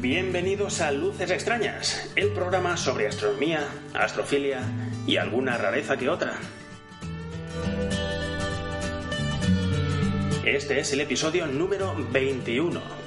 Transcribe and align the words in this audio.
Bienvenidos 0.00 0.80
a 0.80 0.90
Luces 0.92 1.30
Extrañas, 1.30 2.10
el 2.16 2.30
programa 2.30 2.78
sobre 2.78 3.06
astronomía, 3.06 3.68
astrofilia 3.92 4.62
y 5.06 5.18
alguna 5.18 5.58
rareza 5.58 5.98
que 5.98 6.08
otra. 6.08 6.38
Este 10.42 10.80
es 10.80 10.90
el 10.94 11.00
episodio 11.02 11.46
número 11.46 11.94
21. 12.12 13.05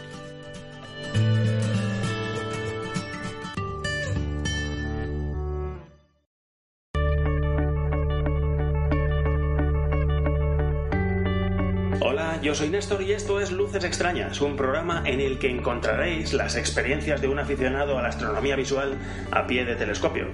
Soy 12.59 12.69
Néstor 12.69 13.01
y 13.03 13.13
esto 13.13 13.39
es 13.39 13.51
Luces 13.51 13.85
Extrañas, 13.85 14.41
un 14.41 14.57
programa 14.57 15.01
en 15.05 15.21
el 15.21 15.39
que 15.39 15.49
encontraréis 15.49 16.33
las 16.33 16.57
experiencias 16.57 17.21
de 17.21 17.29
un 17.29 17.39
aficionado 17.39 17.97
a 17.97 18.01
la 18.01 18.09
astronomía 18.09 18.57
visual 18.57 18.97
a 19.31 19.47
pie 19.47 19.63
de 19.63 19.77
telescopio. 19.77 20.27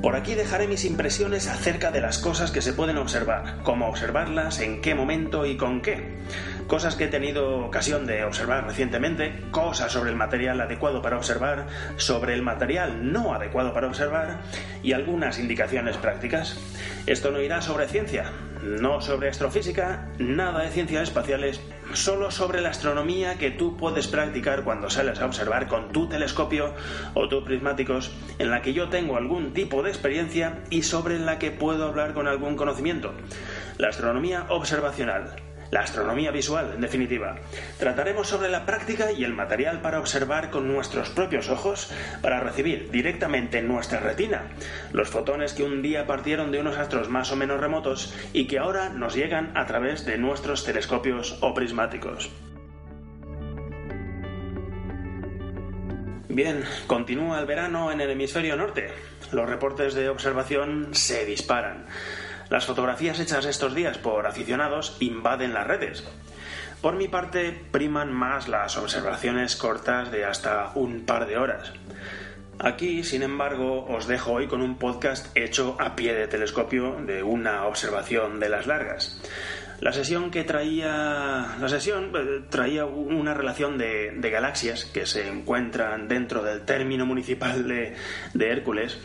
Por 0.00 0.16
aquí 0.16 0.34
dejaré 0.34 0.66
mis 0.68 0.86
impresiones 0.86 1.48
acerca 1.48 1.90
de 1.90 2.00
las 2.00 2.16
cosas 2.16 2.50
que 2.50 2.62
se 2.62 2.72
pueden 2.72 2.96
observar, 2.96 3.58
cómo 3.62 3.88
observarlas, 3.88 4.60
en 4.60 4.80
qué 4.80 4.94
momento 4.94 5.44
y 5.44 5.58
con 5.58 5.82
qué. 5.82 6.16
Cosas 6.70 6.94
que 6.94 7.06
he 7.06 7.08
tenido 7.08 7.66
ocasión 7.66 8.06
de 8.06 8.22
observar 8.22 8.64
recientemente, 8.64 9.42
cosas 9.50 9.90
sobre 9.90 10.10
el 10.10 10.16
material 10.16 10.60
adecuado 10.60 11.02
para 11.02 11.16
observar, 11.16 11.66
sobre 11.96 12.32
el 12.32 12.42
material 12.42 13.10
no 13.10 13.34
adecuado 13.34 13.74
para 13.74 13.88
observar 13.88 14.42
y 14.80 14.92
algunas 14.92 15.40
indicaciones 15.40 15.96
prácticas. 15.96 16.60
Esto 17.06 17.32
no 17.32 17.40
irá 17.40 17.60
sobre 17.60 17.88
ciencia, 17.88 18.30
no 18.62 19.00
sobre 19.00 19.28
astrofísica, 19.28 20.10
nada 20.20 20.62
de 20.62 20.70
ciencias 20.70 21.02
espaciales, 21.02 21.60
solo 21.92 22.30
sobre 22.30 22.60
la 22.60 22.68
astronomía 22.68 23.36
que 23.36 23.50
tú 23.50 23.76
puedes 23.76 24.06
practicar 24.06 24.62
cuando 24.62 24.90
sales 24.90 25.20
a 25.20 25.26
observar 25.26 25.66
con 25.66 25.90
tu 25.90 26.08
telescopio 26.08 26.72
o 27.14 27.28
tus 27.28 27.42
prismáticos, 27.42 28.12
en 28.38 28.48
la 28.48 28.62
que 28.62 28.74
yo 28.74 28.88
tengo 28.88 29.16
algún 29.16 29.54
tipo 29.54 29.82
de 29.82 29.90
experiencia 29.90 30.60
y 30.70 30.84
sobre 30.84 31.18
la 31.18 31.40
que 31.40 31.50
puedo 31.50 31.86
hablar 31.86 32.14
con 32.14 32.28
algún 32.28 32.54
conocimiento. 32.54 33.12
La 33.76 33.88
astronomía 33.88 34.46
observacional, 34.50 35.34
la 35.70 35.80
astronomía 35.80 36.30
visual, 36.30 36.72
en 36.74 36.80
definitiva. 36.80 37.36
Trataremos 37.78 38.28
sobre 38.28 38.48
la 38.48 38.66
práctica 38.66 39.12
y 39.12 39.24
el 39.24 39.34
material 39.34 39.80
para 39.80 40.00
observar 40.00 40.50
con 40.50 40.66
nuestros 40.66 41.10
propios 41.10 41.48
ojos, 41.48 41.92
para 42.22 42.40
recibir 42.40 42.90
directamente 42.90 43.58
en 43.58 43.68
nuestra 43.68 44.00
retina 44.00 44.50
los 44.92 45.08
fotones 45.08 45.52
que 45.52 45.64
un 45.64 45.82
día 45.82 46.06
partieron 46.06 46.50
de 46.50 46.60
unos 46.60 46.78
astros 46.78 47.08
más 47.08 47.30
o 47.32 47.36
menos 47.36 47.60
remotos 47.60 48.14
y 48.32 48.46
que 48.46 48.58
ahora 48.58 48.88
nos 48.88 49.14
llegan 49.14 49.56
a 49.56 49.66
través 49.66 50.04
de 50.04 50.18
nuestros 50.18 50.64
telescopios 50.64 51.38
o 51.40 51.54
prismáticos. 51.54 52.30
Bien, 56.28 56.62
continúa 56.86 57.40
el 57.40 57.46
verano 57.46 57.90
en 57.90 58.00
el 58.00 58.10
hemisferio 58.10 58.56
norte. 58.56 58.88
Los 59.32 59.48
reportes 59.48 59.94
de 59.94 60.08
observación 60.08 60.90
se 60.92 61.24
disparan. 61.24 61.86
Las 62.50 62.66
fotografías 62.66 63.20
hechas 63.20 63.46
estos 63.46 63.76
días 63.76 63.96
por 63.98 64.26
aficionados 64.26 64.96
invaden 64.98 65.54
las 65.54 65.68
redes. 65.68 66.04
Por 66.82 66.96
mi 66.96 67.06
parte, 67.06 67.56
priman 67.70 68.12
más 68.12 68.48
las 68.48 68.76
observaciones 68.76 69.54
cortas 69.54 70.10
de 70.10 70.24
hasta 70.24 70.72
un 70.74 71.06
par 71.06 71.28
de 71.28 71.38
horas. 71.38 71.72
Aquí, 72.58 73.04
sin 73.04 73.22
embargo, 73.22 73.86
os 73.86 74.08
dejo 74.08 74.32
hoy 74.32 74.48
con 74.48 74.62
un 74.62 74.78
podcast 74.78 75.34
hecho 75.36 75.76
a 75.78 75.94
pie 75.94 76.12
de 76.12 76.26
telescopio 76.26 76.96
de 77.06 77.22
una 77.22 77.66
observación 77.66 78.40
de 78.40 78.48
las 78.48 78.66
largas. 78.66 79.22
La 79.80 79.92
sesión 79.92 80.30
que 80.30 80.42
traía. 80.42 81.56
La 81.58 81.68
sesión 81.68 82.12
eh, 82.14 82.42
traía 82.50 82.84
una 82.84 83.32
relación 83.32 83.78
de, 83.78 84.30
galaxias 84.30 84.84
que 84.86 85.06
se 85.06 85.28
encuentran 85.28 86.08
dentro 86.08 86.42
del 86.42 86.62
término 86.62 87.06
municipal 87.06 87.66
de 87.66 88.50
Hércules. 88.50 88.98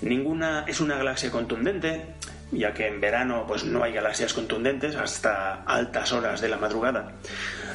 Ninguna 0.00 0.64
es 0.66 0.80
una 0.80 0.96
galaxia 0.96 1.30
contundente, 1.30 2.16
ya 2.52 2.72
que 2.72 2.86
en 2.86 3.00
verano 3.00 3.44
pues 3.46 3.64
no 3.64 3.82
hay 3.82 3.92
galaxias 3.92 4.32
contundentes 4.32 4.94
hasta 4.96 5.62
altas 5.62 6.12
horas 6.12 6.40
de 6.40 6.48
la 6.48 6.56
madrugada. 6.56 7.12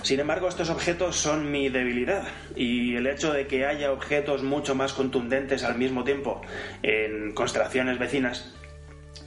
Sin 0.04 0.20
embargo, 0.20 0.48
estos 0.48 0.70
objetos 0.70 1.16
son 1.16 1.52
mi 1.52 1.70
debilidad 1.70 2.24
y 2.56 2.96
el 2.96 3.08
hecho 3.08 3.34
de 3.34 3.48
que 3.48 3.66
haya 3.66 3.92
objetos 3.92 4.44
mucho 4.44 4.74
más 4.74 4.94
contundentes 4.94 5.64
al 5.64 5.78
mismo 5.78 6.04
tiempo 6.04 6.42
en 6.82 7.34
constelaciones 7.34 8.00
vecinas 8.00 8.54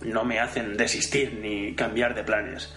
no 0.02 0.24
me 0.24 0.40
hacen 0.40 0.76
desistir 0.76 1.38
ni 1.40 1.74
cambiar 1.74 2.14
de 2.14 2.24
planes. 2.24 2.74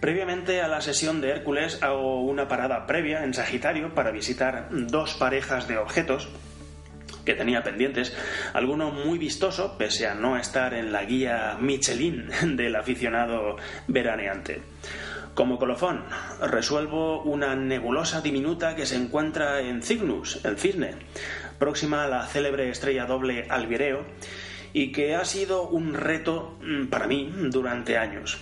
Previamente 0.00 0.62
a 0.62 0.68
la 0.68 0.80
sesión 0.80 1.20
de 1.20 1.30
Hércules 1.30 1.82
hago 1.82 2.22
una 2.22 2.48
parada 2.48 2.86
previa 2.86 3.22
en 3.22 3.34
Sagitario 3.34 3.94
para 3.94 4.10
visitar 4.10 4.68
dos 4.70 5.14
parejas 5.14 5.68
de 5.68 5.76
objetos 5.76 6.28
que 7.24 7.34
tenía 7.34 7.62
pendientes, 7.62 8.16
alguno 8.52 8.90
muy 8.90 9.18
vistoso, 9.18 9.76
pese 9.78 10.06
a 10.06 10.14
no 10.14 10.36
estar 10.36 10.74
en 10.74 10.92
la 10.92 11.04
guía 11.04 11.56
Michelin 11.60 12.28
del 12.56 12.76
aficionado 12.76 13.56
veraneante. 13.86 14.62
Como 15.34 15.58
colofón, 15.58 16.04
resuelvo 16.40 17.22
una 17.22 17.54
nebulosa 17.54 18.20
diminuta 18.20 18.74
que 18.74 18.86
se 18.86 18.96
encuentra 18.96 19.60
en 19.60 19.82
Cygnus, 19.82 20.44
el 20.44 20.58
cisne, 20.58 20.94
próxima 21.58 22.04
a 22.04 22.08
la 22.08 22.26
célebre 22.26 22.68
estrella 22.68 23.06
doble 23.06 23.46
Albireo, 23.48 24.04
y 24.72 24.92
que 24.92 25.14
ha 25.14 25.24
sido 25.24 25.68
un 25.68 25.94
reto 25.94 26.58
mm, 26.60 26.86
para 26.86 27.06
mí 27.06 27.32
durante 27.50 27.96
años. 27.96 28.38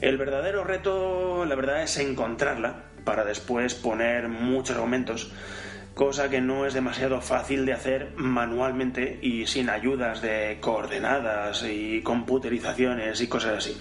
El 0.00 0.18
verdadero 0.18 0.64
reto, 0.64 1.44
la 1.46 1.54
verdad, 1.54 1.82
es 1.82 1.96
encontrarla 1.98 2.84
para 3.04 3.24
después 3.24 3.74
poner 3.74 4.28
muchos 4.28 4.76
aumentos 4.76 5.30
cosa 5.94 6.28
que 6.28 6.40
no 6.40 6.66
es 6.66 6.74
demasiado 6.74 7.20
fácil 7.20 7.64
de 7.66 7.72
hacer 7.72 8.12
manualmente 8.16 9.18
y 9.22 9.46
sin 9.46 9.70
ayudas 9.70 10.20
de 10.20 10.58
coordenadas 10.60 11.64
y 11.64 12.02
computerizaciones 12.02 13.20
y 13.20 13.28
cosas 13.28 13.58
así. 13.58 13.78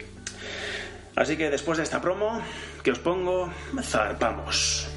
Así 1.16 1.38
que 1.38 1.50
después 1.50 1.78
de 1.78 1.84
esta 1.84 2.02
promo 2.02 2.42
que 2.84 2.92
os 2.92 3.00
pongo, 3.00 3.52
zarpamos. 3.82 4.93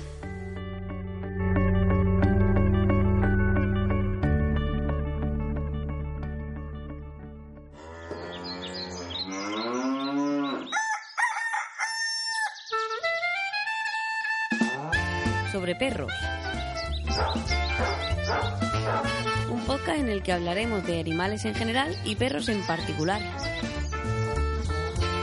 Que 20.27 20.33
hablaremos 20.33 20.85
de 20.85 20.99
animales 20.99 21.45
en 21.45 21.55
general 21.55 21.97
y 22.05 22.17
perros 22.17 22.49
en 22.49 22.61
particular. 22.67 23.23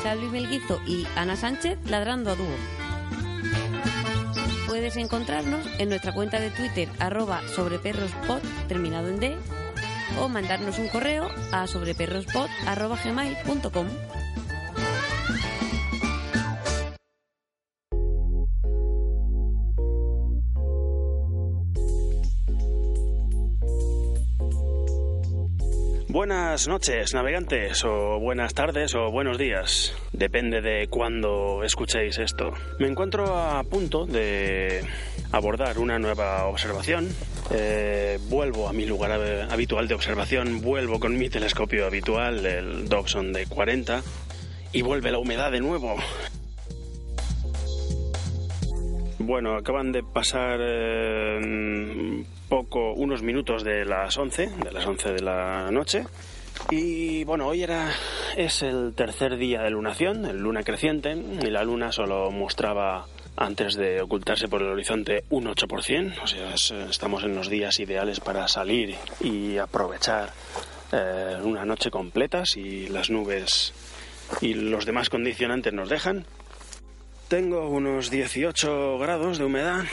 Xavi 0.01 0.27
Melguizo 0.27 0.79
y 0.87 1.05
Ana 1.17 1.35
Sánchez 1.35 1.77
ladrando 1.89 2.31
a 2.31 2.35
dúo. 2.35 2.55
Puedes 4.65 4.95
encontrarnos 4.95 5.67
en 5.77 5.89
nuestra 5.89 6.13
cuenta 6.13 6.39
de 6.39 6.51
Twitter 6.51 6.87
arroba 6.99 7.41
sobreperrospod 7.53 8.39
terminado 8.69 9.09
en 9.09 9.19
D 9.19 9.35
o 10.21 10.29
mandarnos 10.29 10.79
un 10.79 10.87
correo 10.87 11.27
a 11.51 11.67
sobreperrospod 11.67 12.47
arroba 12.65 12.97
gmail.com. 13.03 13.87
Buenas 26.13 26.67
noches, 26.67 27.15
navegantes, 27.15 27.83
o 27.83 28.19
buenas 28.19 28.53
tardes, 28.53 28.93
o 28.93 29.09
buenos 29.09 29.39
días. 29.39 29.97
Depende 30.11 30.61
de 30.61 30.87
cuándo 30.87 31.63
escuchéis 31.63 32.19
esto. 32.19 32.53
Me 32.77 32.87
encuentro 32.87 33.35
a 33.35 33.63
punto 33.63 34.05
de 34.05 34.83
abordar 35.31 35.79
una 35.79 35.97
nueva 35.97 36.45
observación. 36.45 37.09
Eh, 37.49 38.19
vuelvo 38.29 38.69
a 38.69 38.73
mi 38.73 38.85
lugar 38.85 39.11
habitual 39.49 39.87
de 39.87 39.95
observación, 39.95 40.61
vuelvo 40.61 40.99
con 40.99 41.17
mi 41.17 41.29
telescopio 41.29 41.87
habitual, 41.87 42.45
el 42.45 42.87
Dobson 42.87 43.33
de 43.33 43.47
40, 43.47 44.03
y 44.71 44.83
vuelve 44.83 45.11
la 45.11 45.17
humedad 45.17 45.51
de 45.51 45.61
nuevo. 45.61 45.95
Bueno, 49.17 49.55
acaban 49.55 49.91
de 49.91 50.03
pasar 50.03 50.59
eh, 50.61 52.23
poco, 52.53 52.93
unos 52.93 53.23
minutos 53.23 53.63
de 53.63 53.83
las 53.83 54.15
11, 54.15 54.47
de 54.63 54.71
las 54.71 54.85
11 54.85 55.13
de 55.13 55.21
la 55.23 55.71
noche. 55.71 56.05
Y 56.69 57.23
bueno, 57.23 57.47
hoy 57.47 57.63
era 57.63 57.91
es 58.37 58.61
el 58.61 58.93
tercer 58.93 59.37
día 59.37 59.63
de 59.63 59.71
lunación, 59.71 60.23
el 60.25 60.37
luna 60.37 60.61
creciente, 60.61 61.13
y 61.13 61.49
la 61.49 61.63
luna 61.63 61.91
solo 61.91 62.29
mostraba 62.29 63.07
antes 63.37 63.73
de 63.73 64.03
ocultarse 64.03 64.47
por 64.49 64.61
el 64.61 64.67
horizonte 64.67 65.23
un 65.31 65.45
8%, 65.45 66.13
o 66.21 66.27
sea, 66.27 66.53
estamos 66.87 67.23
en 67.23 67.33
los 67.33 67.49
días 67.49 67.79
ideales 67.79 68.19
para 68.19 68.47
salir 68.47 68.97
y 69.19 69.57
aprovechar 69.57 70.31
eh, 70.91 71.37
una 71.41 71.65
noche 71.65 71.89
completa 71.89 72.45
si 72.45 72.85
las 72.85 73.09
nubes 73.09 73.73
y 74.41 74.53
los 74.53 74.85
demás 74.85 75.09
condicionantes 75.09 75.73
nos 75.73 75.89
dejan. 75.89 76.23
Tengo 77.29 77.67
unos 77.67 78.11
18 78.11 78.99
grados 78.99 79.39
de 79.39 79.43
humedad 79.43 79.85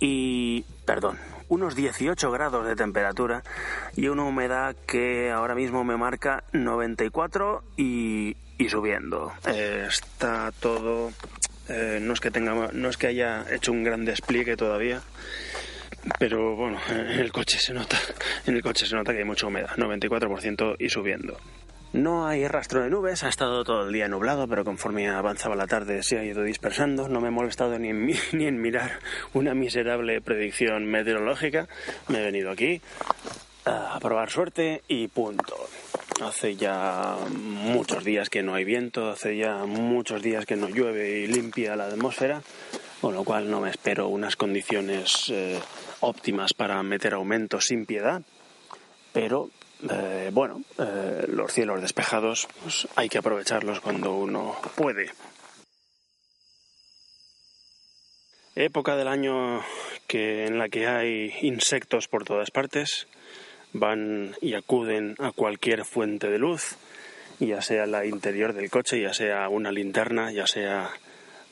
y, 0.00 0.64
perdón, 0.86 1.18
unos 1.48 1.74
18 1.74 2.30
grados 2.30 2.66
de 2.66 2.76
temperatura 2.76 3.42
y 3.96 4.08
una 4.08 4.24
humedad 4.24 4.74
que 4.86 5.30
ahora 5.30 5.54
mismo 5.54 5.84
me 5.84 5.96
marca 5.96 6.44
94 6.52 7.62
y, 7.76 8.36
y 8.56 8.68
subiendo. 8.68 9.32
Eh, 9.46 9.86
está 9.88 10.52
todo, 10.52 11.12
eh, 11.68 11.98
no 12.00 12.14
es 12.14 12.20
que 12.20 12.30
tenga, 12.30 12.70
no 12.72 12.88
es 12.88 12.96
que 12.96 13.08
haya 13.08 13.44
hecho 13.50 13.72
un 13.72 13.82
gran 13.82 14.04
despliegue 14.04 14.56
todavía, 14.56 15.02
pero 16.18 16.54
bueno, 16.54 16.78
en 16.88 17.20
el 17.20 17.32
coche 17.32 17.58
se 17.58 17.74
nota, 17.74 17.98
en 18.46 18.54
el 18.54 18.62
coche 18.62 18.86
se 18.86 18.94
nota 18.94 19.12
que 19.12 19.18
hay 19.18 19.24
mucha 19.24 19.46
humedad, 19.48 19.76
94% 19.76 20.76
y 20.78 20.88
subiendo. 20.88 21.36
No 21.96 22.26
hay 22.26 22.46
rastro 22.46 22.82
de 22.82 22.90
nubes, 22.90 23.24
ha 23.24 23.30
estado 23.30 23.64
todo 23.64 23.86
el 23.86 23.92
día 23.92 24.06
nublado, 24.06 24.46
pero 24.46 24.66
conforme 24.66 25.08
avanzaba 25.08 25.56
la 25.56 25.66
tarde 25.66 26.02
se 26.02 26.18
ha 26.18 26.24
ido 26.24 26.42
dispersando. 26.42 27.08
No 27.08 27.22
me 27.22 27.28
he 27.28 27.30
molestado 27.30 27.78
ni 27.78 27.88
en, 27.88 28.60
mirar 28.60 29.00
una 29.32 29.54
miserable 29.54 30.20
predicción 30.20 30.84
meteorológica. 30.84 31.68
Me 32.08 32.18
he 32.18 32.24
venido 32.24 32.50
aquí 32.50 32.82
a 33.64 33.98
probar 33.98 34.28
suerte 34.28 34.82
y 34.88 35.08
punto. 35.08 35.56
Hace 36.22 36.56
ya 36.56 37.16
muchos 37.30 38.04
días 38.04 38.28
que 38.28 38.42
no 38.42 38.54
hay 38.54 38.64
viento, 38.64 39.08
hace 39.08 39.38
ya 39.38 39.64
muchos 39.64 40.20
días 40.20 40.44
que 40.44 40.56
no 40.56 40.68
llueve 40.68 41.20
y 41.20 41.26
limpia 41.26 41.76
la 41.76 41.86
atmósfera, 41.86 42.42
con 43.00 43.14
lo 43.14 43.24
cual 43.24 43.50
no 43.50 43.62
me 43.62 43.70
espero 43.70 44.08
unas 44.08 44.36
condiciones 44.36 45.30
eh, 45.30 45.58
óptimas 46.00 46.52
para 46.52 46.82
meter 46.82 47.14
aumentos 47.14 47.64
sin 47.64 47.86
piedad, 47.86 48.20
pero 49.14 49.48
eh, 49.90 50.30
bueno, 50.32 50.62
eh, 50.78 51.26
los 51.28 51.52
cielos 51.52 51.80
despejados 51.80 52.48
pues 52.62 52.88
hay 52.96 53.08
que 53.08 53.18
aprovecharlos 53.18 53.80
cuando 53.80 54.14
uno 54.14 54.56
puede. 54.74 55.10
Época 58.54 58.96
del 58.96 59.08
año 59.08 59.62
que 60.06 60.46
en 60.46 60.58
la 60.58 60.68
que 60.68 60.86
hay 60.86 61.34
insectos 61.42 62.08
por 62.08 62.24
todas 62.24 62.50
partes, 62.50 63.06
van 63.72 64.34
y 64.40 64.54
acuden 64.54 65.14
a 65.18 65.32
cualquier 65.32 65.84
fuente 65.84 66.28
de 66.28 66.38
luz, 66.38 66.76
ya 67.38 67.60
sea 67.60 67.86
la 67.86 68.06
interior 68.06 68.52
del 68.54 68.70
coche, 68.70 69.00
ya 69.00 69.12
sea 69.12 69.48
una 69.48 69.72
linterna, 69.72 70.32
ya 70.32 70.46
sea 70.46 70.90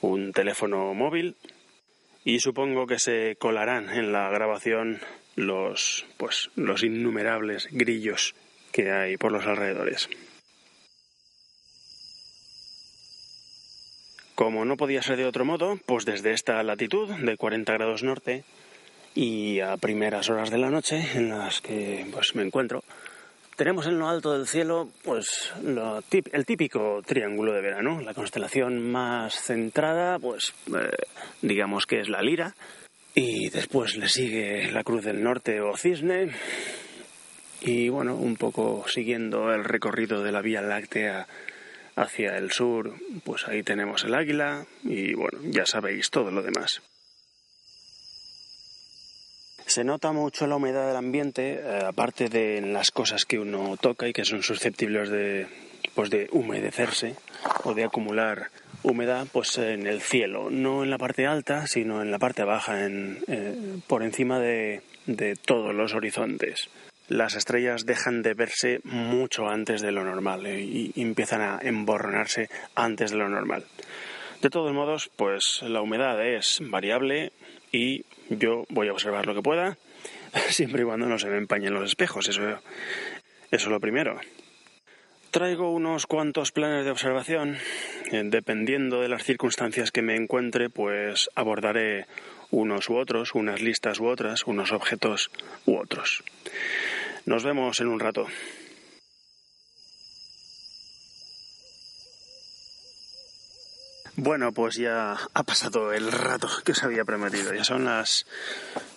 un 0.00 0.32
teléfono 0.32 0.94
móvil, 0.94 1.36
y 2.24 2.40
supongo 2.40 2.86
que 2.86 2.98
se 2.98 3.36
colarán 3.38 3.90
en 3.90 4.12
la 4.12 4.30
grabación 4.30 5.00
los 5.36 6.06
pues 6.16 6.50
los 6.56 6.82
innumerables 6.82 7.68
grillos 7.70 8.34
que 8.72 8.90
hay 8.90 9.16
por 9.16 9.32
los 9.32 9.46
alrededores. 9.46 10.08
Como 14.34 14.64
no 14.64 14.76
podía 14.76 15.02
ser 15.02 15.16
de 15.16 15.26
otro 15.26 15.44
modo, 15.44 15.78
pues 15.86 16.04
desde 16.04 16.32
esta 16.32 16.60
latitud 16.64 17.08
de 17.08 17.36
40 17.36 17.72
grados 17.72 18.02
norte 18.02 18.44
y 19.14 19.60
a 19.60 19.76
primeras 19.76 20.28
horas 20.28 20.50
de 20.50 20.58
la 20.58 20.70
noche 20.70 21.06
en 21.14 21.28
las 21.28 21.60
que 21.60 22.04
pues 22.12 22.34
me 22.34 22.42
encuentro, 22.42 22.82
tenemos 23.56 23.86
en 23.86 24.00
lo 24.00 24.08
alto 24.08 24.32
del 24.32 24.48
cielo 24.48 24.88
pues 25.04 25.52
el 26.32 26.46
típico 26.46 27.00
triángulo 27.06 27.52
de 27.52 27.60
verano, 27.60 28.00
la 28.00 28.14
constelación 28.14 28.90
más 28.90 29.40
centrada, 29.40 30.18
pues 30.18 30.52
eh, 30.74 30.90
digamos 31.40 31.86
que 31.86 32.00
es 32.00 32.08
la 32.08 32.20
Lira, 32.20 32.56
y 33.14 33.48
después 33.48 33.96
le 33.96 34.08
sigue 34.08 34.70
la 34.72 34.82
Cruz 34.82 35.04
del 35.04 35.22
Norte 35.22 35.60
o 35.60 35.76
Cisne. 35.76 36.30
Y 37.60 37.88
bueno, 37.88 38.16
un 38.16 38.36
poco 38.36 38.84
siguiendo 38.88 39.52
el 39.52 39.64
recorrido 39.64 40.22
de 40.22 40.32
la 40.32 40.42
Vía 40.42 40.60
Láctea 40.60 41.26
hacia 41.96 42.36
el 42.36 42.50
sur, 42.50 42.94
pues 43.24 43.46
ahí 43.46 43.62
tenemos 43.62 44.04
el 44.04 44.14
águila 44.14 44.66
y 44.82 45.14
bueno, 45.14 45.38
ya 45.44 45.64
sabéis 45.64 46.10
todo 46.10 46.30
lo 46.30 46.42
demás. 46.42 46.82
Se 49.66 49.84
nota 49.84 50.12
mucho 50.12 50.46
la 50.46 50.56
humedad 50.56 50.88
del 50.88 50.96
ambiente, 50.96 51.54
eh, 51.54 51.80
aparte 51.86 52.28
de 52.28 52.60
las 52.60 52.90
cosas 52.90 53.24
que 53.24 53.38
uno 53.38 53.76
toca 53.80 54.06
y 54.06 54.12
que 54.12 54.24
son 54.24 54.42
susceptibles 54.42 55.08
de, 55.08 55.46
pues 55.94 56.10
de 56.10 56.28
humedecerse 56.32 57.16
o 57.62 57.72
de 57.74 57.84
acumular 57.84 58.50
humedad 58.84 59.26
pues 59.32 59.58
en 59.58 59.86
el 59.86 60.00
cielo, 60.00 60.50
no 60.50 60.84
en 60.84 60.90
la 60.90 60.98
parte 60.98 61.26
alta, 61.26 61.66
sino 61.66 62.02
en 62.02 62.10
la 62.10 62.18
parte 62.18 62.44
baja, 62.44 62.84
en, 62.84 63.18
eh, 63.26 63.78
por 63.86 64.02
encima 64.02 64.38
de, 64.38 64.82
todos 65.44 65.74
los 65.74 65.94
horizontes. 65.94 66.68
Las 67.08 67.34
estrellas 67.34 67.84
dejan 67.84 68.22
de 68.22 68.34
verse 68.34 68.80
mucho 68.84 69.48
antes 69.48 69.82
de 69.82 69.92
lo 69.92 70.04
normal 70.04 70.46
eh, 70.46 70.60
y 70.60 70.92
empiezan 70.96 71.40
a 71.40 71.58
emborronarse 71.62 72.48
antes 72.74 73.10
de 73.10 73.18
lo 73.18 73.28
normal. 73.28 73.64
De 74.40 74.50
todos 74.50 74.72
modos, 74.72 75.10
pues 75.16 75.62
la 75.62 75.80
humedad 75.80 76.24
es 76.24 76.60
variable 76.62 77.32
y 77.72 78.04
yo 78.28 78.64
voy 78.68 78.88
a 78.88 78.92
observar 78.92 79.26
lo 79.26 79.34
que 79.34 79.42
pueda, 79.42 79.78
siempre 80.48 80.82
y 80.82 80.84
cuando 80.84 81.06
no 81.06 81.18
se 81.18 81.28
me 81.28 81.38
empañen 81.38 81.74
los 81.74 81.88
espejos, 81.88 82.28
eso 82.28 82.58
es 83.50 83.66
lo 83.66 83.80
primero. 83.80 84.20
Traigo 85.34 85.72
unos 85.72 86.06
cuantos 86.06 86.52
planes 86.52 86.84
de 86.84 86.92
observación. 86.92 87.56
Eh, 88.12 88.22
dependiendo 88.24 89.00
de 89.00 89.08
las 89.08 89.24
circunstancias 89.24 89.90
que 89.90 90.00
me 90.00 90.14
encuentre, 90.14 90.70
pues 90.70 91.28
abordaré 91.34 92.06
unos 92.52 92.88
u 92.88 92.94
otros, 92.94 93.34
unas 93.34 93.60
listas 93.60 93.98
u 93.98 94.06
otras, 94.06 94.44
unos 94.46 94.70
objetos 94.70 95.32
u 95.66 95.76
otros. 95.76 96.22
Nos 97.26 97.42
vemos 97.42 97.80
en 97.80 97.88
un 97.88 97.98
rato. 97.98 98.28
Bueno, 104.14 104.52
pues 104.52 104.76
ya 104.76 105.16
ha 105.34 105.42
pasado 105.42 105.92
el 105.92 106.12
rato 106.12 106.48
que 106.64 106.70
os 106.70 106.84
había 106.84 107.04
prometido. 107.04 107.52
Ya 107.52 107.64
son 107.64 107.86
las 107.86 108.24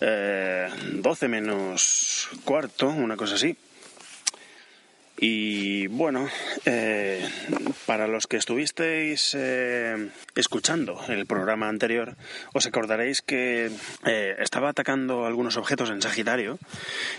eh, 0.01 0.69
12 1.01 1.27
menos 1.29 2.29
cuarto, 2.45 2.89
una 2.89 3.17
cosa 3.17 3.33
así. 3.33 3.57
Y 5.19 5.87
bueno, 5.87 6.27
eh, 6.65 7.27
para 7.87 8.07
los 8.07 8.27
que 8.27 8.37
estuvisteis 8.37 9.35
eh, 9.35 10.09
escuchando 10.35 11.01
el 11.07 11.25
programa 11.25 11.69
anterior, 11.69 12.15
os 12.53 12.67
acordaréis 12.67 13.23
que 13.23 13.71
eh, 14.05 14.35
estaba 14.37 14.69
atacando 14.69 15.25
algunos 15.25 15.57
objetos 15.57 15.89
en 15.89 16.03
Sagitario 16.03 16.59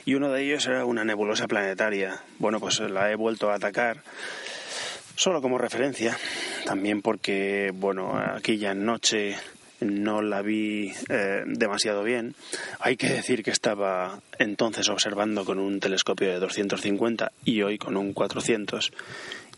y 0.05 0.15
uno 0.15 0.31
de 0.31 0.45
ellos 0.45 0.67
era 0.67 0.85
una 0.85 1.05
nebulosa 1.05 1.49
planetaria. 1.49 2.23
Bueno, 2.39 2.61
pues 2.61 2.79
la 2.79 3.11
he 3.11 3.17
vuelto 3.17 3.51
a 3.51 3.57
atacar 3.57 4.05
solo 5.17 5.43
como 5.43 5.59
referencia, 5.59 6.17
también 6.65 7.03
porque, 7.03 7.73
bueno, 7.75 8.17
aquí 8.17 8.59
ya 8.59 8.71
en 8.71 8.85
noche 8.85 9.37
no 9.81 10.23
la 10.23 10.43
vi 10.43 10.93
eh, 11.09 11.43
demasiado 11.47 12.03
bien. 12.03 12.35
Hay 12.81 12.97
que 12.97 13.09
decir 13.09 13.43
que 13.43 13.51
estaba 13.51 14.21
entonces 14.39 14.89
observando 14.89 15.45
con 15.45 15.59
un 15.59 15.81
telescopio 15.81 16.29
de 16.29 16.41
250 16.41 17.33
y 17.45 17.63
hoy 17.63 17.79
con 17.79 17.97
un 17.97 18.13
400 18.13 18.93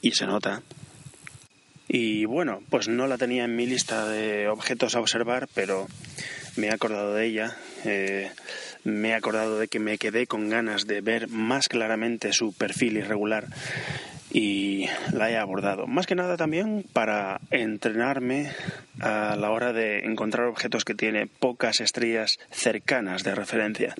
y 0.02 0.12
se 0.12 0.26
nota. 0.26 0.62
Y 1.88 2.24
bueno, 2.24 2.62
pues 2.70 2.88
no 2.88 3.06
la 3.06 3.18
tenía 3.18 3.44
en 3.44 3.56
mi 3.56 3.66
lista 3.66 4.08
de 4.08 4.48
objetos 4.48 4.94
a 4.94 5.00
observar, 5.00 5.48
pero 5.54 5.88
me 6.56 6.68
he 6.68 6.72
acordado 6.72 7.14
de 7.14 7.26
ella. 7.26 7.56
Eh, 7.84 8.30
me 8.84 9.10
he 9.10 9.14
acordado 9.14 9.58
de 9.58 9.68
que 9.68 9.80
me 9.80 9.98
quedé 9.98 10.26
con 10.26 10.48
ganas 10.48 10.86
de 10.86 11.00
ver 11.00 11.28
más 11.28 11.68
claramente 11.68 12.32
su 12.32 12.52
perfil 12.52 12.98
irregular 12.98 13.48
y 14.32 14.86
la 15.12 15.30
he 15.30 15.36
abordado. 15.36 15.86
Más 15.86 16.06
que 16.06 16.14
nada 16.14 16.36
también 16.36 16.84
para 16.92 17.40
entrenarme 17.50 18.50
a 19.00 19.36
la 19.36 19.50
hora 19.50 19.72
de 19.72 20.00
encontrar 20.00 20.46
objetos 20.46 20.84
que 20.84 20.94
tienen 20.94 21.28
pocas 21.28 21.80
estrellas 21.80 22.38
cercanas 22.50 23.24
de 23.24 23.34
referencia. 23.34 23.94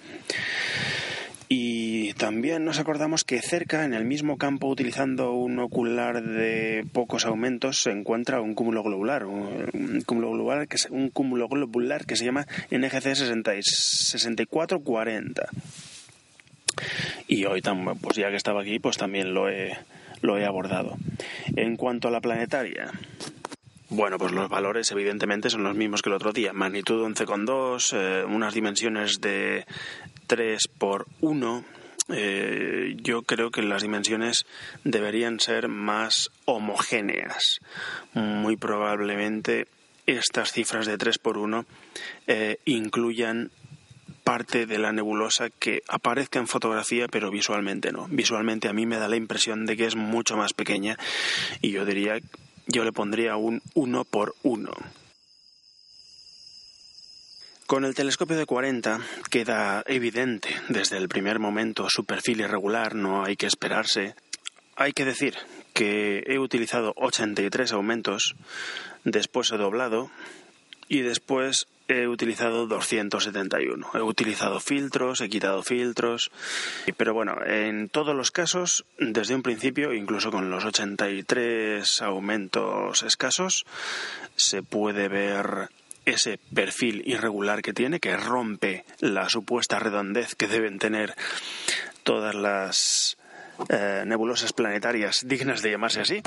Y 1.52 2.12
también 2.12 2.64
nos 2.64 2.78
acordamos 2.78 3.24
que 3.24 3.42
cerca, 3.42 3.84
en 3.84 3.92
el 3.92 4.04
mismo 4.04 4.38
campo, 4.38 4.68
utilizando 4.68 5.32
un 5.32 5.58
ocular 5.58 6.22
de 6.22 6.86
pocos 6.92 7.26
aumentos, 7.26 7.82
se 7.82 7.90
encuentra 7.90 8.40
un 8.40 8.54
cúmulo 8.54 8.84
globular, 8.84 9.26
un 9.26 10.00
cúmulo 10.06 10.30
globular 10.30 10.68
que, 10.68 10.76
un 10.90 11.10
cúmulo 11.10 11.48
globular 11.48 12.06
que 12.06 12.14
se 12.14 12.24
llama 12.24 12.46
NGC 12.70 13.16
6440. 13.16 15.48
Y 17.26 17.46
hoy, 17.46 17.62
pues 18.00 18.16
ya 18.16 18.30
que 18.30 18.36
estaba 18.36 18.62
aquí, 18.62 18.78
pues 18.78 18.96
también 18.96 19.34
lo 19.34 19.48
he, 19.48 19.76
lo 20.22 20.38
he 20.38 20.44
abordado. 20.44 20.96
En 21.56 21.76
cuanto 21.76 22.08
a 22.08 22.10
la 22.10 22.20
planetaria, 22.20 22.92
bueno, 23.90 24.18
pues 24.18 24.30
los 24.30 24.48
valores 24.48 24.90
evidentemente 24.92 25.50
son 25.50 25.64
los 25.64 25.74
mismos 25.74 26.00
que 26.00 26.10
el 26.10 26.14
otro 26.14 26.32
día. 26.32 26.52
Magnitud 26.52 27.02
11,2, 27.02 27.92
eh, 27.92 28.24
unas 28.24 28.54
dimensiones 28.54 29.20
de 29.20 29.66
3 30.28 30.68
por 30.68 31.06
1. 31.20 31.64
Eh, 32.12 32.96
yo 33.02 33.22
creo 33.22 33.50
que 33.50 33.62
las 33.62 33.82
dimensiones 33.82 34.46
deberían 34.84 35.40
ser 35.40 35.66
más 35.66 36.30
homogéneas. 36.44 37.58
Muy 38.14 38.56
probablemente 38.56 39.66
estas 40.06 40.52
cifras 40.52 40.86
de 40.86 40.96
3 40.96 41.18
por 41.18 41.36
1 41.36 41.66
eh, 42.28 42.58
incluyan 42.64 43.50
parte 44.30 44.64
de 44.64 44.78
la 44.78 44.92
nebulosa 44.92 45.50
que 45.50 45.82
aparezca 45.88 46.38
en 46.38 46.46
fotografía 46.46 47.08
pero 47.08 47.32
visualmente 47.32 47.90
no. 47.90 48.06
Visualmente 48.08 48.68
a 48.68 48.72
mí 48.72 48.86
me 48.86 48.96
da 48.96 49.08
la 49.08 49.16
impresión 49.16 49.66
de 49.66 49.76
que 49.76 49.86
es 49.86 49.96
mucho 49.96 50.36
más 50.36 50.52
pequeña 50.52 50.96
y 51.60 51.72
yo 51.72 51.84
diría, 51.84 52.20
yo 52.68 52.84
le 52.84 52.92
pondría 52.92 53.34
un 53.34 53.60
1 53.74 54.04
por 54.04 54.36
1. 54.44 54.70
Con 57.66 57.84
el 57.84 57.96
telescopio 57.96 58.36
de 58.36 58.46
40 58.46 59.00
queda 59.30 59.82
evidente 59.88 60.50
desde 60.68 60.98
el 60.98 61.08
primer 61.08 61.40
momento 61.40 61.90
su 61.90 62.04
perfil 62.04 62.42
irregular, 62.42 62.94
no 62.94 63.24
hay 63.24 63.34
que 63.34 63.48
esperarse. 63.48 64.14
Hay 64.76 64.92
que 64.92 65.04
decir 65.04 65.34
que 65.74 66.22
he 66.28 66.38
utilizado 66.38 66.92
83 66.94 67.72
aumentos, 67.72 68.36
después 69.02 69.50
he 69.50 69.56
doblado 69.56 70.08
y 70.86 71.00
después 71.00 71.66
he 71.90 72.08
utilizado 72.08 72.66
271. 72.66 73.90
He 73.94 74.02
utilizado 74.02 74.60
filtros, 74.60 75.20
he 75.20 75.28
quitado 75.28 75.62
filtros, 75.62 76.30
pero 76.96 77.14
bueno, 77.14 77.36
en 77.44 77.88
todos 77.88 78.14
los 78.14 78.30
casos, 78.30 78.84
desde 78.98 79.34
un 79.34 79.42
principio, 79.42 79.92
incluso 79.92 80.30
con 80.30 80.50
los 80.50 80.64
83 80.64 82.02
aumentos 82.02 83.02
escasos, 83.02 83.66
se 84.36 84.62
puede 84.62 85.08
ver 85.08 85.68
ese 86.04 86.38
perfil 86.54 87.02
irregular 87.06 87.62
que 87.62 87.72
tiene, 87.72 88.00
que 88.00 88.16
rompe 88.16 88.84
la 89.00 89.28
supuesta 89.28 89.78
redondez 89.78 90.34
que 90.34 90.48
deben 90.48 90.78
tener 90.78 91.14
todas 92.02 92.34
las 92.34 93.16
eh, 93.68 94.04
nebulosas 94.06 94.52
planetarias 94.52 95.26
dignas 95.26 95.62
de 95.62 95.72
llamarse 95.72 96.00
así. 96.00 96.22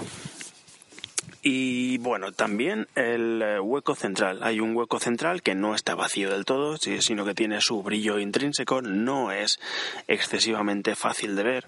Y 1.46 1.98
bueno, 1.98 2.32
también 2.32 2.88
el 2.96 3.42
eh, 3.42 3.60
hueco 3.60 3.96
central. 3.96 4.40
Hay 4.44 4.62
un 4.62 4.74
hueco 4.78 4.98
central 4.98 5.42
que 5.42 5.56
no 5.56 5.76
está 5.76 5.94
vacío 5.94 6.32
del 6.32 6.46
todo, 6.46 6.78
sino 6.78 7.26
que 7.26 7.36
tiene 7.36 7.60
su 7.60 7.84
brillo 7.84 8.18
intrínseco, 8.18 8.82
no 8.82 9.30
es 9.34 9.60
excesivamente 10.08 10.96
fácil 10.96 11.36
de 11.36 11.44
ver. 11.44 11.66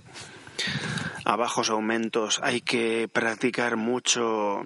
A 1.26 1.36
bajos 1.36 1.70
aumentos 1.70 2.40
hay 2.42 2.62
que 2.62 3.10
practicar 3.12 3.76
mucho 3.76 4.64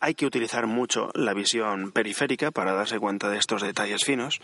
hay 0.00 0.14
que 0.14 0.26
utilizar 0.26 0.66
mucho 0.66 1.10
la 1.14 1.32
visión 1.32 1.92
periférica 1.92 2.50
para 2.50 2.72
darse 2.72 2.98
cuenta 2.98 3.28
de 3.28 3.38
estos 3.38 3.62
detalles 3.62 4.04
finos. 4.04 4.40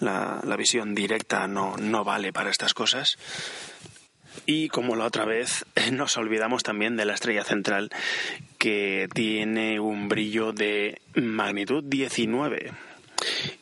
La, 0.00 0.42
visión 0.58 0.94
directa 0.94 1.46
no, 1.46 1.76
no 1.78 2.04
vale 2.04 2.32
para 2.32 2.50
estas 2.50 2.74
cosas. 2.74 3.16
Y 4.44 4.68
como 4.68 4.96
la 4.96 5.06
otra 5.06 5.24
vez, 5.24 5.64
nos 5.92 6.16
olvidamos 6.16 6.62
también 6.62 6.96
de 6.96 7.04
la 7.04 7.14
estrella 7.14 7.44
central, 7.44 7.90
que 8.60 9.08
tiene 9.14 9.80
un 9.80 10.10
brillo 10.10 10.52
de 10.52 11.00
magnitud 11.14 11.82
19. 11.82 12.70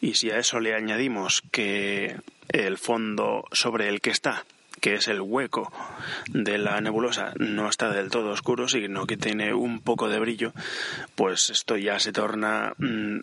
Y 0.01 0.15
si 0.15 0.33
a 0.33 0.39
eso 0.39 0.59
le 0.59 0.75
añadimos 0.75 1.41
que 1.53 2.17
el 2.49 2.79
fondo 2.79 3.45
sobre 3.53 3.89
el 3.89 4.01
que 4.01 4.11
está 4.11 4.45
que 4.81 4.95
es 4.95 5.09
el 5.09 5.21
hueco 5.21 5.73
de 6.29 6.57
la 6.59 6.81
nebulosa, 6.81 7.33
no 7.37 7.69
está 7.69 7.91
del 7.91 8.11
todo 8.11 8.31
oscuro, 8.31 8.69
sino 8.69 9.07
que 9.07 9.17
tiene 9.17 9.53
un 9.53 9.81
poco 9.81 10.09
de 10.09 10.21
brillo, 10.21 10.53
pues 11.17 11.51
esto 11.51 11.77
ya 11.77 11.99
se 11.99 12.13
torna 12.13 12.75
mm, 12.79 13.19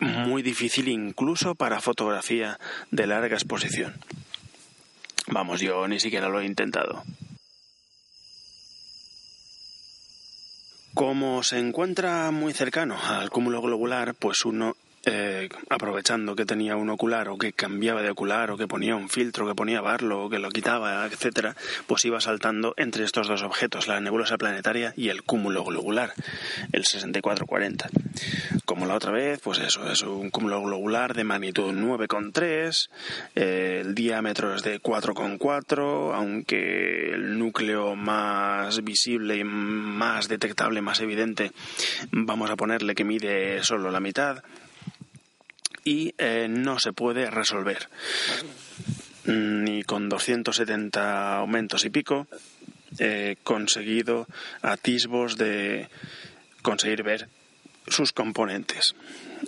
muy 0.00 0.42
difícil 0.42 0.88
incluso 0.88 1.54
para 1.54 1.80
fotografía 1.80 2.58
de 2.90 3.06
larga 3.06 3.36
exposición. 3.36 3.94
Vamos, 5.28 5.60
yo 5.60 5.88
ni 5.88 5.98
siquiera 5.98 6.28
lo 6.28 6.40
he 6.40 6.46
intentado. 6.46 7.04
Como 10.96 11.42
se 11.42 11.58
encuentra 11.58 12.30
muy 12.30 12.54
cercano 12.54 12.96
al 12.98 13.28
cúmulo 13.28 13.60
globular, 13.60 14.14
pues 14.14 14.46
uno 14.46 14.76
eh, 15.08 15.48
aprovechando 15.70 16.34
que 16.34 16.44
tenía 16.44 16.74
un 16.74 16.90
ocular 16.90 17.28
o 17.28 17.38
que 17.38 17.52
cambiaba 17.52 18.02
de 18.02 18.10
ocular 18.10 18.50
o 18.50 18.56
que 18.56 18.66
ponía 18.66 18.96
un 18.96 19.08
filtro, 19.08 19.46
que 19.46 19.54
ponía 19.54 19.80
barlo 19.80 20.24
o 20.24 20.28
que 20.28 20.40
lo 20.40 20.50
quitaba, 20.50 21.06
etcétera, 21.06 21.54
pues 21.86 22.04
iba 22.04 22.20
saltando 22.20 22.74
entre 22.76 23.04
estos 23.04 23.28
dos 23.28 23.42
objetos, 23.42 23.86
la 23.86 24.00
nebulosa 24.00 24.36
planetaria 24.36 24.92
y 24.96 25.10
el 25.10 25.22
cúmulo 25.22 25.62
globular, 25.62 26.12
el 26.72 26.84
6440. 26.84 27.88
Como 28.64 28.86
la 28.86 28.96
otra 28.96 29.12
vez, 29.12 29.38
pues 29.38 29.60
eso, 29.60 29.88
es 29.88 30.02
un 30.02 30.30
cúmulo 30.30 30.60
globular 30.62 31.14
de 31.14 31.22
magnitud 31.22 31.72
9,3, 31.72 32.88
eh, 33.36 33.82
el 33.84 33.94
diámetro 33.94 34.56
es 34.56 34.64
de 34.64 34.80
4,4, 34.80 36.14
aunque 36.14 37.12
el 37.12 37.38
núcleo 37.38 37.94
más 37.94 38.82
visible 38.82 39.36
y 39.36 39.44
más 39.44 40.26
detectable, 40.26 40.82
más 40.82 41.00
evidente, 41.00 41.52
vamos 42.10 42.50
a 42.50 42.56
ponerle 42.56 42.96
que 42.96 43.04
mide 43.04 43.62
solo 43.62 43.92
la 43.92 44.00
mitad 44.00 44.42
y 45.86 46.12
eh, 46.18 46.48
no 46.50 46.80
se 46.80 46.92
puede 46.92 47.30
resolver. 47.30 47.88
Ni 49.24 49.84
con 49.84 50.08
270 50.08 51.36
aumentos 51.36 51.84
y 51.84 51.90
pico 51.90 52.26
he 52.98 53.36
conseguido 53.44 54.26
atisbos 54.62 55.36
de 55.36 55.88
conseguir 56.62 57.04
ver 57.04 57.28
sus 57.86 58.12
componentes. 58.12 58.96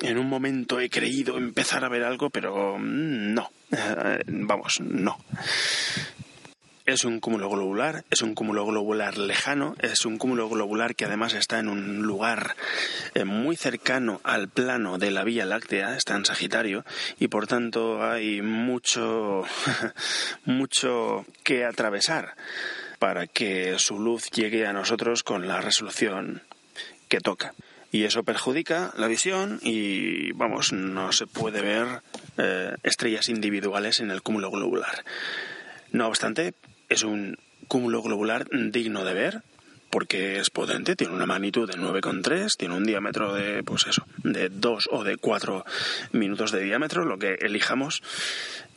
En 0.00 0.16
un 0.16 0.28
momento 0.28 0.78
he 0.78 0.88
creído 0.88 1.36
empezar 1.38 1.84
a 1.84 1.88
ver 1.88 2.04
algo, 2.04 2.30
pero 2.30 2.78
mm, 2.78 3.34
no. 3.34 3.50
Eh, 3.72 4.22
vamos, 4.26 4.80
no. 4.80 5.18
Es 6.88 7.04
un 7.04 7.20
cúmulo 7.20 7.50
globular, 7.50 8.06
es 8.08 8.22
un 8.22 8.34
cúmulo 8.34 8.64
globular 8.64 9.18
lejano, 9.18 9.76
es 9.78 10.06
un 10.06 10.16
cúmulo 10.16 10.48
globular 10.48 10.96
que 10.96 11.04
además 11.04 11.34
está 11.34 11.58
en 11.58 11.68
un 11.68 12.00
lugar 12.00 12.56
eh, 13.12 13.26
muy 13.26 13.56
cercano 13.56 14.22
al 14.24 14.48
plano 14.48 14.96
de 14.96 15.10
la 15.10 15.22
Vía 15.22 15.44
Láctea, 15.44 15.98
está 15.98 16.16
en 16.16 16.24
Sagitario, 16.24 16.86
y 17.18 17.28
por 17.28 17.46
tanto 17.46 18.02
hay 18.02 18.40
mucho, 18.40 19.44
mucho 20.46 21.26
que 21.44 21.66
atravesar 21.66 22.36
para 22.98 23.26
que 23.26 23.78
su 23.78 23.98
luz 23.98 24.30
llegue 24.30 24.66
a 24.66 24.72
nosotros 24.72 25.22
con 25.22 25.46
la 25.46 25.60
resolución 25.60 26.40
que 27.10 27.20
toca. 27.20 27.52
Y 27.92 28.04
eso 28.04 28.22
perjudica 28.22 28.94
la 28.96 29.08
visión 29.08 29.60
y, 29.62 30.32
vamos, 30.32 30.72
no 30.72 31.12
se 31.12 31.26
puede 31.26 31.60
ver 31.60 32.00
eh, 32.38 32.74
estrellas 32.82 33.28
individuales 33.28 34.00
en 34.00 34.10
el 34.10 34.22
cúmulo 34.22 34.50
globular. 34.50 35.04
No 35.92 36.06
obstante, 36.06 36.54
es 36.88 37.02
un 37.02 37.36
cúmulo 37.66 38.02
globular 38.02 38.48
digno 38.50 39.04
de 39.04 39.14
ver 39.14 39.42
porque 39.90 40.38
es 40.38 40.50
potente, 40.50 40.96
tiene 40.96 41.14
una 41.14 41.26
magnitud 41.26 41.68
de 41.68 41.78
9,3, 41.78 42.56
tiene 42.56 42.76
un 42.76 42.84
diámetro 42.84 43.34
de, 43.34 43.62
pues 43.62 43.86
eso, 43.86 44.04
de 44.18 44.48
2 44.48 44.88
o 44.92 45.04
de 45.04 45.16
4 45.16 45.64
minutos 46.12 46.52
de 46.52 46.60
diámetro, 46.60 47.04
lo 47.04 47.18
que 47.18 47.34
elijamos. 47.40 48.02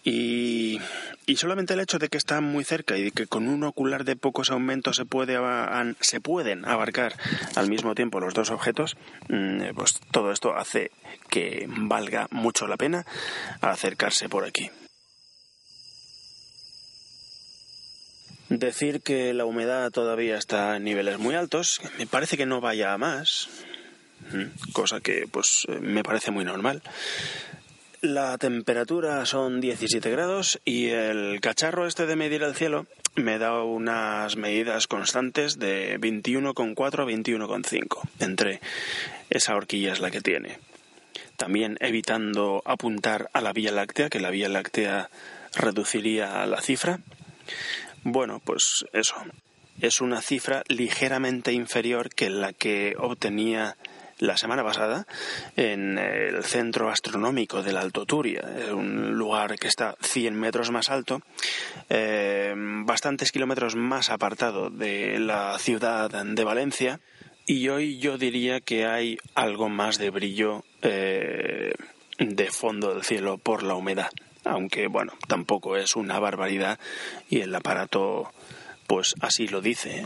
Y, 0.04 0.80
solamente 1.36 1.74
el 1.74 1.80
hecho 1.80 1.98
de 1.98 2.10
que 2.10 2.18
está 2.18 2.42
muy 2.42 2.64
cerca 2.64 2.98
y 2.98 3.04
de 3.04 3.12
que 3.12 3.26
con 3.26 3.48
un 3.48 3.64
ocular 3.64 4.04
de 4.04 4.16
pocos 4.16 4.52
aumentos 4.52 4.98
se, 4.98 5.06
puede, 5.06 5.38
se 6.02 6.20
pueden 6.20 6.66
abarcar 6.66 7.16
al 7.56 7.70
mismo 7.70 7.96
tiempo 7.96 8.20
los 8.20 8.34
dos 8.34 8.52
objetos, 8.52 8.98
mm, 9.30 9.74
pues 9.76 10.00
todo 10.12 10.32
esto 10.32 10.56
hace 10.56 10.92
que 11.30 11.68
valga 11.68 12.28
mucho 12.32 12.68
la 12.68 12.78
pena 12.78 13.06
acercarse 13.62 14.28
por 14.28 14.44
aquí. 14.44 14.70
Decir 18.52 19.00
que 19.00 19.34
la 19.34 19.46
humedad 19.46 19.92
todavía 19.92 20.38
está 20.38 20.76
en 20.76 20.84
niveles 20.84 21.20
muy 21.20 21.36
altos, 21.36 21.80
me 21.98 22.06
parece 22.06 22.36
que 22.36 22.46
no 22.46 22.60
vaya 22.60 22.92
a 22.92 22.98
más, 22.98 23.48
cosa 24.74 25.00
que 25.00 25.26
pues 25.32 25.66
me 25.80 26.04
parece 26.04 26.32
muy 26.32 26.44
normal. 26.44 26.82
La 28.02 28.38
temperatura 28.38 29.26
son 29.26 29.62
17 29.62 30.12
grados 30.12 30.60
y 30.66 30.88
el 30.90 31.40
cacharro 31.40 31.88
este 31.88 32.06
de 32.06 32.18
medir 32.18 32.44
el 32.44 32.54
cielo 32.54 32.88
me 33.16 33.38
da 33.38 33.64
unas 33.64 34.36
medidas 34.36 34.88
constantes 34.88 35.58
de 35.58 35.98
21,4 35.98 36.76
a 37.00 37.06
21,5. 37.06 38.02
Entre 38.20 38.60
esa 39.30 39.56
horquilla 39.56 39.94
es 39.94 40.02
la 40.02 40.12
que 40.12 40.20
tiene. 40.20 40.60
También 41.38 41.78
evitando 41.80 42.62
apuntar 42.66 43.30
a 43.32 43.40
la 43.40 43.54
Vía 43.54 43.72
Láctea, 43.72 44.10
que 44.10 44.20
la 44.20 44.30
Vía 44.30 44.50
Láctea 44.50 45.10
reduciría 45.56 46.46
la 46.48 46.60
cifra. 46.60 47.00
Bueno, 48.04 48.42
pues 48.44 48.86
eso. 48.94 49.16
Es 49.80 50.02
una 50.02 50.22
cifra 50.22 50.64
ligeramente 50.68 51.54
inferior 51.54 52.10
que 52.10 52.30
la 52.30 52.54
que 52.54 52.96
obtenía 52.98 53.78
la 54.18 54.38
semana 54.38 54.64
pasada 54.64 55.08
en 55.56 55.98
el 55.98 56.44
centro 56.44 56.90
astronómico 56.90 57.64
del 57.64 57.78
Alto 57.78 58.06
Turia, 58.06 58.44
un 58.72 59.18
lugar 59.18 59.58
que 59.58 59.68
está 59.68 59.96
100 60.02 60.36
metros 60.36 60.70
más 60.70 60.90
alto, 60.90 61.22
eh, 61.90 62.54
bastantes 62.56 63.32
kilómetros 63.32 63.76
más 63.76 64.12
apartado 64.12 64.70
de 64.70 65.20
la 65.20 65.58
ciudad 65.58 66.10
de 66.24 66.44
Valencia. 66.44 67.00
Y 67.48 67.70
hoy 67.70 67.98
yo 67.98 68.20
diría 68.20 68.62
que 68.62 68.86
hay 68.86 69.18
algo 69.34 69.70
más 69.70 69.98
de 69.98 70.12
brillo 70.12 70.64
eh, 70.84 71.74
de 72.20 72.52
fondo 72.52 72.94
del 72.94 73.04
cielo 73.04 73.40
por 73.40 73.64
la 73.64 73.74
humedad 73.74 74.12
aunque 74.44 74.88
bueno, 74.88 75.14
tampoco 75.28 75.78
es 75.78 75.96
una 75.96 76.20
barbaridad 76.20 76.80
y 77.30 77.42
el 77.42 77.54
aparato 77.54 78.32
pues 78.88 79.14
así 79.22 79.48
lo 79.48 79.62
dice. 79.62 80.04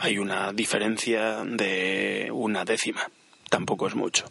Hay 0.00 0.18
una 0.18 0.52
diferencia 0.52 1.44
de 1.44 2.30
una 2.32 2.64
décima, 2.64 3.08
tampoco 3.48 3.86
es 3.86 3.94
mucho. 3.94 4.24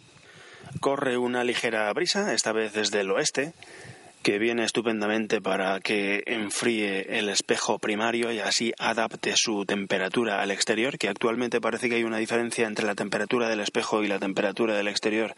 corre 0.80 1.16
una 1.16 1.44
ligera 1.44 1.90
brisa, 1.92 2.34
esta 2.34 2.52
vez 2.52 2.72
desde 2.74 3.00
el 3.00 3.10
oeste, 3.10 3.54
que 4.24 4.38
viene 4.38 4.64
estupendamente 4.64 5.42
para 5.42 5.78
que 5.80 6.22
enfríe 6.24 7.18
el 7.18 7.28
espejo 7.28 7.78
primario 7.78 8.32
y 8.32 8.38
así 8.38 8.72
adapte 8.78 9.34
su 9.36 9.66
temperatura 9.66 10.40
al 10.40 10.50
exterior, 10.50 10.96
que 10.96 11.10
actualmente 11.10 11.60
parece 11.60 11.90
que 11.90 11.96
hay 11.96 12.04
una 12.04 12.16
diferencia 12.16 12.66
entre 12.66 12.86
la 12.86 12.94
temperatura 12.94 13.50
del 13.50 13.60
espejo 13.60 14.02
y 14.02 14.08
la 14.08 14.18
temperatura 14.18 14.74
del 14.74 14.88
exterior 14.88 15.34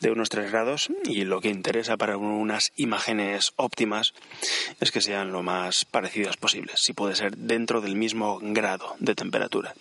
de 0.00 0.10
unos 0.10 0.28
3 0.28 0.50
grados 0.50 0.88
y 1.04 1.22
lo 1.22 1.40
que 1.40 1.50
interesa 1.50 1.96
para 1.96 2.16
unas 2.16 2.72
imágenes 2.74 3.52
óptimas 3.54 4.12
es 4.80 4.90
que 4.90 5.00
sean 5.00 5.30
lo 5.30 5.44
más 5.44 5.84
parecidas 5.84 6.36
posibles, 6.36 6.80
si 6.82 6.94
puede 6.94 7.14
ser 7.14 7.36
dentro 7.36 7.80
del 7.80 7.94
mismo 7.94 8.40
grado 8.42 8.96
de 8.98 9.14
temperatura. 9.14 9.72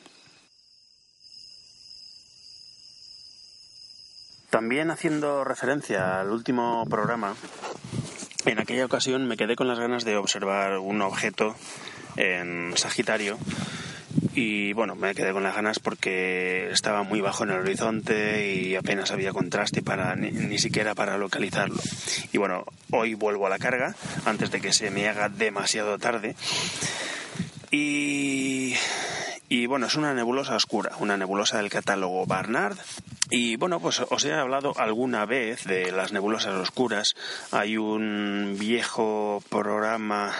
También 4.52 4.92
haciendo 4.92 5.44
referencia 5.44 6.22
al 6.22 6.30
último 6.30 6.86
programa, 6.88 7.36
en 8.46 8.60
aquella 8.60 8.86
ocasión 8.86 9.28
me 9.28 9.38
quedé 9.38 9.56
con 9.56 9.68
las 9.68 9.80
ganas 9.80 10.06
de 10.06 10.18
observar 10.18 10.78
un 10.78 11.02
objeto 11.02 11.56
en 12.18 12.74
Sagitario 12.78 13.38
y 14.34 14.74
bueno, 14.74 14.96
me 14.96 15.16
quedé 15.16 15.32
con 15.32 15.44
las 15.44 15.56
ganas 15.56 15.80
porque 15.80 16.70
estaba 16.72 17.04
muy 17.04 17.22
bajo 17.22 17.44
en 17.44 17.52
el 17.52 17.60
horizonte 17.60 18.54
y 18.54 18.76
apenas 18.76 19.12
había 19.12 19.32
contraste 19.32 19.82
para 19.82 20.16
ni, 20.16 20.58
siquiera 20.58 20.94
para 20.94 21.18
localizarlo. 21.18 21.82
Y 22.34 22.38
bueno, 22.38 22.66
hoy 22.92 23.14
vuelvo 23.14 23.48
a 23.48 23.50
la 23.50 23.60
carga 23.60 23.96
antes 24.26 24.52
de 24.52 24.62
que 24.62 24.74
se 24.74 24.92
me 24.92 25.08
haga 25.08 25.30
demasiado 25.30 25.98
tarde. 25.98 26.36
Y, 29.50 29.66
bueno, 29.68 29.88
es 29.88 29.96
una 29.96 30.14
nebulosa 30.14 30.56
oscura, 30.56 30.92
una 31.00 31.18
nebulosa 31.18 31.58
del 31.58 31.70
catálogo 31.70 32.26
Barnard 32.26 32.78
y 33.30 33.56
bueno, 33.56 33.80
pues 33.80 34.00
os 34.00 34.24
he 34.26 34.34
hablado 34.34 34.74
alguna 34.78 35.26
vez 35.26 35.64
de 35.64 35.92
las 35.92 36.12
nebulosas 36.14 36.54
oscuras. 36.54 37.16
Hay 37.52 37.76
un 37.76 38.56
viejo 38.60 39.44
programa, 39.50 40.32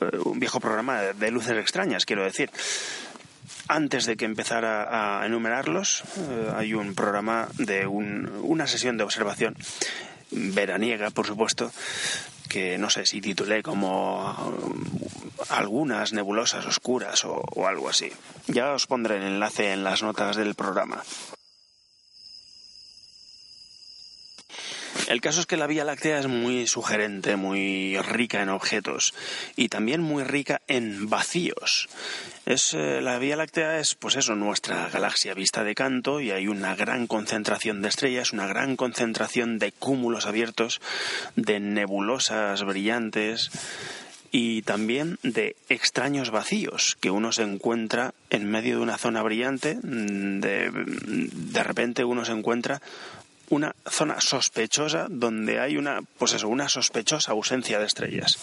eh, 0.00 0.18
un 0.24 0.38
viejo 0.38 0.60
programa 0.60 1.00
de 1.00 1.30
luces 1.30 1.56
extrañas, 1.56 2.04
quiero 2.04 2.22
decir. 2.22 2.50
Antes 3.66 4.04
de 4.04 4.16
que 4.16 4.24
empezara 4.24 5.20
a 5.22 5.26
enumerarlos, 5.26 6.02
eh, 6.18 6.52
hay 6.54 6.74
un 6.74 6.94
programa 6.94 7.48
de 7.56 7.86
una 7.86 8.66
sesión 8.66 8.98
de 8.98 9.04
observación 9.04 9.56
veraniega, 10.30 11.10
por 11.10 11.26
supuesto, 11.26 11.72
que 12.50 12.76
no 12.76 12.90
sé 12.90 13.06
si 13.06 13.22
titulé 13.22 13.62
como 13.62 14.28
uh, 14.28 15.46
algunas 15.48 16.12
nebulosas 16.12 16.66
oscuras 16.66 17.24
o 17.24 17.66
algo 17.66 17.88
así. 17.88 18.12
Ya 18.48 18.74
os 18.74 18.86
pondré 18.86 19.16
el 19.16 19.22
enlace 19.22 19.72
en 19.72 19.84
las 19.84 20.02
notas 20.02 20.36
del 20.36 20.54
programa. 20.54 21.02
El 25.10 25.20
caso 25.20 25.40
es 25.40 25.46
que 25.46 25.56
la 25.56 25.66
Vía 25.66 25.82
Láctea 25.82 26.20
es 26.20 26.28
muy 26.28 26.68
sugerente, 26.68 27.34
muy 27.34 27.98
rica 27.98 28.42
en 28.42 28.48
objetos 28.48 29.12
y 29.56 29.68
también 29.68 30.00
muy 30.00 30.22
rica 30.22 30.62
en 30.68 31.10
vacíos. 31.10 31.88
Es, 32.46 32.74
eh, 32.74 33.00
la 33.00 33.18
Vía 33.18 33.34
Láctea 33.34 33.80
es, 33.80 33.96
pues 33.96 34.14
eso, 34.14 34.36
nuestra 34.36 34.88
galaxia 34.88 35.34
vista 35.34 35.64
de 35.64 35.74
canto 35.74 36.20
y 36.20 36.30
hay 36.30 36.46
una 36.46 36.76
gran 36.76 37.08
concentración 37.08 37.82
de 37.82 37.88
estrellas, 37.88 38.32
una 38.32 38.46
gran 38.46 38.76
concentración 38.76 39.58
de 39.58 39.72
cúmulos 39.72 40.26
abiertos, 40.26 40.80
de 41.34 41.58
nebulosas 41.58 42.62
brillantes 42.62 43.50
y 44.30 44.62
también 44.62 45.18
de 45.24 45.56
extraños 45.68 46.30
vacíos 46.30 46.96
que 47.00 47.10
uno 47.10 47.32
se 47.32 47.42
encuentra 47.42 48.14
en 48.30 48.48
medio 48.48 48.76
de 48.76 48.82
una 48.82 48.96
zona 48.96 49.22
brillante, 49.22 49.76
de, 49.82 50.70
de 50.70 51.62
repente 51.64 52.04
uno 52.04 52.24
se 52.24 52.30
encuentra 52.30 52.80
una 53.50 53.74
zona 53.88 54.20
sospechosa 54.20 55.06
donde 55.10 55.60
hay 55.60 55.76
una, 55.76 56.00
pues 56.18 56.32
eso, 56.32 56.48
una 56.48 56.68
sospechosa 56.68 57.32
ausencia 57.32 57.78
de 57.78 57.86
estrellas. 57.86 58.38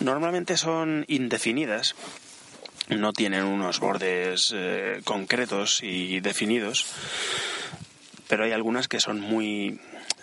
Normalmente 0.00 0.56
son 0.56 1.04
indefinidas, 1.06 1.94
no 2.88 3.12
tienen 3.12 3.44
unos 3.44 3.78
bordes 3.78 4.52
eh, 4.54 5.00
concretos 5.04 5.82
y 5.82 6.20
definidos, 6.20 6.86
pero 8.26 8.44
hay 8.44 8.52
algunas 8.52 8.88
que 8.88 9.00
son 9.00 9.20
muy 9.20 9.78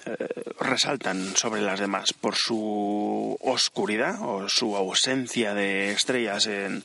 eh, 0.05 0.27
resaltan 0.59 1.35
sobre 1.35 1.61
las 1.61 1.79
demás 1.79 2.13
por 2.13 2.35
su 2.35 3.37
oscuridad 3.41 4.17
o 4.21 4.49
su 4.49 4.75
ausencia 4.75 5.53
de 5.53 5.91
estrellas 5.91 6.47
en, 6.47 6.83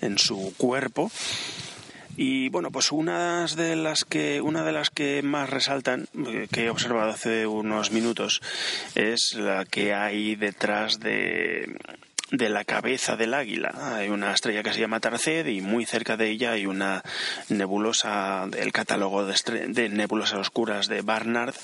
en 0.00 0.18
su 0.18 0.54
cuerpo 0.56 1.10
y 2.16 2.48
bueno, 2.50 2.70
pues 2.70 2.92
una 2.92 3.46
de 3.46 3.76
las 3.76 4.04
que, 4.04 4.40
una 4.40 4.64
de 4.64 4.72
las 4.72 4.90
que 4.90 5.22
más 5.22 5.50
resaltan, 5.50 6.06
eh, 6.26 6.48
que 6.50 6.64
he 6.64 6.70
observado 6.70 7.10
hace 7.10 7.46
unos 7.46 7.90
minutos, 7.90 8.42
es 8.94 9.34
la 9.34 9.64
que 9.64 9.94
hay 9.94 10.36
detrás 10.36 11.00
de, 11.00 11.76
de 12.32 12.48
la 12.48 12.64
cabeza 12.64 13.16
del 13.16 13.34
águila. 13.34 13.96
Hay 13.96 14.08
una 14.08 14.32
estrella 14.32 14.62
que 14.62 14.72
se 14.72 14.80
llama 14.80 15.00
Tarced 15.00 15.46
y 15.46 15.60
muy 15.60 15.86
cerca 15.86 16.16
de 16.16 16.30
ella 16.30 16.52
hay 16.52 16.66
una 16.66 17.02
nebulosa 17.48 18.46
del 18.48 18.72
catálogo 18.72 19.24
de, 19.26 19.68
de 19.68 19.88
nebulosas 19.88 20.38
oscuras 20.38 20.88
de 20.88 21.02
Barnard 21.02 21.54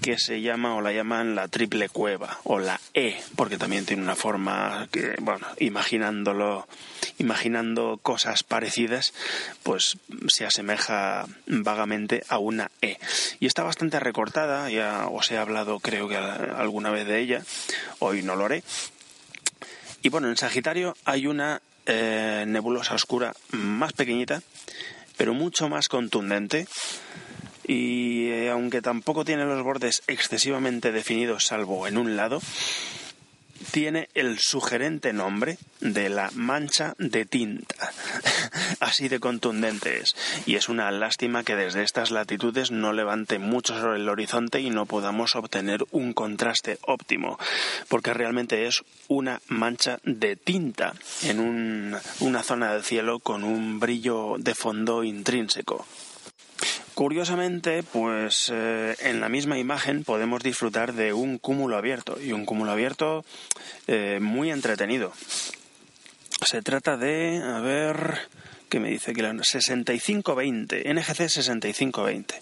que 0.00 0.18
se 0.18 0.40
llama 0.40 0.74
o 0.74 0.80
la 0.80 0.92
llaman 0.92 1.34
la 1.34 1.48
triple 1.48 1.88
cueva 1.88 2.38
o 2.44 2.58
la 2.58 2.80
E, 2.94 3.20
porque 3.36 3.58
también 3.58 3.84
tiene 3.84 4.02
una 4.02 4.16
forma 4.16 4.88
que, 4.90 5.14
bueno, 5.20 5.46
imaginándolo, 5.58 6.66
imaginando 7.18 7.98
cosas 8.02 8.42
parecidas, 8.42 9.12
pues 9.62 9.98
se 10.28 10.46
asemeja 10.46 11.26
vagamente 11.46 12.24
a 12.28 12.38
una 12.38 12.70
E. 12.80 12.98
Y 13.40 13.46
está 13.46 13.62
bastante 13.62 14.00
recortada, 14.00 14.70
ya 14.70 15.06
os 15.08 15.30
he 15.30 15.38
hablado 15.38 15.80
creo 15.80 16.08
que 16.08 16.16
alguna 16.16 16.90
vez 16.90 17.06
de 17.06 17.20
ella, 17.20 17.42
hoy 17.98 18.22
no 18.22 18.36
lo 18.36 18.46
haré. 18.46 18.62
Y 20.02 20.08
bueno, 20.08 20.28
en 20.28 20.36
Sagitario 20.36 20.96
hay 21.04 21.26
una 21.26 21.60
eh, 21.86 22.44
nebulosa 22.46 22.94
oscura 22.94 23.34
más 23.52 23.92
pequeñita, 23.92 24.42
pero 25.16 25.34
mucho 25.34 25.68
más 25.68 25.88
contundente 25.88 26.66
y 27.70 28.30
eh, 28.30 28.50
aunque 28.50 28.82
tampoco 28.82 29.24
tiene 29.24 29.44
los 29.44 29.62
bordes 29.62 30.02
excesivamente 30.08 30.90
definidos 30.90 31.46
salvo 31.46 31.86
en 31.86 31.98
un 31.98 32.16
lado, 32.16 32.42
tiene 33.70 34.08
el 34.14 34.40
sugerente 34.40 35.12
nombre 35.12 35.56
de 35.80 36.08
la 36.08 36.32
mancha 36.34 36.94
de 36.98 37.26
tinta. 37.26 37.92
Así 38.80 39.08
de 39.08 39.20
contundente 39.20 40.00
es. 40.00 40.16
Y 40.46 40.56
es 40.56 40.68
una 40.68 40.90
lástima 40.90 41.44
que 41.44 41.54
desde 41.54 41.84
estas 41.84 42.10
latitudes 42.10 42.72
no 42.72 42.92
levante 42.92 43.38
mucho 43.38 43.78
sobre 43.78 44.00
el 44.00 44.08
horizonte 44.08 44.60
y 44.60 44.70
no 44.70 44.86
podamos 44.86 45.36
obtener 45.36 45.84
un 45.92 46.12
contraste 46.12 46.80
óptimo, 46.82 47.38
porque 47.86 48.12
realmente 48.12 48.66
es 48.66 48.82
una 49.06 49.40
mancha 49.46 50.00
de 50.02 50.34
tinta 50.34 50.94
en 51.22 51.94
una 52.18 52.42
zona 52.42 52.72
del 52.72 52.82
cielo 52.82 53.20
con 53.20 53.44
un 53.44 53.78
brillo 53.78 54.34
de 54.38 54.56
fondo 54.56 55.04
intrínseco. 55.04 55.86
Curiosamente, 57.00 57.82
pues 57.82 58.52
eh, 58.52 58.94
en 59.00 59.20
la 59.20 59.30
misma 59.30 59.58
imagen 59.58 60.04
podemos 60.04 60.42
disfrutar 60.42 60.92
de 60.92 61.14
un 61.14 61.38
cúmulo 61.38 61.78
abierto 61.78 62.20
y 62.20 62.32
un 62.32 62.44
cúmulo 62.44 62.72
abierto 62.72 63.24
eh, 63.86 64.18
muy 64.20 64.50
entretenido. 64.50 65.10
Se 66.44 66.60
trata 66.60 66.98
de, 66.98 67.42
a 67.42 67.60
ver, 67.60 68.18
¿qué 68.68 68.80
me 68.80 68.90
dice? 68.90 69.14
Que 69.14 69.22
la 69.22 69.32
6520, 69.32 70.92
NGC 70.92 71.30
6520. 71.30 72.34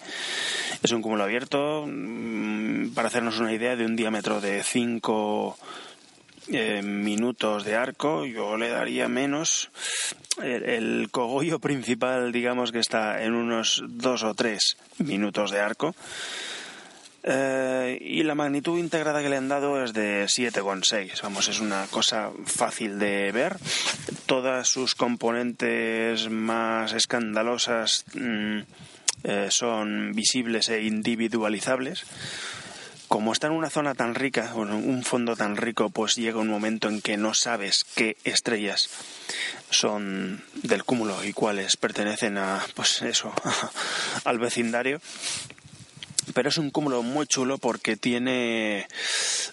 Es 0.82 0.90
un 0.90 1.02
cúmulo 1.02 1.22
abierto, 1.22 1.84
mm, 1.86 2.94
para 2.94 3.06
hacernos 3.06 3.38
una 3.38 3.52
idea, 3.52 3.76
de 3.76 3.86
un 3.86 3.94
diámetro 3.94 4.40
de 4.40 4.64
5 4.64 5.56
eh, 6.48 6.82
minutos 6.82 7.64
de 7.64 7.76
arco, 7.76 8.26
yo 8.26 8.56
le 8.56 8.70
daría 8.70 9.06
menos. 9.06 9.70
El, 10.42 11.08
cogollo 11.10 11.58
principal, 11.58 12.32
digamos 12.32 12.72
que 12.72 12.78
está 12.78 13.22
en 13.22 13.34
unos 13.34 13.82
dos 13.88 14.22
o 14.22 14.34
tres 14.34 14.76
minutos 14.98 15.50
de 15.50 15.60
arco. 15.60 15.94
Eh, 17.24 17.98
y 18.00 18.22
la 18.22 18.34
magnitud 18.34 18.78
integrada 18.78 19.20
que 19.22 19.28
le 19.28 19.36
han 19.36 19.48
dado 19.48 19.82
es 19.82 19.92
de 19.92 20.24
7,6. 20.24 21.22
Vamos, 21.22 21.48
es 21.48 21.60
una 21.60 21.86
cosa 21.88 22.30
fácil 22.46 22.98
de 22.98 23.32
ver. 23.32 23.56
Todas 24.26 24.68
sus 24.68 24.94
componentes 24.94 26.30
más 26.30 26.92
escandalosas 26.92 28.04
mm, 28.14 28.58
eh, 29.24 29.48
son 29.50 30.12
visibles 30.14 30.68
e 30.68 30.82
individualizables 30.82 32.04
como 33.08 33.32
está 33.32 33.46
en 33.46 33.54
una 33.54 33.70
zona 33.70 33.94
tan 33.94 34.14
rica, 34.14 34.52
un 34.54 35.02
fondo 35.02 35.34
tan 35.34 35.56
rico, 35.56 35.88
pues 35.90 36.16
llega 36.16 36.38
un 36.38 36.48
momento 36.48 36.88
en 36.88 37.00
que 37.00 37.16
no 37.16 37.34
sabes 37.34 37.84
qué 37.96 38.16
estrellas 38.24 38.90
son 39.70 40.42
del 40.62 40.84
cúmulo 40.84 41.24
y 41.24 41.32
cuáles 41.32 41.76
pertenecen 41.76 42.38
a, 42.38 42.64
pues 42.74 43.02
eso, 43.02 43.32
al 44.24 44.38
vecindario. 44.38 45.00
Pero 46.34 46.50
es 46.50 46.58
un 46.58 46.70
cúmulo 46.70 47.02
muy 47.02 47.26
chulo 47.26 47.56
porque 47.56 47.96
tiene 47.96 48.86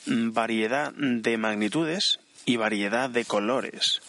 variedad 0.05 0.91
de 0.93 1.37
magnitudes 1.37 2.19
y 2.45 2.57
variedad 2.57 3.09
de 3.09 3.23
colores. 3.23 4.01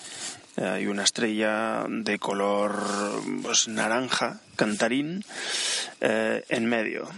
Hay 0.57 0.87
una 0.87 1.05
estrella 1.05 1.85
de 1.89 2.19
color 2.19 3.23
pues, 3.43 3.69
naranja, 3.69 4.41
cantarín, 4.57 5.25
eh, 6.01 6.45
en 6.49 6.67
medio 6.67 7.09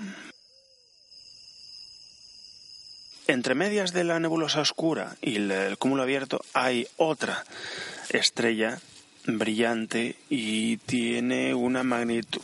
entre 3.28 3.54
medias 3.54 3.92
de 3.92 4.04
la 4.04 4.18
nebulosa 4.18 4.60
oscura 4.60 5.16
y 5.20 5.36
el, 5.36 5.76
cúmulo 5.78 6.02
abierto 6.02 6.40
hay 6.54 6.88
otra 6.96 7.44
estrella 8.08 8.80
brillante 9.26 10.16
y 10.30 10.78
tiene 10.78 11.54
una 11.54 11.82
magnitud, 11.82 12.40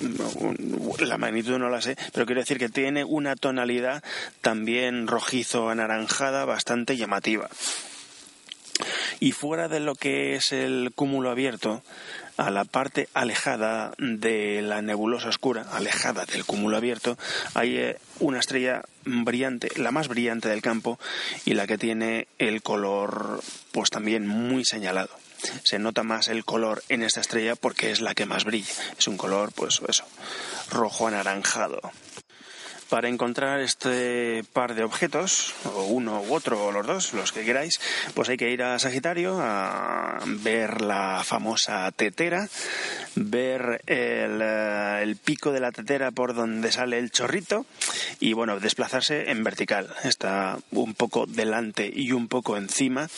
la 1.01 1.17
magnitud 1.17 1.59
no 1.59 1.71
la 1.71 1.81
sé, 1.81 1.97
pero 2.13 2.27
quiero 2.27 2.43
decir 2.43 2.59
que 2.59 2.69
tiene 2.69 3.03
una 3.05 3.35
tonalidad 3.35 4.05
también 4.43 5.07
rojizo 5.07 5.71
anaranjada 5.71 6.45
bastante 6.45 6.97
llamativa. 6.99 7.49
Y 9.21 9.33
fuera 9.33 9.69
de 9.69 9.81
lo 9.81 9.95
que 9.95 10.35
es 10.35 10.53
el 10.53 10.93
cúmulo 10.95 11.31
abierto, 11.31 11.83
a 12.37 12.51
la 12.51 12.65
parte 12.65 13.09
alejada 13.15 13.93
de 13.99 14.63
la 14.63 14.83
nebulosa 14.83 15.29
oscura, 15.29 15.67
alejada 15.73 16.25
del 16.25 16.45
cúmulo 16.45 16.77
abierto, 16.77 17.17
hay 17.55 17.77
eh, 17.77 17.99
una 18.21 18.41
estrella 18.41 18.83
brillante, 19.05 19.69
la 19.77 19.91
más 19.91 20.09
brillante 20.09 20.49
del 20.49 20.63
campo 20.63 20.99
y 21.45 21.55
la 21.55 21.67
que 21.67 21.79
tiene 21.79 22.27
el 22.39 22.63
color 22.63 23.43
pues 23.73 23.91
también 23.91 24.27
muy 24.27 24.65
señalado. 24.65 25.11
Se 25.63 25.79
nota 25.79 26.03
más 26.03 26.29
el 26.29 26.45
color 26.45 26.83
en 26.89 27.03
esta 27.03 27.21
estrella 27.21 27.55
porque 27.55 27.91
es 27.91 28.01
la 28.01 28.15
que 28.15 28.27
más 28.27 28.45
brilla. 28.45 28.73
Es 28.99 29.09
un 29.09 29.17
color 29.17 29.53
pues 29.53 29.81
eso, 29.87 30.05
rojo 30.71 31.07
anaranjado. 31.07 31.81
Para 32.95 33.09
encontrar 33.09 33.59
este 33.59 34.45
par 34.53 34.77
de 34.77 34.85
objetos, 34.85 35.53
o 35.65 35.83
uno 35.87 36.23
u 36.23 36.33
otro, 36.33 36.67
o 36.67 36.71
los 36.71 36.87
dos, 36.87 37.13
los 37.13 37.33
que 37.33 37.45
queráis, 37.45 37.81
pues 38.15 38.29
hay 38.29 38.37
que 38.37 38.53
ir 38.53 38.63
a 38.63 38.79
Sagitario 38.79 39.41
a 39.41 40.21
ver 40.25 40.81
la 40.81 41.23
famosa 41.25 41.91
tetera, 41.91 42.49
ver 43.17 43.83
el, 43.89 44.41
eh, 44.41 45.01
el 45.03 45.17
pico 45.17 45.51
de 45.51 45.59
la 45.59 45.73
tetera 45.73 46.13
por 46.13 46.35
donde 46.35 46.71
sale 46.71 47.01
el 47.01 47.11
chorrito 47.11 47.67
y 48.21 48.33
bueno, 48.33 48.61
desplazarse 48.61 49.29
en 49.29 49.43
vertical. 49.43 49.93
Está 50.05 50.59
un 50.71 50.95
poco 50.95 51.27
delante 51.27 51.91
y 51.93 52.13
un 52.13 52.29
poco 52.29 52.57
encima 52.57 53.09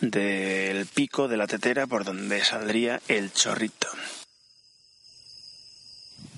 del 0.00 0.86
pico 0.86 1.26
de 1.26 1.38
la 1.38 1.48
tetera 1.48 1.88
por 1.88 2.04
donde 2.04 2.44
saldría 2.44 3.00
el 3.08 3.32
chorrito. 3.32 3.88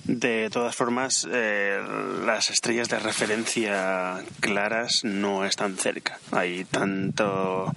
De 0.07 0.49
todas 0.49 0.73
formas, 0.73 1.27
eh, 1.29 1.81
las 2.25 2.49
estrellas 2.49 2.87
de 2.87 2.97
referencia 2.97 4.23
claras 4.39 5.03
no 5.03 5.43
están 5.43 5.75
cerca. 5.75 6.17
Hay 6.31 6.63
tanto, 6.63 7.73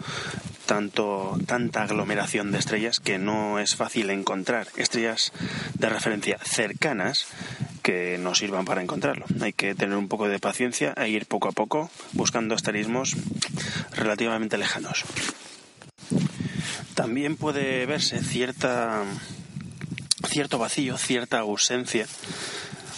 tanto, 0.64 1.36
tanta 1.46 1.82
aglomeración 1.82 2.52
de 2.52 2.58
estrellas 2.58 3.00
que 3.00 3.18
no 3.18 3.58
es 3.58 3.74
fácil 3.74 4.10
encontrar 4.10 4.68
estrellas 4.76 5.32
de 5.74 5.88
referencia 5.88 6.38
cercanas 6.44 7.26
que 7.82 8.16
nos 8.16 8.38
sirvan 8.38 8.64
para 8.64 8.82
encontrarlo. 8.82 9.26
Hay 9.40 9.52
que 9.52 9.74
tener 9.74 9.96
un 9.96 10.06
poco 10.06 10.28
de 10.28 10.38
paciencia 10.38 10.94
e 10.96 11.08
ir 11.08 11.26
poco 11.26 11.48
a 11.48 11.52
poco 11.52 11.90
buscando 12.12 12.54
asterismos 12.54 13.16
relativamente 13.90 14.56
lejanos. 14.56 15.04
También 16.94 17.36
puede 17.36 17.86
verse 17.86 18.20
cierta 18.22 19.04
cierto 20.30 20.58
vacío, 20.58 20.96
cierta 20.96 21.40
ausencia, 21.40 22.06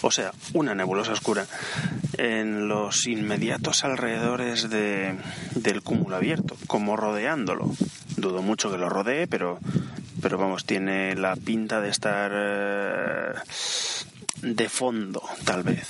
o 0.02 0.10
sea, 0.10 0.32
una 0.52 0.74
nebulosa 0.74 1.12
oscura 1.12 1.46
en 2.18 2.68
los 2.68 3.06
inmediatos 3.06 3.84
alrededores 3.84 4.68
de, 4.68 5.16
del 5.54 5.82
cúmulo 5.82 6.16
abierto, 6.16 6.56
como 6.66 6.96
rodeándolo. 6.96 7.70
Dudo 8.16 8.42
mucho 8.42 8.70
que 8.70 8.76
lo 8.76 8.90
rodee, 8.90 9.26
pero, 9.26 9.58
pero 10.20 10.36
vamos, 10.36 10.66
tiene 10.66 11.16
la 11.16 11.34
pinta 11.36 11.80
de 11.80 11.88
estar 11.88 12.30
eh, 12.34 13.32
de 14.42 14.68
fondo, 14.68 15.22
tal 15.44 15.62
vez. 15.62 15.88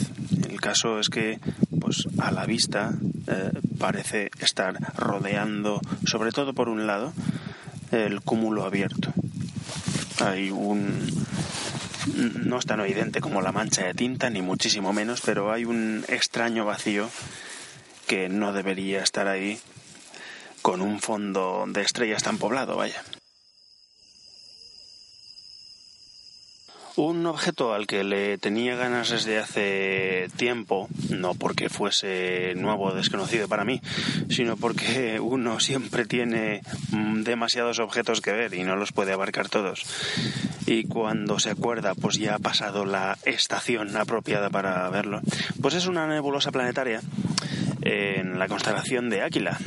El 0.48 0.60
caso 0.60 1.00
es 1.00 1.08
que, 1.08 1.40
pues, 1.80 2.06
a 2.18 2.30
la 2.30 2.46
vista 2.46 2.92
eh, 3.26 3.50
parece 3.78 4.30
estar 4.38 4.76
rodeando, 4.96 5.80
sobre 6.06 6.30
todo 6.30 6.54
por 6.54 6.68
un 6.68 6.86
lado, 6.86 7.12
el 7.90 8.20
cúmulo 8.20 8.64
abierto 8.64 9.12
hay 10.28 10.50
un 10.50 11.08
no 12.44 12.58
es 12.58 12.66
tan 12.66 12.80
evidente 12.80 13.20
como 13.20 13.42
la 13.42 13.52
mancha 13.52 13.84
de 13.84 13.94
tinta 13.94 14.28
ni 14.30 14.42
muchísimo 14.42 14.92
menos 14.92 15.20
pero 15.20 15.52
hay 15.52 15.64
un 15.64 16.04
extraño 16.08 16.64
vacío 16.64 17.08
que 18.06 18.28
no 18.28 18.52
debería 18.52 19.02
estar 19.02 19.28
ahí 19.28 19.58
con 20.62 20.80
un 20.80 21.00
fondo 21.00 21.64
de 21.68 21.82
estrellas 21.82 22.22
tan 22.22 22.38
poblado 22.38 22.76
vaya 22.76 23.02
Un 26.96 27.24
objeto 27.24 27.72
al 27.72 27.86
que 27.86 28.04
le 28.04 28.36
tenía 28.36 28.76
ganas 28.76 29.08
desde 29.08 29.38
hace 29.38 30.28
tiempo, 30.36 30.88
no 31.08 31.34
porque 31.34 31.70
fuese 31.70 32.54
nuevo 32.54 32.88
o 32.88 32.94
desconocido 32.94 33.48
para 33.48 33.64
mí, 33.64 33.80
sino 34.28 34.58
porque 34.58 35.18
uno 35.18 35.58
siempre 35.58 36.04
tiene 36.04 36.60
mm, 36.90 37.22
demasiados 37.22 37.78
objetos 37.78 38.20
que 38.20 38.32
ver 38.32 38.52
y 38.52 38.64
no 38.64 38.76
los 38.76 38.92
puede 38.92 39.12
abarcar 39.12 39.48
todos. 39.48 39.86
Y 40.66 40.84
cuando 40.84 41.38
se 41.38 41.50
acuerda, 41.50 41.94
pues 41.94 42.18
ya 42.18 42.34
ha 42.34 42.38
pasado 42.38 42.84
la 42.84 43.16
estación 43.24 43.96
apropiada 43.96 44.50
para 44.50 44.88
verlo. 44.90 45.22
Pues 45.62 45.74
es 45.74 45.86
una 45.86 46.06
nebulosa 46.06 46.52
planetaria 46.52 47.00
en 47.80 48.38
la 48.38 48.48
constelación 48.48 49.08
de 49.08 49.22
Áquila. 49.22 49.58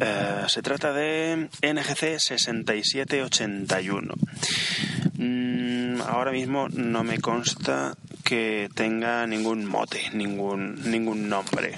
Eh, 0.00 0.44
se 0.48 0.62
trata 0.62 0.92
de 0.92 1.48
NGC 1.62 2.18
6781 2.18 4.14
ahora 6.06 6.32
mismo 6.32 6.68
no 6.68 7.04
me 7.04 7.18
consta 7.18 7.94
que 8.24 8.68
tenga 8.74 9.26
ningún 9.26 9.66
mote, 9.66 10.10
ningún, 10.12 10.90
ningún 10.90 11.28
nombre. 11.28 11.76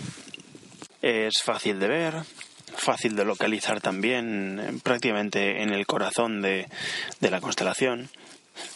Es 1.01 1.43
fácil 1.43 1.79
de 1.79 1.89
ver, 1.89 2.15
fácil 2.75 3.17
de 3.17 3.25
localizar 3.25 3.81
también, 3.81 4.81
prácticamente 4.83 5.63
en 5.63 5.71
el 5.71 5.87
corazón 5.87 6.43
de, 6.43 6.69
de 7.21 7.31
la 7.31 7.41
constelación. 7.41 8.11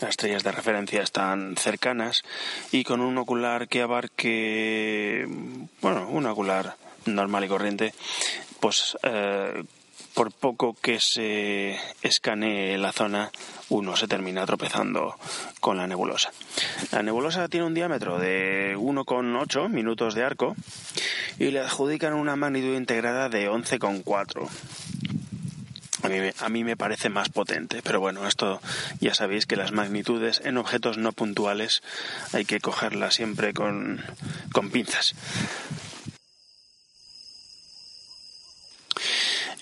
Las 0.01 0.11
estrellas 0.11 0.43
de 0.43 0.53
referencia 0.53 1.03
están 1.03 1.57
cercanas 1.57 2.23
y 2.73 2.83
con 2.83 3.01
un 3.01 3.19
ocular 3.19 3.69
que 3.69 3.83
abarque, 3.83 5.29
bueno, 5.83 6.09
un 6.09 6.27
ocular 6.27 6.77
normal 7.05 7.45
y 7.45 7.49
corriente, 7.49 7.93
pues 8.61 8.97
eh, 9.03 9.64
por 10.16 10.33
poco 10.33 10.75
que 10.81 10.99
se 10.99 11.79
escanee 12.01 12.79
la 12.79 12.92
zona, 12.92 13.31
uno 13.69 13.97
se 13.97 14.09
termina 14.09 14.47
tropezando 14.47 15.14
con 15.61 15.77
la 15.77 15.87
nebulosa. 15.87 16.33
La 16.90 17.03
nebulosa 17.03 17.49
tiene 17.49 17.66
un 17.66 17.75
diámetro 17.75 18.19
de 18.19 18.77
1,8 18.79 19.69
minutos 19.69 20.14
de 20.14 20.25
arco 20.25 20.57
y 21.38 21.51
le 21.51 21.61
adjudican 21.61 22.14
una 22.14 22.35
magnitud 22.35 22.75
integrada 22.75 23.29
de 23.29 23.51
11,4. 23.51 24.49
A 26.03 26.09
mí, 26.09 26.19
a 26.38 26.49
mí, 26.49 26.64
me 26.64 26.77
parece 26.77 27.11
más 27.11 27.29
potente, 27.29 27.83
pero 27.83 28.01
bueno, 28.01 28.27
esto 28.27 28.61
ya 29.01 29.12
sabéis 29.12 29.45
que 29.45 29.57
las 29.57 29.73
magnitudes 29.73 30.40
en 30.45 30.57
objetos 30.57 30.97
no 30.97 31.12
puntuales 31.12 31.83
hay 32.33 32.47
que 32.47 32.61
cogerlas 32.61 33.14
siempre 33.14 33.53
con, 33.53 34.03
con 34.53 34.71
pinzas. 34.71 35.14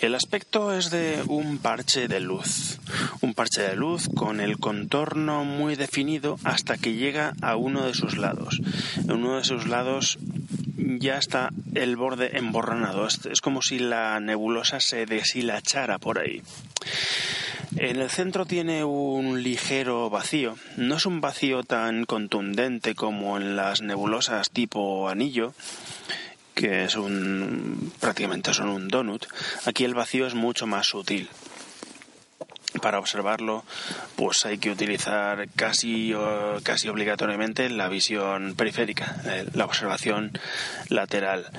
El 0.04 0.14
aspecto 0.14 0.74
es 0.74 0.90
de 0.90 1.24
un 1.28 1.56
parche 1.56 2.08
de 2.08 2.20
luz, 2.20 2.78
un 3.22 3.32
parche 3.32 3.62
de 3.62 3.74
luz 3.74 4.10
con 4.14 4.38
el 4.38 4.58
contorno 4.58 5.46
muy 5.46 5.76
definido 5.76 6.38
hasta 6.44 6.76
que 6.76 6.92
llega 6.92 7.32
a 7.40 7.56
uno 7.56 7.86
de 7.86 7.94
sus 7.94 8.18
lados. 8.18 8.60
En 8.98 9.12
uno 9.12 9.38
de 9.38 9.44
sus 9.44 9.66
lados 9.66 10.18
ya 10.76 11.16
está 11.16 11.48
el 11.74 11.96
borde 11.96 12.36
emborronado, 12.36 13.08
es 13.08 13.40
como 13.40 13.62
si 13.62 13.78
la 13.78 14.20
nebulosa 14.20 14.78
se 14.78 15.06
deshilachara 15.06 15.98
por 15.98 16.18
ahí. 16.18 16.42
En 17.76 17.96
el 17.96 18.10
centro 18.10 18.44
tiene 18.44 18.84
un 18.84 19.42
ligero 19.42 20.10
vacío. 20.10 20.56
No 20.76 20.96
es 20.96 21.06
un 21.06 21.22
vacío 21.22 21.62
tan 21.62 22.04
contundente 22.04 22.94
como 22.94 23.38
en 23.38 23.56
las 23.56 23.80
nebulosas 23.80 24.50
tipo 24.50 25.08
anillo, 25.08 25.54
que 26.54 26.84
es 26.84 26.94
un 26.96 27.92
prácticamente 28.00 28.54
son 28.54 28.68
un 28.68 28.88
donut, 28.88 29.26
aquí 29.64 29.84
el 29.84 29.94
vacío 29.94 30.26
es 30.26 30.34
mucho 30.34 30.66
más 30.66 30.86
sutil. 30.86 31.28
Para 32.82 32.98
observarlo, 32.98 33.64
pues 34.16 34.44
hay 34.44 34.58
que 34.58 34.70
utilizar 34.70 35.48
casi, 35.54 36.12
casi 36.64 36.88
obligatoriamente 36.88 37.70
la 37.70 37.88
visión 37.88 38.54
periférica, 38.56 39.16
eh, 39.26 39.46
la 39.52 39.64
observación 39.64 40.32
lateral. 40.88 41.50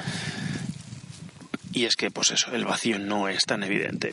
Y 1.72 1.86
es 1.86 1.96
que, 1.98 2.10
pues 2.10 2.32
eso, 2.32 2.54
el 2.54 2.64
vacío 2.64 3.00
no 3.00 3.28
es 3.28 3.44
tan 3.46 3.64
evidente. 3.64 4.12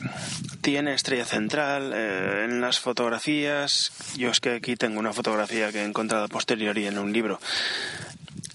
Tiene 0.62 0.94
estrella 0.94 1.24
central 1.24 1.92
eh, 1.94 2.44
en 2.44 2.60
las 2.60 2.80
fotografías. 2.80 3.92
Yo 4.16 4.30
es 4.30 4.40
que 4.40 4.54
aquí 4.54 4.74
tengo 4.74 4.98
una 4.98 5.12
fotografía 5.12 5.70
que 5.70 5.80
he 5.80 5.84
encontrado 5.84 6.28
posterior 6.28 6.76
y 6.76 6.86
en 6.86 6.98
un 6.98 7.12
libro 7.12 7.40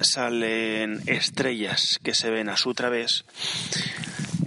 salen 0.02 1.02
estrellas 1.08 2.00
que 2.04 2.14
se 2.14 2.30
ven 2.30 2.50
a 2.50 2.58
su 2.58 2.74
través, 2.74 3.26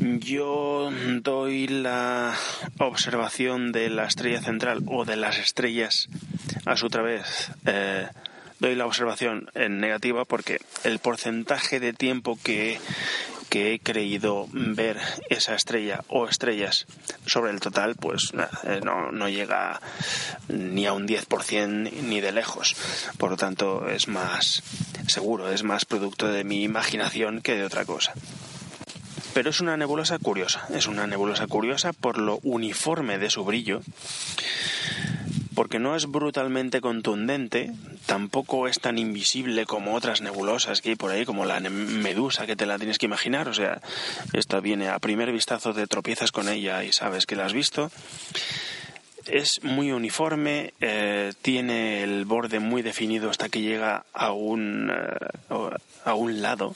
yo 0.01 0.91
doy 1.23 1.69
la 1.69 2.35
observación 2.79 3.73
de 3.73 3.91
la 3.91 4.07
estrella 4.07 4.41
central 4.41 4.83
o 4.87 5.05
de 5.05 5.17
las 5.17 5.39
estrellas 5.39 6.09
a 6.65 6.77
su 6.77 6.89
través. 6.89 7.51
Eh, 7.67 8.09
doy 8.59 8.75
la 8.75 8.87
observación 8.87 9.51
en 9.55 9.81
negativa 9.81 10.25
porque 10.25 10.61
el 10.85 10.99
porcentaje 10.99 11.81
de 11.81 11.93
tiempo 11.93 12.39
que 12.43 12.79
que 13.51 13.75
he 13.75 13.81
creído 13.81 14.47
ver 14.53 14.99
esa 15.29 15.57
estrella 15.57 16.05
o 16.07 16.27
estrellas 16.29 16.87
sobre 17.27 17.51
el 17.51 17.59
total, 17.59 17.97
pues 17.97 18.33
eh, 18.65 18.81
no, 18.83 19.11
no 19.11 19.29
llega 19.29 19.81
ni 20.49 20.87
a 20.87 20.93
un 20.93 21.07
10% 21.07 21.93
ni 22.03 22.21
de 22.21 22.33
lejos. 22.33 22.77
Por 23.19 23.31
lo 23.31 23.37
tanto, 23.37 23.89
es 23.89 24.07
más 24.07 24.63
seguro, 25.11 25.51
es 25.51 25.63
más 25.63 25.85
producto 25.85 26.29
de 26.29 26.45
mi 26.45 26.63
imaginación 26.63 27.43
que 27.43 27.57
de 27.57 27.65
otra 27.65 27.85
cosa. 27.85 28.13
Pero 29.35 29.51
es 29.51 29.61
una 29.61 29.77
nebulosa 29.77 30.19
curiosa, 30.19 30.67
es 30.75 30.87
una 30.87 31.07
nebulosa 31.07 31.47
curiosa 31.47 31.93
por 31.93 32.19
lo 32.19 32.41
uniforme 32.43 33.19
de 33.19 33.31
su 33.31 33.45
brillo 33.45 33.83
porque 35.61 35.79
no 35.79 35.95
es 35.95 36.07
brutalmente 36.07 36.81
contundente, 36.81 37.71
tampoco 38.07 38.67
es 38.67 38.81
tan 38.81 38.97
invisible 38.97 39.67
como 39.67 39.95
otras 39.95 40.23
nebulosas 40.23 40.81
que 40.81 40.89
hay 40.89 40.97
por 40.97 41.11
ahí, 41.11 41.27
como 41.27 41.45
la 41.45 41.61
medusa 41.61 42.47
que 42.47 42.57
te 42.57 42.65
la 42.65 42.79
tienes 42.79 42.97
que 42.97 43.05
imaginar, 43.05 43.47
o 43.47 43.53
sea, 43.53 43.83
esta 44.33 44.61
viene 44.61 44.89
a 44.89 44.99
primer 45.01 45.31
vistazo, 45.33 45.75
te 45.75 45.87
tropiezas 45.87 46.33
con 46.33 46.49
ella 46.49 46.83
y 46.83 46.93
sabes 46.93 47.27
que 47.27 47.37
la 47.37 47.45
has 47.45 47.53
visto. 47.53 47.91
Es 49.31 49.63
muy 49.63 49.93
uniforme, 49.93 50.75
eh, 50.81 51.33
tiene 51.41 52.03
el 52.03 52.25
borde 52.25 52.59
muy 52.59 52.83
definido 52.83 53.31
hasta 53.31 53.49
que 53.49 53.61
llega 53.61 54.05
a 54.13 54.33
un, 54.33 54.91
eh, 54.91 55.57
a 56.05 56.15
un 56.15 56.43
lado 56.43 56.75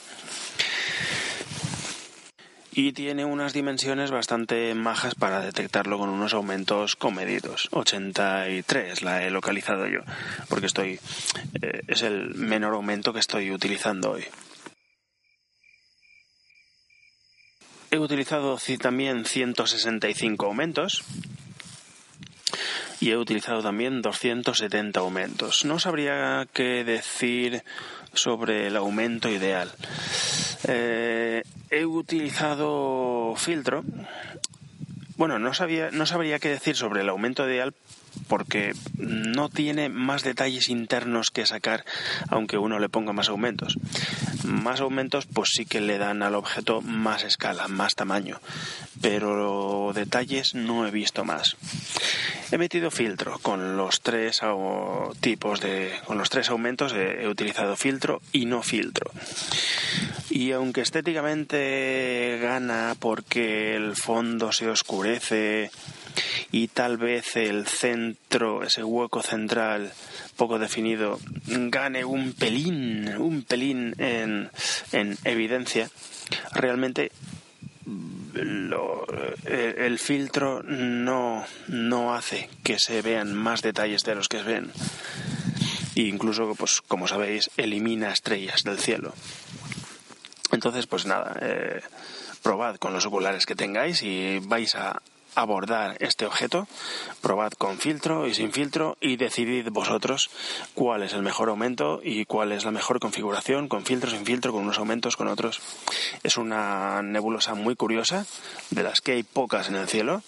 y 2.77 2.93
tiene 2.93 3.25
unas 3.25 3.53
dimensiones 3.53 4.13
bastante 4.13 4.75
majas 4.75 5.17
para 5.17 5.41
detectarlo 5.41 5.99
con 5.99 6.09
unos 6.09 6.33
aumentos 6.35 6.95
comedidos. 6.95 7.69
83 7.73 9.03
la 9.03 9.25
he 9.25 9.31
localizado 9.31 9.87
yo, 9.87 10.01
porque 10.49 10.67
estoy 10.67 11.01
eh, 11.61 11.83
es 11.89 12.03
el 12.03 12.35
menor 12.35 12.75
aumento 12.75 13.13
que 13.13 13.21
estoy 13.21 13.51
utilizando 13.51 14.13
hoy. 14.13 14.25
He 17.91 17.99
utilizado 17.99 18.59
también 18.81 19.25
165 19.25 20.47
aumentos 20.47 21.05
y 23.01 23.11
he 23.11 23.17
utilizado 23.17 23.63
también 23.63 24.03
270 24.03 25.01
aumentos. 25.01 25.65
No 25.65 25.79
sabría 25.79 26.47
qué 26.53 26.85
decir 26.85 27.63
sobre 28.13 28.69
el 28.69 28.77
aumento 28.77 29.29
ideal. 29.29 29.71
Eh, 30.67 31.43
he 31.71 31.85
utilizado 31.85 33.35
filtro. 33.37 33.85
Bueno, 35.17 35.39
no, 35.39 35.55
sabía, 35.55 35.91
no 35.93 36.07
sabría 36.07 36.39
qué 36.39 36.49
decir 36.49 36.77
sobre 36.77 37.03
el 37.03 37.09
aumento 37.09 37.47
ideal 37.49 37.73
porque 38.29 38.75
no 38.97 39.49
tiene 39.49 39.89
más 39.89 40.23
detalles 40.23 40.69
internos 40.69 41.31
que 41.31 41.47
sacar 41.47 41.85
aunque 42.29 42.59
uno 42.59 42.79
le 42.79 42.89
ponga 42.89 43.13
más 43.13 43.29
aumentos. 43.29 43.77
Más 44.45 44.81
aumentos 44.81 45.27
pues 45.27 45.51
sí 45.55 45.67
que 45.67 45.81
le 45.81 45.99
dan 45.99 46.23
al 46.23 46.35
objeto 46.35 46.81
más 46.81 47.23
escala, 47.23 47.69
más 47.69 47.95
tamaño, 47.95 48.41
pero 49.01 49.93
detalles 49.95 50.55
no 50.55 50.87
he 50.87 50.91
visto 50.91 51.25
más. 51.25 51.57
He 52.51 52.59
metido 52.59 52.91
filtro 52.91 53.39
con 53.39 53.77
los 53.77 54.01
tres 54.01 54.41
tipos 55.21 55.61
de 55.61 55.93
con 56.05 56.19
los 56.19 56.31
tres 56.31 56.51
aumentos 56.51 56.93
he 56.93 57.27
utilizado 57.27 57.77
filtro 57.77 58.21
y 58.33 58.47
no 58.47 58.63
filtro. 58.63 59.11
Y 60.35 60.51
aunque 60.51 60.81
estéticamente 60.81 62.41
gana 62.43 62.97
porque 62.99 63.77
el 63.77 63.95
fondo 63.95 64.51
se 64.51 64.69
oscurece 64.69 65.71
y 66.51 66.67
tal 66.67 66.97
vez 66.97 67.37
el 67.37 67.69
centro, 67.69 68.65
ese 68.65 68.83
hueco 68.83 69.23
central 69.23 69.93
poco 70.35 70.59
definido, 70.59 71.21
gane 71.47 72.05
un 72.05 72.33
pelín, 72.33 73.17
un 73.17 73.45
pelín 73.45 73.95
en, 73.99 74.51
en 74.91 75.17
evidencia, 75.23 75.89
realmente 76.51 77.13
el, 78.35 79.99
filtro 80.01 80.65
no, 80.65 81.45
no 81.69 82.13
hace 82.13 82.51
que 82.65 82.81
se 82.81 83.03
vean 83.03 83.33
más 83.37 83.63
detalles 83.63 84.03
de 84.03 84.17
los 84.17 84.29
que 84.29 84.39
se 84.39 84.43
ven. 84.43 84.73
E 85.95 86.03
incluso, 86.03 86.57
pues, 86.57 86.81
como 86.81 87.07
sabéis, 87.07 87.53
elimina 87.57 88.11
estrellas 88.11 88.65
del 88.65 88.81
cielo. 88.81 89.15
Entonces, 90.55 90.87
pues 90.87 91.05
nada, 91.05 91.37
eh, 91.41 91.81
probad 92.43 92.77
con 92.77 92.93
los 92.93 93.05
oculares 93.07 93.45
que 93.45 93.57
tengáis 93.57 94.03
y 94.03 94.39
vais 94.39 94.77
a 94.77 95.03
abordar 95.35 95.97
este 95.99 96.27
objeto, 96.27 96.69
probad 97.21 97.53
con 97.55 97.79
filtro 97.79 98.29
y 98.29 98.35
sin 98.35 98.53
filtro 98.53 98.97
y 99.01 99.17
decidid 99.17 99.69
vosotros 99.71 100.31
cuál 100.75 101.03
es 101.03 101.13
el 101.13 101.23
mejor 101.23 101.49
aumento 101.49 102.01
y 102.05 102.25
cuál 102.25 102.53
es 102.53 102.65
la 102.65 102.71
mejor 102.71 103.01
configuración, 103.01 103.67
con 103.67 103.85
filtro, 103.85 104.13
sin 104.13 104.25
filtro, 104.25 104.53
con 104.53 104.63
unos 104.63 104.79
aumentos, 104.79 105.17
con 105.17 105.27
otros. 105.27 105.61
Es 106.23 106.37
una 106.37 107.03
nebulosa 107.03 107.55
muy 107.55 107.75
curiosa, 107.75 108.25
de 108.71 108.85
las 108.85 109.01
que 109.01 109.13
hay 109.13 109.25
pocas 109.25 109.69
en 109.69 109.75
el 109.75 109.89
cielo. 109.89 110.23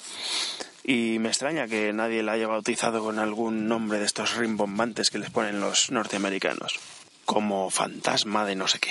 Y 0.83 1.21
me 1.21 1.29
extraña 1.29 1.69
que 1.69 1.93
nadie 1.93 2.25
la 2.25 2.33
haya 2.33 2.49
bautizado 2.49 3.01
con 3.01 3.21
algún 3.21 3.69
nombre 3.69 4.01
de 4.01 4.07
estos 4.07 4.37
rimbombantes 4.37 5.11
que 5.11 5.19
les 5.19 5.31
ponen 5.31 5.61
los 5.61 5.93
norteamericanos, 5.93 6.81
como 7.25 7.71
fantasma 7.71 8.45
de 8.45 8.57
no 8.57 8.67
sé 8.67 8.81
qué, 8.81 8.91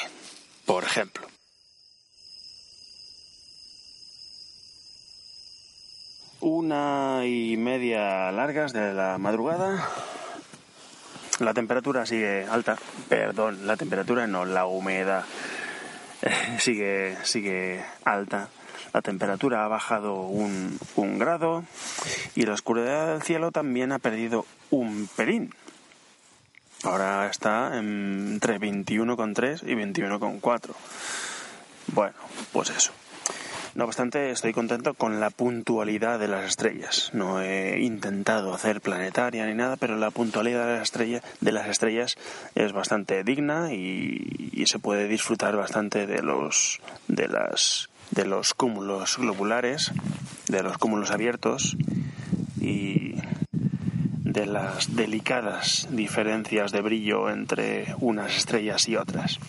por 0.66 0.84
ejemplo. 0.84 1.28
una 6.46 7.26
y 7.26 7.58
media 7.58 8.32
largas 8.32 8.72
de 8.72 8.94
la 8.94 9.18
madrugada. 9.18 9.90
La 11.40 11.56
temperatura 11.56 12.06
sigue 12.06 12.46
alta, 12.46 12.78
perdón, 13.10 13.66
la 13.66 13.76
temperatura 13.78 14.28
no, 14.28 14.46
la 14.46 14.68
humedad 14.68 15.26
sigue, 16.60 17.18
sigue 17.24 17.84
alta. 18.04 18.50
La 18.94 19.02
temperatura 19.02 19.66
ha 19.66 19.68
bajado 19.68 20.22
un, 20.22 20.78
un 20.96 21.20
grado 21.20 21.66
y 22.36 22.44
la 22.44 22.54
oscuridad 22.54 23.14
del 23.14 23.24
cielo 23.24 23.52
también 23.52 23.92
ha 23.92 24.00
perdido 24.00 24.46
un 24.70 25.10
pelín. 25.16 25.52
Ahora 26.86 27.28
está 27.28 27.78
entre 27.78 28.60
21,3 28.60 29.64
y 29.64 29.74
21,4. 29.74 30.72
Bueno, 31.88 32.16
pues 32.52 32.70
eso. 32.70 32.92
No 33.76 33.84
obstante, 33.84 34.32
estoy 34.32 34.54
contento 34.54 34.94
con 34.94 35.20
la 35.20 35.30
puntualidad 35.30 36.18
de 36.18 36.30
las 36.30 36.46
estrellas. 36.46 37.10
No 37.12 37.42
he 37.42 37.82
intentado 37.82 38.54
hacer 38.54 38.80
planetaria 38.80 39.46
ni 39.46 39.54
nada, 39.54 39.76
pero 39.76 39.98
la 39.98 40.12
puntualidad 40.12 40.66
de 40.66 40.74
las 40.76 40.84
estrellas, 40.84 41.24
de 41.42 41.52
las 41.52 41.68
estrellas 41.68 42.16
es 42.56 42.72
bastante 42.72 43.26
digna 43.26 43.74
y, 43.74 44.64
se 44.66 44.80
puede 44.80 45.08
disfrutar 45.08 45.56
bastante 45.56 46.08
de 46.08 46.24
los 46.24 46.80
de 47.08 47.28
las 47.28 47.90
de 48.10 48.26
los 48.26 48.56
cúmulos 48.56 49.18
globulares, 49.18 49.92
de 50.48 50.64
los 50.64 50.80
cúmulos 50.80 51.12
abiertos 51.12 51.78
y 52.60 53.05
de 54.36 54.46
las 54.46 54.96
delicadas 54.96 55.88
diferencias 55.90 56.74
de 56.74 56.82
brillo 56.82 57.30
entre 57.30 57.96
unas 58.02 58.36
estrellas 58.36 58.88
y 58.90 58.98
otras. 58.98 59.40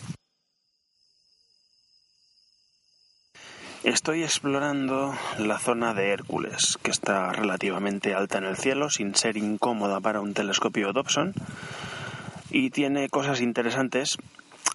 Estoy 3.83 4.23
explorando 4.23 5.15
la 5.39 5.59
zona 5.59 5.93
de 5.93 6.11
Hércules, 6.11 6.79
que 6.83 6.93
está 6.93 7.33
relativamente 7.33 8.15
alta 8.15 8.39
en 8.39 8.45
el 8.45 8.57
cielo, 8.57 8.89
sin 8.89 9.15
ser 9.15 9.37
incómoda 9.37 10.01
para 10.01 10.21
un 10.21 10.35
telescopio 10.35 10.93
Dobson, 10.93 11.35
y 12.51 12.71
tiene 12.71 13.09
cosas 13.09 13.41
interesantes 13.41 14.19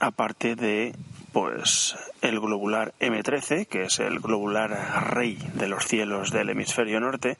aparte 0.02 0.56
de 0.56 0.93
pues 1.32 1.95
el 2.21 2.39
globular 2.39 2.93
M13, 3.00 3.65
que 3.65 3.84
es 3.84 4.00
el 4.00 4.19
globular 4.19 5.13
rey 5.13 5.38
de 5.54 5.69
los 5.69 5.86
cielos 5.88 6.32
del 6.32 6.50
hemisferio 6.50 7.00
norte, 7.00 7.38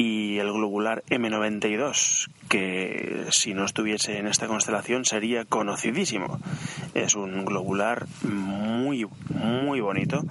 y 0.00 0.38
el 0.38 0.50
globular 0.50 1.04
M92, 1.10 2.30
que 2.48 3.26
si 3.30 3.52
no 3.52 3.66
estuviese 3.66 4.16
en 4.16 4.28
esta 4.28 4.46
constelación 4.46 5.04
sería 5.04 5.44
conocidísimo. 5.44 6.40
Es 6.94 7.14
un 7.16 7.44
globular 7.44 8.06
muy, 8.22 9.06
muy 9.28 9.80
bonito. 9.80 10.24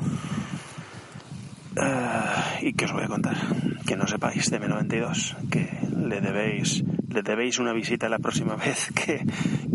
Ah, 1.77 2.55
y 2.61 2.73
que 2.73 2.85
os 2.85 2.93
voy 2.93 3.03
a 3.03 3.07
contar, 3.07 3.37
que 3.85 3.95
no 3.95 4.07
sepáis 4.07 4.49
de 4.49 4.59
M92, 4.59 5.35
que 5.51 5.69
le 5.95 6.19
debéis, 6.19 6.83
le 7.07 7.21
debéis 7.21 7.59
una 7.59 7.71
visita 7.71 8.09
la 8.09 8.17
próxima 8.17 8.55
vez 8.65 8.91
que, 8.95 9.23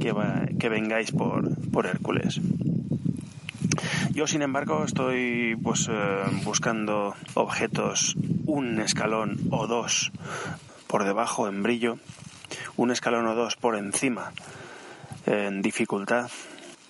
que, 0.00 0.68
vengáis 0.68 1.12
por, 1.12 1.70
por 1.70 1.86
Hércules. 1.86 2.40
Yo, 4.12 4.26
sin 4.26 4.42
embargo, 4.42 4.84
estoy 4.84 5.56
pues 5.62 5.88
eh, 5.90 6.22
buscando 6.44 7.14
objetos 7.34 8.16
un 8.46 8.80
escalón 8.80 9.38
o 9.50 9.66
dos 9.66 10.12
por 10.86 11.04
debajo 11.04 11.48
en 11.48 11.62
brillo, 11.62 11.98
un 12.76 12.90
escalón 12.90 13.26
o 13.26 13.34
dos 13.34 13.56
por 13.56 13.76
encima 13.76 14.32
en 15.26 15.62
dificultad. 15.62 16.30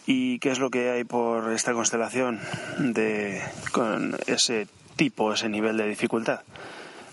¿Y 0.06 0.38
qué 0.38 0.50
es 0.50 0.58
lo 0.58 0.70
que 0.70 0.90
hay 0.90 1.04
por 1.04 1.52
esta 1.52 1.72
constelación 1.72 2.40
de 2.78 3.42
con 3.72 4.16
ese 4.26 4.68
tipo, 4.96 5.32
ese 5.32 5.48
nivel 5.48 5.78
de 5.78 5.88
dificultad? 5.88 6.40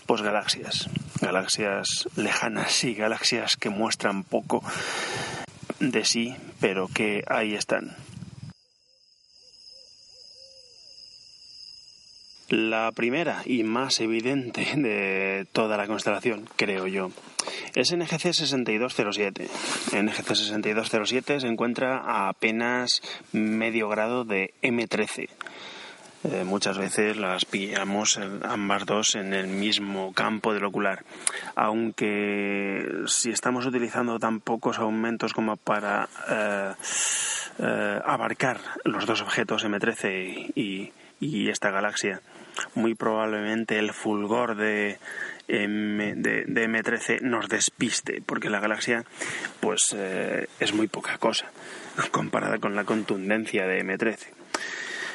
Pues 0.04 0.20
galaxias, 0.20 0.90
galaxias 1.20 2.08
lejanas 2.16 2.84
y 2.84 2.94
galaxias 2.94 3.56
que 3.56 3.70
muestran 3.70 4.24
poco 4.24 4.62
de 5.80 6.04
sí, 6.04 6.36
pero 6.60 6.88
que 6.88 7.24
ahí 7.28 7.54
están. 7.54 7.96
La 12.52 12.92
primera 12.92 13.40
y 13.46 13.64
más 13.64 13.98
evidente 14.00 14.60
de 14.76 15.46
toda 15.52 15.78
la 15.78 15.86
constelación, 15.86 16.46
creo 16.56 16.86
yo, 16.86 17.10
es 17.74 17.96
NGC 17.96 18.34
6207. 18.34 19.48
NGC 19.94 20.26
6207 20.26 21.40
se 21.40 21.46
encuentra 21.46 21.96
a 21.96 22.28
apenas 22.28 23.00
medio 23.32 23.88
grado 23.88 24.26
de 24.26 24.52
M13. 24.60 25.30
Eh, 26.24 26.44
muchas 26.44 26.76
veces 26.76 27.16
las 27.16 27.46
pillamos 27.46 28.20
ambas 28.42 28.84
dos 28.84 29.14
en 29.14 29.32
el 29.32 29.46
mismo 29.46 30.12
campo 30.12 30.52
del 30.52 30.66
ocular, 30.66 31.06
aunque 31.54 32.86
si 33.06 33.30
estamos 33.30 33.64
utilizando 33.64 34.18
tan 34.18 34.40
pocos 34.40 34.78
aumentos 34.78 35.32
como 35.32 35.56
para 35.56 36.06
eh, 36.28 36.72
eh, 37.60 38.00
abarcar 38.04 38.60
los 38.84 39.06
dos 39.06 39.22
objetos 39.22 39.64
M13 39.64 40.52
y, 40.54 40.92
y 41.18 41.48
esta 41.48 41.70
galaxia, 41.70 42.20
muy 42.74 42.94
probablemente 42.94 43.78
el 43.78 43.92
fulgor 43.92 44.56
de, 44.56 44.98
M, 45.48 46.14
de, 46.16 46.46
M13 46.46 47.20
nos 47.20 47.48
despiste, 47.48 48.22
porque 48.24 48.50
la 48.50 48.60
galaxia 48.60 49.04
pues 49.60 49.94
eh, 49.96 50.48
es 50.60 50.72
muy 50.72 50.88
poca 50.88 51.18
cosa 51.18 51.50
comparada 52.10 52.58
con 52.58 52.74
la 52.74 52.84
contundencia 52.84 53.66
de 53.66 53.84
M13. 53.84 54.18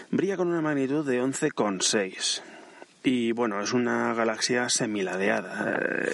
Brilla 0.09 0.37
con 0.37 0.47
una 0.47 0.61
magnitud 0.61 1.05
de 1.05 1.21
11,6 1.21 2.41
y 3.03 3.31
bueno, 3.31 3.61
es 3.61 3.73
una 3.73 4.13
galaxia 4.13 4.69
semiladeada. 4.69 5.79
Eh, 5.79 6.13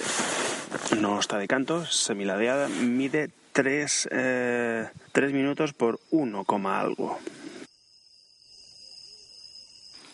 no 1.00 1.20
está 1.20 1.38
de 1.38 1.48
canto, 1.48 1.86
semiladeada, 1.86 2.68
mide 2.68 3.30
3, 3.52 4.10
eh, 4.12 4.90
minutos 5.32 5.74
por 5.74 6.00
1, 6.12 6.46
algo. 6.66 7.20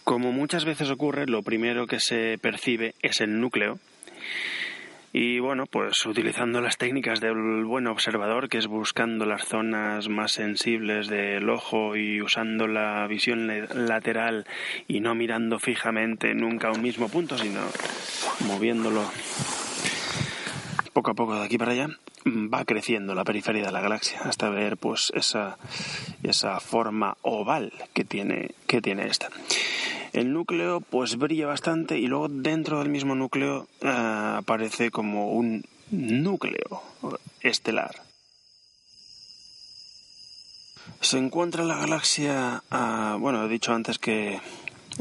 Como 0.10 0.32
muchas 0.32 0.66
veces 0.66 0.90
ocurre, 0.90 1.28
lo 1.28 1.44
primero 1.44 1.86
que 1.86 2.00
se 2.00 2.40
percibe 2.40 2.96
es 3.04 3.22
el 3.22 3.40
núcleo. 3.40 3.78
Y 5.14 5.38
bueno, 5.38 5.68
pues 5.68 6.04
utilizando 6.04 6.62
las 6.62 6.80
técnicas 6.80 7.20
del 7.20 7.64
buen 7.64 7.86
observador, 7.86 8.50
que 8.50 8.58
es 8.58 8.66
buscando 8.66 9.28
las 9.28 9.46
zonas 9.46 10.10
más 10.10 10.32
sensibles 10.32 11.10
del 11.10 11.48
ojo 11.48 11.96
y 11.96 12.24
usando 12.24 12.66
la 12.66 13.06
visión 13.06 13.48
lateral 13.86 14.48
y 14.88 15.00
no 15.00 15.14
mirando 15.14 15.60
fijamente 15.60 16.34
nunca 16.34 16.70
a 16.70 16.72
un 16.72 16.82
mismo 16.82 17.08
punto, 17.08 17.38
sino 17.38 17.62
moviéndolo 18.48 19.08
poco 20.92 21.12
a 21.12 21.14
poco 21.14 21.36
de 21.36 21.46
aquí 21.46 21.60
para 21.60 21.74
allá, 21.74 21.88
va 22.26 22.66
creciendo 22.66 23.14
la 23.14 23.24
periferia 23.24 23.68
de 23.68 23.72
la 23.72 23.82
galaxia 23.82 24.22
hasta 24.22 24.50
ver 24.50 24.76
pues 24.78 25.12
esa, 25.14 25.60
esa 26.24 26.60
forma 26.60 27.16
oval 27.22 27.72
que 27.94 28.06
tiene, 28.06 28.56
que 28.66 28.82
tiene 28.82 29.06
esta. 29.06 29.30
El 30.14 30.34
núcleo 30.34 30.82
pues 30.82 31.18
brilla 31.18 31.48
bastante 31.48 31.98
y 31.98 32.08
luego 32.08 32.28
dentro 32.30 32.80
del 32.80 32.90
mismo 32.90 33.16
núcleo 33.16 33.68
eh, 33.82 33.88
aparece 34.38 34.92
como 34.92 35.32
un 35.32 35.64
núcleo 35.92 36.84
estelar. 37.42 37.96
Se 41.02 41.18
encuentra 41.18 41.64
la 41.64 41.78
galaxia, 41.78 42.64
bueno, 43.20 43.46
he 43.46 43.48
dicho 43.50 43.74
antes 43.74 44.00
que 44.00 44.40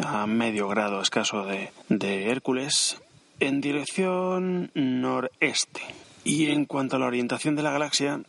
a 0.02 0.26
medio 0.26 0.68
grado 0.68 1.00
escaso 1.00 1.44
de, 1.44 1.72
de 1.88 2.30
Hércules, 2.30 3.00
en 3.40 3.60
dirección 3.60 4.70
noreste. 4.74 5.80
Y 6.24 6.50
en 6.50 6.66
cuanto 6.66 6.96
a 6.96 6.98
la 6.98 7.06
orientación 7.06 7.56
de 7.56 7.62
la 7.62 7.72
galaxia, 7.72 8.20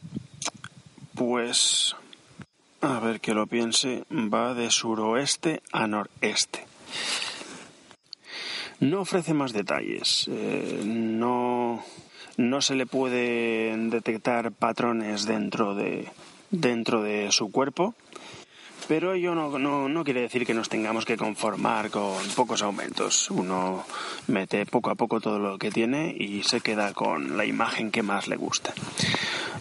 pues 1.16 1.96
a 2.82 3.00
ver 3.00 3.20
que 3.20 3.34
lo 3.34 3.48
piense, 3.48 4.04
va 4.10 4.54
de 4.54 4.72
suroeste 4.72 5.62
a 5.72 5.88
noreste. 5.88 6.66
No 8.80 9.02
ofrece 9.02 9.34
más 9.34 9.52
detalles, 9.52 10.30
eh, 10.32 10.82
no, 10.86 11.84
no 12.38 12.62
se 12.62 12.76
le 12.76 12.86
pueden 12.86 13.90
detectar 13.90 14.54
patrones 14.54 15.26
dentro 15.26 15.76
de, 15.76 16.08
dentro 16.50 17.04
de 17.04 17.32
su 17.32 17.52
cuerpo, 17.52 17.96
pero 18.88 19.14
ello 19.14 19.36
no, 19.36 19.60
no, 19.60 20.04
quiere 20.04 20.22
decir 20.22 20.46
que 20.46 20.54
nos 20.54 20.70
tengamos 20.70 21.06
que 21.06 21.18
conformar 21.18 21.90
con 21.90 22.16
pocos 22.36 22.62
aumentos. 22.62 23.30
Uno 23.30 23.86
mete 24.28 24.66
poco 24.66 24.90
a 24.90 24.96
poco 24.96 25.20
todo 25.20 25.40
lo 25.40 25.58
que 25.58 25.72
tiene 25.72 26.16
y 26.18 26.44
se 26.44 26.62
queda 26.62 26.94
con 26.94 27.38
la 27.38 27.46
imagen 27.46 27.92
que 27.92 28.04
más 28.04 28.28
le 28.28 28.36
gusta. 28.36 28.74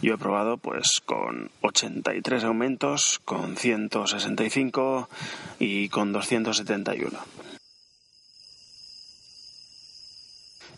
Yo 0.00 0.14
he 0.14 0.18
probado 0.18 0.56
pues 0.58 1.02
con 1.04 1.50
83 1.62 2.44
aumentos, 2.44 3.20
con 3.24 3.56
165 3.56 5.08
y 5.58 5.88
con 5.88 6.12
271. 6.12 7.18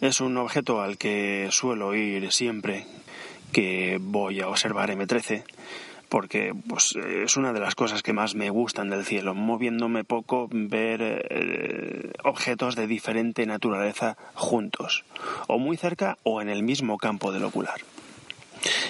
Es 0.00 0.20
un 0.22 0.38
objeto 0.38 0.80
al 0.80 0.96
que 0.96 1.48
suelo 1.50 1.94
ir 1.94 2.32
siempre 2.32 2.86
que 3.52 3.98
voy 4.00 4.40
a 4.40 4.48
observar 4.48 4.90
M13 4.90 5.44
porque 6.10 6.52
pues, 6.68 6.96
es 6.96 7.36
una 7.36 7.52
de 7.52 7.60
las 7.60 7.74
cosas 7.74 8.02
que 8.02 8.12
más 8.12 8.34
me 8.34 8.50
gustan 8.50 8.90
del 8.90 9.06
cielo, 9.06 9.32
moviéndome 9.32 10.04
poco, 10.04 10.48
ver 10.50 11.00
eh, 11.30 12.12
objetos 12.24 12.74
de 12.74 12.88
diferente 12.88 13.46
naturaleza 13.46 14.18
juntos, 14.34 15.04
o 15.46 15.58
muy 15.58 15.76
cerca 15.76 16.18
o 16.24 16.42
en 16.42 16.50
el 16.50 16.64
mismo 16.64 16.98
campo 16.98 17.32
del 17.32 17.44
ocular. 17.44 17.80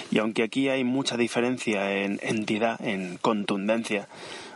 Y 0.09 0.17
aunque 0.17 0.43
aquí 0.43 0.67
hay 0.67 0.83
mucha 0.83 1.15
diferencia 1.15 1.93
en 1.93 2.19
entidad, 2.23 2.83
en 2.83 3.17
contundencia, 3.17 4.09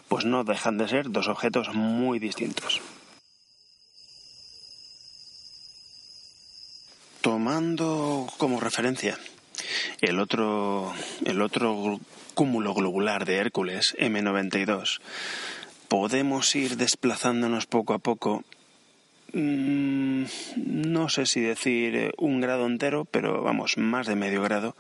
pues 0.10 0.26
no 0.26 0.44
dejan 0.44 0.78
de 0.78 0.88
ser 0.88 1.12
dos 1.12 1.28
objetos 1.28 1.74
muy 1.74 2.18
distintos. 2.20 2.82
Tomando 7.22 8.28
como 8.38 8.60
referencia 8.60 9.18
el 10.02 10.20
otro, 10.20 10.94
el 11.26 11.42
otro 11.42 12.00
cúmulo 12.34 12.74
globular 12.74 13.26
de 13.26 13.38
Hércules, 13.38 13.96
M92, 13.98 15.00
podemos 15.88 16.56
ir 16.56 16.78
desplazándonos 16.78 17.66
poco 17.66 17.94
a 17.94 18.00
poco 18.00 18.44
mm, 19.34 20.24
no 20.56 21.10
sé 21.10 21.26
si 21.26 21.42
decir 21.42 22.14
un 22.18 22.42
grado 22.42 22.66
entero, 22.66 23.06
pero 23.06 23.42
vamos, 23.42 23.78
más 23.78 24.08
de 24.08 24.16
medio 24.16 24.42
grado, 24.42 24.76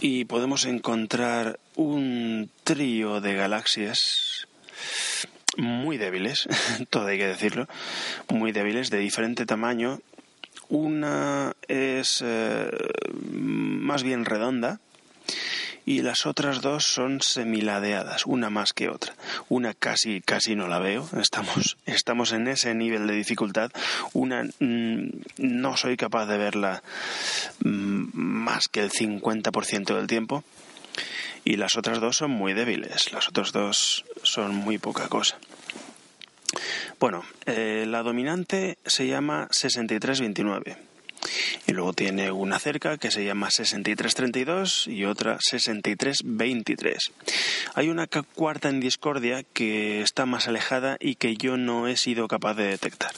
y 0.00 0.26
podemos 0.26 0.64
encontrar 0.64 1.58
un 1.74 2.50
trío 2.64 3.20
de 3.20 3.34
galaxias 3.34 4.46
muy 5.56 5.96
débiles, 5.96 6.48
todo 6.90 7.06
hay 7.06 7.18
que 7.18 7.26
decirlo, 7.26 7.68
muy 8.28 8.52
débiles, 8.52 8.90
de 8.90 8.98
diferente 8.98 9.44
tamaño. 9.44 10.00
Una 10.68 11.54
es 11.66 12.22
eh, 12.24 12.70
más 13.22 14.02
bien 14.02 14.24
redonda, 14.24 14.80
y 15.88 16.02
las 16.02 16.26
otras 16.26 16.60
dos 16.60 16.84
son 16.84 17.22
semiladeadas, 17.22 18.26
una 18.26 18.50
más 18.50 18.74
que 18.74 18.90
otra. 18.90 19.14
Una 19.48 19.72
casi 19.72 20.20
casi 20.20 20.54
no 20.54 20.68
la 20.68 20.78
veo, 20.80 21.08
estamos 21.18 21.78
estamos 21.86 22.32
en 22.32 22.46
ese 22.46 22.74
nivel 22.74 23.06
de 23.06 23.14
dificultad. 23.14 23.70
Una 24.12 24.44
mm, 24.58 25.08
no 25.38 25.76
soy 25.78 25.96
capaz 25.96 26.26
de 26.26 26.36
verla 26.36 26.82
mm, 27.64 28.10
más 28.12 28.68
que 28.68 28.80
el 28.80 28.90
50% 28.90 29.96
del 29.96 30.06
tiempo. 30.06 30.44
Y 31.42 31.56
las 31.56 31.76
otras 31.76 32.00
dos 32.00 32.18
son 32.18 32.32
muy 32.32 32.52
débiles, 32.52 33.10
las 33.14 33.28
otras 33.28 33.52
dos 33.52 34.04
son 34.22 34.54
muy 34.54 34.76
poca 34.76 35.08
cosa. 35.08 35.38
Bueno, 36.98 37.24
eh, 37.46 37.84
la 37.86 38.02
dominante 38.02 38.78
se 38.86 39.06
llama 39.06 39.48
6329 39.50 40.76
y 41.66 41.72
luego 41.72 41.92
tiene 41.92 42.30
una 42.30 42.58
cerca 42.58 42.96
que 42.98 43.10
se 43.10 43.24
llama 43.24 43.50
6332 43.50 44.86
y 44.88 45.04
otra 45.04 45.38
6323. 45.40 46.98
Hay 47.74 47.88
una 47.88 48.06
cuarta 48.06 48.68
en 48.68 48.80
discordia 48.80 49.44
que 49.52 50.02
está 50.02 50.26
más 50.26 50.48
alejada 50.48 50.96
y 51.00 51.16
que 51.16 51.36
yo 51.36 51.56
no 51.56 51.88
he 51.88 51.96
sido 51.96 52.28
capaz 52.28 52.54
de 52.54 52.68
detectar. 52.68 53.12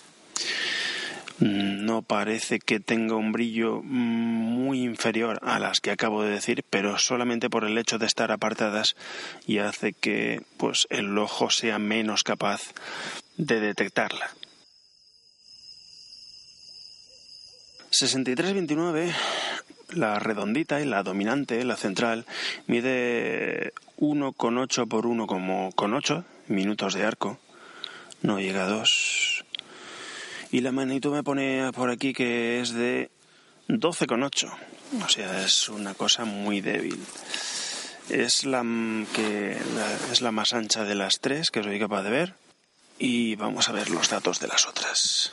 No 1.41 2.03
parece 2.03 2.59
que 2.59 2.81
tenga 2.81 3.17
un 3.17 3.33
brillo 3.33 3.81
muy 3.83 4.83
inferior 4.83 5.39
a 5.43 5.59
las 5.59 5.81
que 5.81 5.91
acabo 5.91 6.23
de 6.23 6.31
decir, 6.31 6.65
pero 6.69 6.99
solamente 6.99 7.49
por 7.49 7.65
el 7.65 7.79
hecho 7.79 7.99
de 7.99 8.05
estar 8.05 8.31
apartadas 8.31 8.95
y 9.47 9.59
hace 9.59 9.95
que 9.95 10.43
pues 10.59 10.87
el 10.91 11.17
ojo 11.17 11.49
sea 11.49 11.79
menos 11.79 12.25
capaz 12.25 12.61
de 13.39 13.59
detectarla. 13.59 14.31
6329, 17.91 19.13
la 19.95 20.19
redondita 20.19 20.81
y 20.81 20.85
la 20.85 21.03
dominante, 21.03 21.65
la 21.65 21.77
central, 21.77 22.27
mide 22.67 23.73
1,8 23.99 24.87
por 24.89 25.07
1,8 25.07 26.25
minutos 26.49 26.95
de 26.95 27.05
arco, 27.05 27.39
no 28.23 28.39
llega 28.39 28.65
a 28.65 28.69
2. 28.69 29.30
Y 30.53 30.61
la 30.61 30.73
magnitud 30.73 31.13
me 31.13 31.23
pone 31.23 31.71
por 31.73 31.91
aquí 31.91 32.13
que 32.13 32.61
es 32.61 32.73
de 32.73 33.09
12,8, 33.69 34.53
o 35.05 35.09
sea, 35.09 35.45
es 35.45 35.69
una 35.69 35.95
cosa 35.95 36.25
muy 36.25 36.61
débil. 36.61 36.99
Es 38.09 38.45
la, 38.45 38.65
que, 39.15 39.57
es 40.11 40.21
la 40.21 40.33
más 40.33 40.53
ancha 40.53 40.83
de 40.85 40.97
las 40.97 41.21
tres 41.21 41.53
que 41.53 41.63
soy 41.63 41.79
capaz 41.79 42.03
de 42.03 42.11
ver 42.11 42.35
y 42.99 43.37
vamos 43.37 43.69
a 43.69 43.73
ver 43.73 43.91
los 43.91 44.11
datos 44.11 44.41
de 44.41 44.49
las 44.49 44.67
otras. 44.67 45.31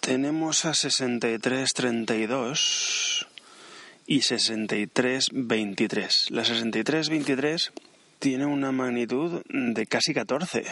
Tenemos 0.00 0.64
a 0.64 0.74
6332 0.74 3.26
y 4.06 4.22
6323. 4.22 6.30
La 6.30 6.44
6323 6.44 7.72
tiene 8.18 8.46
una 8.46 8.72
magnitud 8.72 9.42
de 9.48 9.86
casi 9.86 10.14
14. 10.14 10.64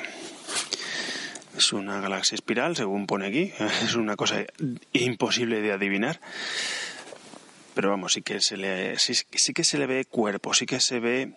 Es 1.59 1.73
una 1.73 2.01
galaxia 2.01 2.37
espiral, 2.37 2.77
según 2.77 3.09
pone 3.09 3.27
aquí. 3.27 3.53
Es 3.83 3.97
una 3.97 4.15
cosa 4.15 4.45
imposible 4.93 5.61
de 5.61 5.73
adivinar. 5.73 6.21
Pero 7.75 7.91
vamos, 7.91 8.13
sí 8.13 8.23
que 8.23 8.41
se 8.41 8.57
le, 8.57 8.97
sí, 8.97 9.25
que 9.53 9.65
se 9.65 9.79
le 9.79 9.89
ve 9.89 10.05
cuerpo, 10.05 10.55
sí 10.55 10.67
que 10.67 10.79
se 10.79 11.01
ve 11.01 11.33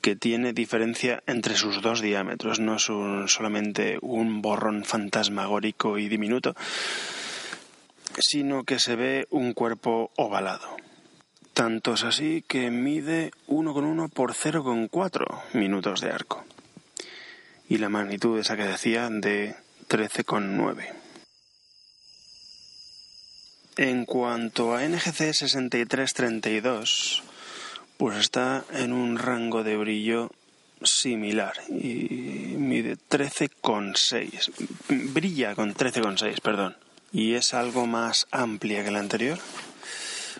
que 0.00 0.14
tiene 0.14 0.52
diferencia 0.52 1.24
entre 1.26 1.56
sus 1.56 1.82
dos 1.82 2.00
diámetros, 2.00 2.60
no 2.60 2.76
es 2.76 2.84
solamente 3.32 3.98
un 4.00 4.42
borrón 4.42 4.84
fantasmagórico 4.84 5.98
y 5.98 6.08
diminuto, 6.08 6.54
sino 8.18 8.62
que 8.62 8.78
se 8.78 8.94
ve 8.94 9.26
un 9.30 9.54
cuerpo 9.54 10.12
ovalado. 10.16 10.76
Tanto 11.52 11.94
es 11.94 12.04
así 12.04 12.44
que 12.46 12.70
mide 12.70 13.32
1,1 13.48 14.08
por 14.10 14.34
0,4 14.34 15.42
minutos 15.52 16.00
de 16.00 16.10
arco. 16.10 16.44
Y 17.68 17.78
la 17.78 17.88
magnitud 17.88 18.38
esa 18.38 18.56
que 18.56 18.64
decía 18.64 19.08
de 19.10 19.56
13,9. 19.88 20.92
En 23.76 24.04
cuanto 24.04 24.74
a 24.74 24.86
NGC 24.86 25.32
6332, 25.32 27.22
pues 27.96 28.18
está 28.18 28.64
en 28.72 28.92
un 28.92 29.16
rango 29.16 29.64
de 29.64 29.76
brillo 29.76 30.30
similar 30.82 31.54
y 31.68 32.54
mide 32.58 32.96
13,6. 32.96 35.12
Brilla 35.12 35.54
con 35.54 35.74
13,6, 35.74 36.40
perdón. 36.40 36.76
Y 37.12 37.34
es 37.34 37.54
algo 37.54 37.86
más 37.86 38.26
amplia 38.30 38.84
que 38.84 38.90
la 38.90 38.98
anterior. 38.98 39.38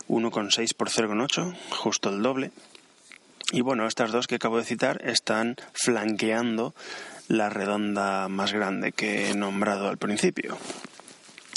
1,6 0.08 0.74
por 0.74 0.90
0,8, 0.90 1.54
justo 1.70 2.10
el 2.10 2.22
doble. 2.22 2.50
Y 3.52 3.60
bueno, 3.60 3.86
estas 3.86 4.10
dos 4.10 4.26
que 4.26 4.36
acabo 4.36 4.58
de 4.58 4.64
citar 4.64 5.00
están 5.04 5.56
flanqueando 5.72 6.74
la 7.28 7.50
redonda 7.50 8.28
más 8.28 8.52
grande 8.52 8.92
que 8.92 9.30
he 9.30 9.34
nombrado 9.34 9.88
al 9.88 9.98
principio, 9.98 10.58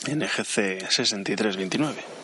NGC 0.07 0.87
6329 0.89 2.15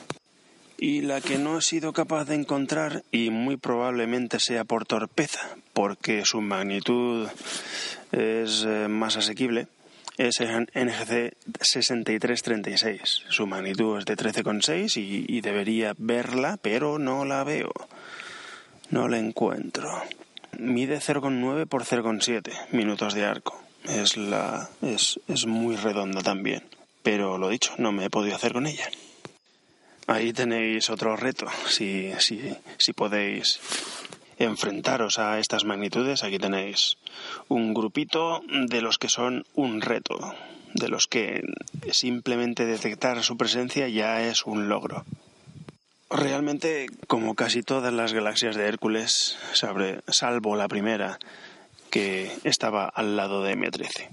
y 0.81 1.01
la 1.01 1.21
que 1.21 1.37
no 1.37 1.59
he 1.59 1.61
sido 1.61 1.93
capaz 1.93 2.25
de 2.25 2.33
encontrar, 2.33 3.03
y 3.11 3.29
muy 3.29 3.55
probablemente 3.55 4.39
sea 4.39 4.63
por 4.63 4.85
torpeza, 4.85 5.55
porque 5.73 6.25
su 6.25 6.41
magnitud 6.41 7.27
es 8.11 8.65
eh, 8.67 8.87
más 8.89 9.15
asequible, 9.15 9.67
es 10.17 10.41
NGC 10.41 11.35
6336. 11.61 13.25
Su 13.29 13.45
magnitud 13.45 13.99
es 13.99 14.05
de 14.05 14.17
13,6 14.17 14.97
y, 14.97 15.25
y 15.27 15.41
debería 15.41 15.93
verla, 15.99 16.57
pero 16.59 16.97
no 16.97 17.25
la 17.25 17.43
veo. 17.43 17.71
No 18.91 19.07
la 19.07 19.17
encuentro. 19.17 19.89
Mide 20.59 20.99
0,9 20.99 21.65
por 21.65 21.85
0,7 21.85 22.51
minutos 22.71 23.13
de 23.13 23.25
arco. 23.25 23.61
Es, 23.85 24.17
la, 24.17 24.69
es, 24.81 25.19
es 25.27 25.45
muy 25.45 25.75
redonda 25.75 26.21
también. 26.21 26.63
Pero 27.01 27.37
lo 27.37 27.49
dicho, 27.49 27.73
no 27.77 27.91
me 27.91 28.05
he 28.05 28.09
podido 28.09 28.35
hacer 28.35 28.53
con 28.53 28.67
ella. 28.67 28.89
Ahí 30.07 30.33
tenéis 30.33 30.89
otro 30.89 31.15
reto. 31.15 31.47
Si, 31.67 32.11
si, 32.19 32.53
si 32.77 32.93
podéis 32.93 33.59
enfrentaros 34.37 35.19
a 35.19 35.39
estas 35.39 35.63
magnitudes, 35.63 36.23
aquí 36.23 36.37
tenéis 36.37 36.97
un 37.47 37.73
grupito 37.73 38.41
de 38.49 38.81
los 38.81 38.97
que 38.97 39.09
son 39.09 39.45
un 39.55 39.81
reto, 39.81 40.19
de 40.73 40.89
los 40.89 41.07
que 41.07 41.41
simplemente 41.91 42.65
detectar 42.65 43.23
su 43.23 43.37
presencia 43.37 43.87
ya 43.87 44.21
es 44.23 44.45
un 44.45 44.67
logro. 44.67 45.05
Realmente, 46.11 46.87
como 47.07 47.35
casi 47.35 47.63
todas 47.63 47.93
las 47.93 48.11
galaxias 48.11 48.57
de 48.57 48.67
Hércules, 48.67 49.37
salvo 49.53 50.57
la 50.57 50.67
primera, 50.67 51.17
que 51.89 52.29
estaba 52.43 52.85
al 52.85 53.15
lado 53.15 53.43
de 53.43 53.55
M13. 53.55 54.09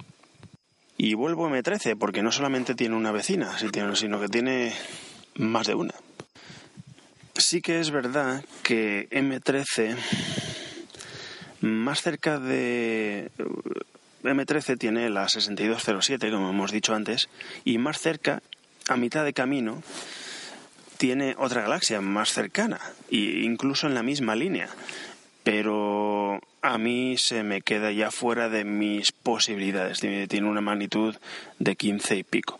Y 0.96 1.14
vuelvo 1.14 1.46
a 1.46 1.50
M13 1.50 1.98
porque 1.98 2.22
no 2.22 2.30
solamente 2.30 2.76
tiene 2.76 2.94
una 2.94 3.10
vecina, 3.10 3.56
sino 3.58 4.20
que 4.20 4.28
tiene 4.28 4.72
más 5.34 5.66
de 5.66 5.74
una. 5.74 5.94
Sí 7.36 7.60
que 7.62 7.80
es 7.80 7.90
verdad 7.90 8.44
que 8.62 9.08
M13, 9.10 9.96
más 11.62 12.02
cerca 12.02 12.38
de... 12.38 13.30
M13 14.22 14.78
tiene 14.78 15.10
la 15.10 15.28
6207, 15.28 16.30
como 16.30 16.50
hemos 16.50 16.70
dicho 16.70 16.94
antes, 16.94 17.28
y 17.64 17.78
más 17.78 17.98
cerca, 17.98 18.42
a 18.88 18.96
mitad 18.96 19.24
de 19.24 19.32
camino, 19.32 19.82
tiene 20.98 21.34
otra 21.38 21.62
galaxia 21.62 22.00
más 22.00 22.32
cercana, 22.32 22.80
e 23.10 23.42
incluso 23.44 23.86
en 23.86 23.94
la 23.94 24.02
misma 24.02 24.36
línea. 24.36 24.68
Pero 25.44 26.40
a 26.60 26.76
mí 26.76 27.16
se 27.16 27.42
me 27.42 27.62
queda 27.62 27.90
ya 27.90 28.10
fuera 28.10 28.50
de 28.50 28.64
mis 28.64 29.12
posibilidades. 29.12 30.00
Tiene 30.00 30.46
una 30.46 30.60
magnitud 30.60 31.16
de 31.58 31.76
15 31.76 32.16
y 32.16 32.22
pico 32.22 32.58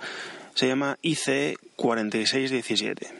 se 0.59 0.67
llama 0.67 0.99
IC 1.03 1.57
4617 1.77 3.15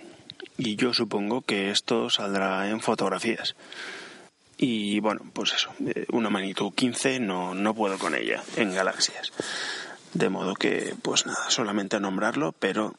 y 0.57 0.75
yo 0.75 0.93
supongo 0.93 1.43
que 1.43 1.71
esto 1.71 2.11
saldrá 2.11 2.69
en 2.69 2.81
fotografías. 2.81 3.55
Y 4.57 4.99
bueno, 4.99 5.21
pues 5.33 5.53
eso, 5.53 5.71
eh, 5.87 6.05
una 6.11 6.31
magnitud 6.31 6.73
15 6.75 7.21
no, 7.21 7.55
no 7.55 7.75
puedo 7.75 7.97
con 7.97 8.17
ella 8.17 8.43
en 8.57 8.75
galaxias. 8.75 9.33
De 10.15 10.31
modo 10.31 10.55
que, 10.55 10.97
pues 11.01 11.27
nada, 11.27 11.49
solamente 11.49 11.95
a 11.95 12.01
nombrarlo, 12.01 12.57
pero 12.59 12.97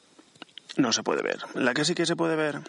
no 0.77 0.93
se 0.93 1.03
puede 1.03 1.21
ver. 1.21 1.39
La 1.55 1.73
que 1.73 1.85
sí 1.85 1.95
que 1.95 2.05
se 2.05 2.15
puede 2.15 2.35
ver 2.35 2.61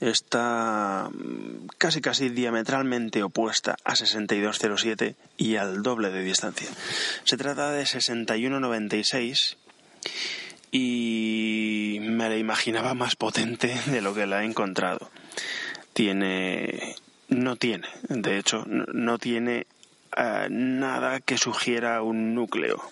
está 0.00 1.10
mm, 1.12 1.68
casi 1.78 2.00
casi 2.00 2.30
diametralmente 2.30 3.22
opuesta 3.22 3.76
a 3.84 3.94
6207 3.94 5.14
y 5.36 5.56
al 5.56 5.82
doble 5.82 6.10
de 6.10 6.22
distancia. 6.22 6.68
Se 7.24 7.36
trata 7.36 7.70
de 7.70 7.86
6196 7.86 9.56
y 10.72 11.98
me 12.00 12.28
la 12.28 12.36
imaginaba 12.36 12.94
más 12.94 13.16
potente 13.16 13.74
de 13.86 14.00
lo 14.00 14.14
que 14.14 14.26
la 14.26 14.42
he 14.42 14.46
encontrado. 14.46 15.10
Tiene, 15.92 16.96
no 17.28 17.56
tiene, 17.56 17.88
de 18.08 18.38
hecho, 18.38 18.64
no 18.66 19.18
tiene 19.18 19.66
eh, 20.16 20.46
nada 20.50 21.20
que 21.20 21.36
sugiera 21.36 22.02
un 22.02 22.34
núcleo. 22.34 22.82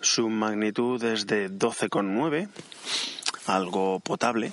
Su 0.00 0.30
magnitud 0.30 1.02
es 1.04 1.26
de 1.26 1.50
12,9, 1.50 2.48
algo 3.54 4.00
potable, 4.00 4.52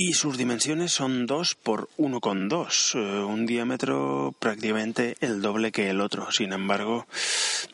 y 0.00 0.12
sus 0.12 0.38
dimensiones 0.38 0.92
son 0.92 1.26
2 1.26 1.56
por 1.60 1.88
1,2, 1.98 2.94
eh, 2.94 3.24
un 3.24 3.46
diámetro 3.46 4.32
prácticamente 4.38 5.16
el 5.20 5.42
doble 5.42 5.72
que 5.72 5.90
el 5.90 6.00
otro. 6.00 6.30
Sin 6.30 6.52
embargo, 6.52 7.08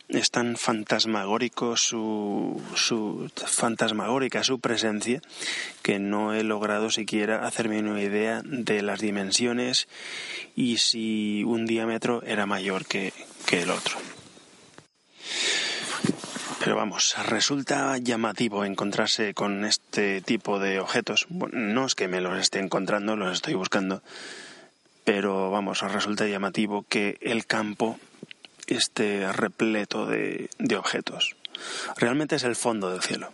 es 0.09 0.31
tan 0.31 0.57
fantasmagórico 0.57 1.77
su, 1.77 2.63
su 2.75 3.31
fantasmagórica 3.35 4.43
su 4.43 4.59
presencia 4.59 5.21
que 5.83 5.99
no 5.99 6.33
he 6.33 6.45
logrado 6.45 6.91
siquiera 6.91 7.47
hacerme 7.47 7.81
una 7.81 8.01
idea 8.01 8.41
de 8.43 8.81
las 8.81 9.01
dimensiones 9.01 9.87
y 10.57 10.79
si 10.79 11.45
un 11.45 11.67
diámetro 11.67 12.23
era 12.23 12.47
mayor 12.47 12.87
que, 12.87 13.13
que 13.45 13.61
el 13.61 13.71
otro. 13.71 13.99
Pero 16.65 16.77
vamos, 16.77 17.15
resulta 17.27 17.99
llamativo 17.99 18.65
encontrarse 18.65 19.35
con 19.35 19.67
este 19.67 20.23
tipo 20.23 20.59
de 20.59 20.81
objetos. 20.81 21.27
Bueno, 21.29 21.59
no 21.59 21.85
es 21.85 21.95
que 21.95 22.09
me 22.09 22.23
los 22.23 22.39
esté 22.39 22.59
encontrando, 22.59 23.17
los 23.17 23.35
estoy 23.35 23.53
buscando, 23.53 24.03
pero 25.05 25.51
vamos, 25.51 25.83
resulta 25.83 26.27
llamativo 26.27 26.87
que 26.89 27.19
el 27.21 27.45
campo 27.45 28.01
esté 28.67 29.31
repleto 29.31 30.07
de, 30.07 30.49
de 30.59 30.77
objetos. 30.79 31.37
Realmente 31.99 32.37
es 32.37 32.45
el 32.45 32.57
fondo 32.57 32.91
del 32.91 33.03
cielo. 33.03 33.31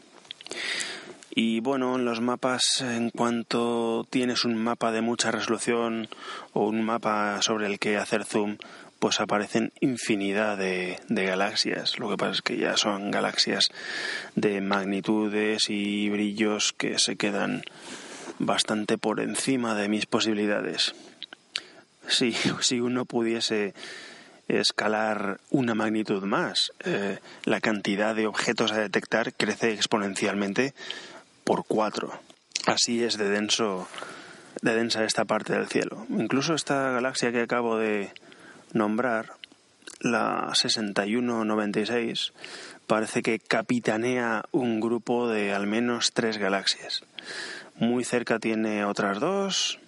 Y 1.32 1.60
bueno, 1.60 1.94
en 1.94 2.04
los 2.04 2.20
mapas, 2.20 2.80
en 2.80 3.10
cuanto 3.10 4.08
tienes 4.10 4.44
un 4.44 4.56
mapa 4.56 4.90
de 4.90 5.02
mucha 5.02 5.30
resolución 5.30 6.08
o 6.52 6.66
un 6.66 6.82
mapa 6.82 7.40
sobre 7.42 7.66
el 7.66 7.78
que 7.78 7.96
hacer 7.96 8.24
zoom, 8.24 8.56
pues 9.00 9.18
aparecen 9.18 9.72
infinidad 9.80 10.58
de, 10.58 10.98
galaxias. 11.08 11.98
Lo 11.98 12.08
que 12.10 12.18
pasa 12.18 12.32
es 12.32 12.42
que 12.42 12.58
ya 12.58 12.76
son 12.76 13.10
galaxias 13.10 13.70
de 14.36 14.60
magnitudes 14.60 15.70
y 15.70 16.10
brillos 16.10 16.74
que 16.74 16.98
se 16.98 17.16
quedan 17.16 17.64
bastante 18.38 18.98
por 18.98 19.20
encima 19.20 19.74
de 19.74 19.88
mis 19.88 20.06
posibilidades. 20.06 20.94
Si, 22.08 22.32
si 22.60 22.80
uno 22.80 23.06
pudiese 23.06 23.74
escalar 24.48 25.40
una 25.50 25.74
magnitud 25.74 26.22
más, 26.24 26.72
eh, 26.84 27.18
la 27.44 27.60
cantidad 27.60 28.14
de 28.14 28.26
objetos 28.26 28.72
a 28.72 28.80
detectar 28.80 29.32
crece 29.32 29.72
exponencialmente 29.72 30.74
por 31.44 31.64
cuatro. 31.66 32.12
Así 32.66 33.02
es 33.02 33.16
de 33.16 33.30
denso, 33.30 33.88
de 34.60 34.74
densa 34.74 35.04
esta 35.04 35.24
parte 35.24 35.54
del 35.54 35.68
cielo. 35.68 36.06
Incluso 36.10 36.54
esta 36.54 36.90
galaxia 36.90 37.32
que 37.32 37.40
acabo 37.40 37.78
de, 37.78 38.10
nombrar 38.72 39.34
la 40.00 40.50
6196, 40.54 42.32
parece 42.86 43.22
que 43.22 43.38
capitanea 43.38 44.44
un 44.50 44.80
grupo 44.80 45.28
de 45.28 45.52
al 45.52 45.66
menos 45.66 46.12
tres 46.12 46.38
galaxias. 46.38 47.04
Muy 47.76 48.04
cerca 48.04 48.38
tiene 48.38 48.84
otras 48.84 49.20
dos 49.20 49.78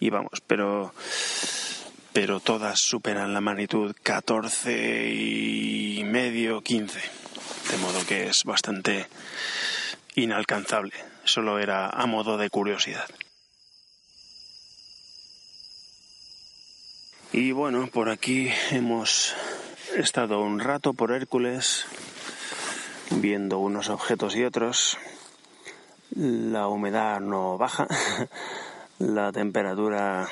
y 0.00 0.10
vamos, 0.10 0.40
pero 0.46 0.92
pero 2.12 2.40
todas 2.40 2.78
superan 2.78 3.32
la 3.32 3.40
magnitud 3.40 3.96
14 4.02 5.08
y 5.10 6.04
medio, 6.04 6.60
15, 6.60 7.00
de 7.70 7.76
modo 7.78 8.04
que 8.06 8.28
es 8.28 8.44
bastante 8.44 9.06
inalcanzable. 10.14 10.92
Solo 11.24 11.58
era 11.58 11.88
a 11.88 12.06
modo 12.06 12.36
de 12.36 12.50
curiosidad. 12.50 13.08
Y 17.34 17.52
bueno, 17.52 17.86
por 17.86 18.10
aquí 18.10 18.50
hemos 18.72 19.34
estado 19.96 20.42
un 20.42 20.60
rato 20.60 20.92
por 20.92 21.12
Hércules 21.12 21.86
viendo 23.10 23.58
unos 23.58 23.88
objetos 23.88 24.36
y 24.36 24.44
otros. 24.44 24.98
La 26.14 26.68
humedad 26.68 27.20
no 27.20 27.56
baja, 27.56 27.88
la 28.98 29.32
temperatura 29.32 30.28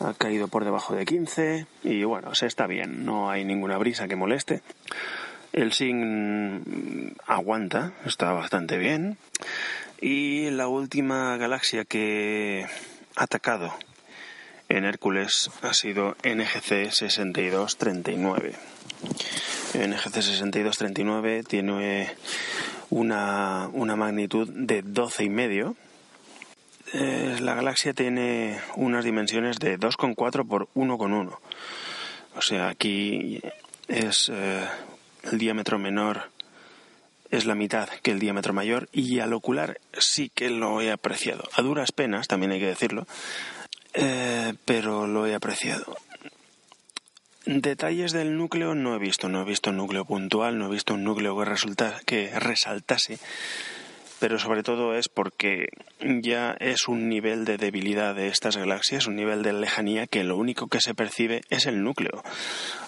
ha 0.00 0.14
caído 0.14 0.48
por 0.48 0.64
debajo 0.64 0.96
de 0.96 1.04
15 1.04 1.66
y 1.84 2.02
bueno, 2.02 2.34
se 2.34 2.46
está 2.46 2.66
bien, 2.66 3.04
no 3.04 3.30
hay 3.30 3.44
ninguna 3.44 3.78
brisa 3.78 4.08
que 4.08 4.16
moleste. 4.16 4.62
El 5.52 5.72
SIN 5.72 7.16
aguanta, 7.24 7.92
está 8.04 8.32
bastante 8.32 8.78
bien. 8.78 9.16
Y 10.00 10.50
la 10.50 10.66
última 10.66 11.36
galaxia 11.36 11.84
que 11.84 12.66
ha 13.14 13.22
atacado 13.22 13.72
en 14.68 14.84
Hércules 14.84 15.50
ha 15.62 15.74
sido 15.74 16.16
NGC 16.24 16.90
6239. 16.90 18.54
NGC 19.74 20.12
6239 20.12 21.44
tiene 21.44 22.14
una, 22.90 23.68
una 23.72 23.96
magnitud 23.96 24.48
de 24.48 24.82
12 24.82 25.24
y 25.24 25.28
medio. 25.28 25.76
Eh, 26.92 27.38
la 27.40 27.54
galaxia 27.54 27.92
tiene 27.92 28.60
unas 28.76 29.04
dimensiones 29.04 29.58
de 29.58 29.78
2,4 29.78 30.46
por 30.46 30.68
1,1. 30.74 31.38
O 32.36 32.42
sea, 32.42 32.68
aquí 32.68 33.40
es 33.88 34.30
eh, 34.32 34.64
el 35.24 35.38
diámetro 35.38 35.78
menor 35.78 36.30
es 37.30 37.44
la 37.44 37.54
mitad 37.54 37.88
que 38.02 38.12
el 38.12 38.20
diámetro 38.20 38.52
mayor 38.52 38.88
y 38.92 39.18
al 39.18 39.32
ocular 39.32 39.80
sí 39.98 40.30
que 40.34 40.50
lo 40.50 40.80
he 40.80 40.92
apreciado. 40.92 41.44
A 41.54 41.62
duras 41.62 41.92
penas, 41.92 42.28
también 42.28 42.52
hay 42.52 42.60
que 42.60 42.66
decirlo, 42.66 43.06
eh, 43.96 44.54
pero 44.64 45.06
lo 45.06 45.26
he 45.26 45.34
apreciado. 45.34 45.96
Detalles 47.46 48.12
del 48.12 48.36
núcleo 48.36 48.74
no 48.74 48.94
he 48.94 48.98
visto, 48.98 49.28
no 49.28 49.40
he 49.40 49.44
visto 49.44 49.70
un 49.70 49.76
núcleo 49.76 50.04
puntual, 50.04 50.58
no 50.58 50.66
he 50.66 50.70
visto 50.70 50.94
un 50.94 51.04
núcleo 51.04 51.38
que, 51.38 51.44
resulta, 51.44 52.00
que 52.04 52.30
resaltase, 52.38 53.18
pero 54.18 54.38
sobre 54.38 54.62
todo 54.62 54.94
es 54.94 55.08
porque 55.08 55.68
ya 56.00 56.56
es 56.58 56.88
un 56.88 57.08
nivel 57.08 57.44
de 57.44 57.56
debilidad 57.56 58.14
de 58.14 58.28
estas 58.28 58.56
galaxias, 58.56 59.06
un 59.06 59.16
nivel 59.16 59.42
de 59.42 59.52
lejanía 59.52 60.06
que 60.06 60.24
lo 60.24 60.36
único 60.36 60.66
que 60.66 60.80
se 60.80 60.94
percibe 60.94 61.42
es 61.48 61.66
el 61.66 61.84
núcleo. 61.84 62.22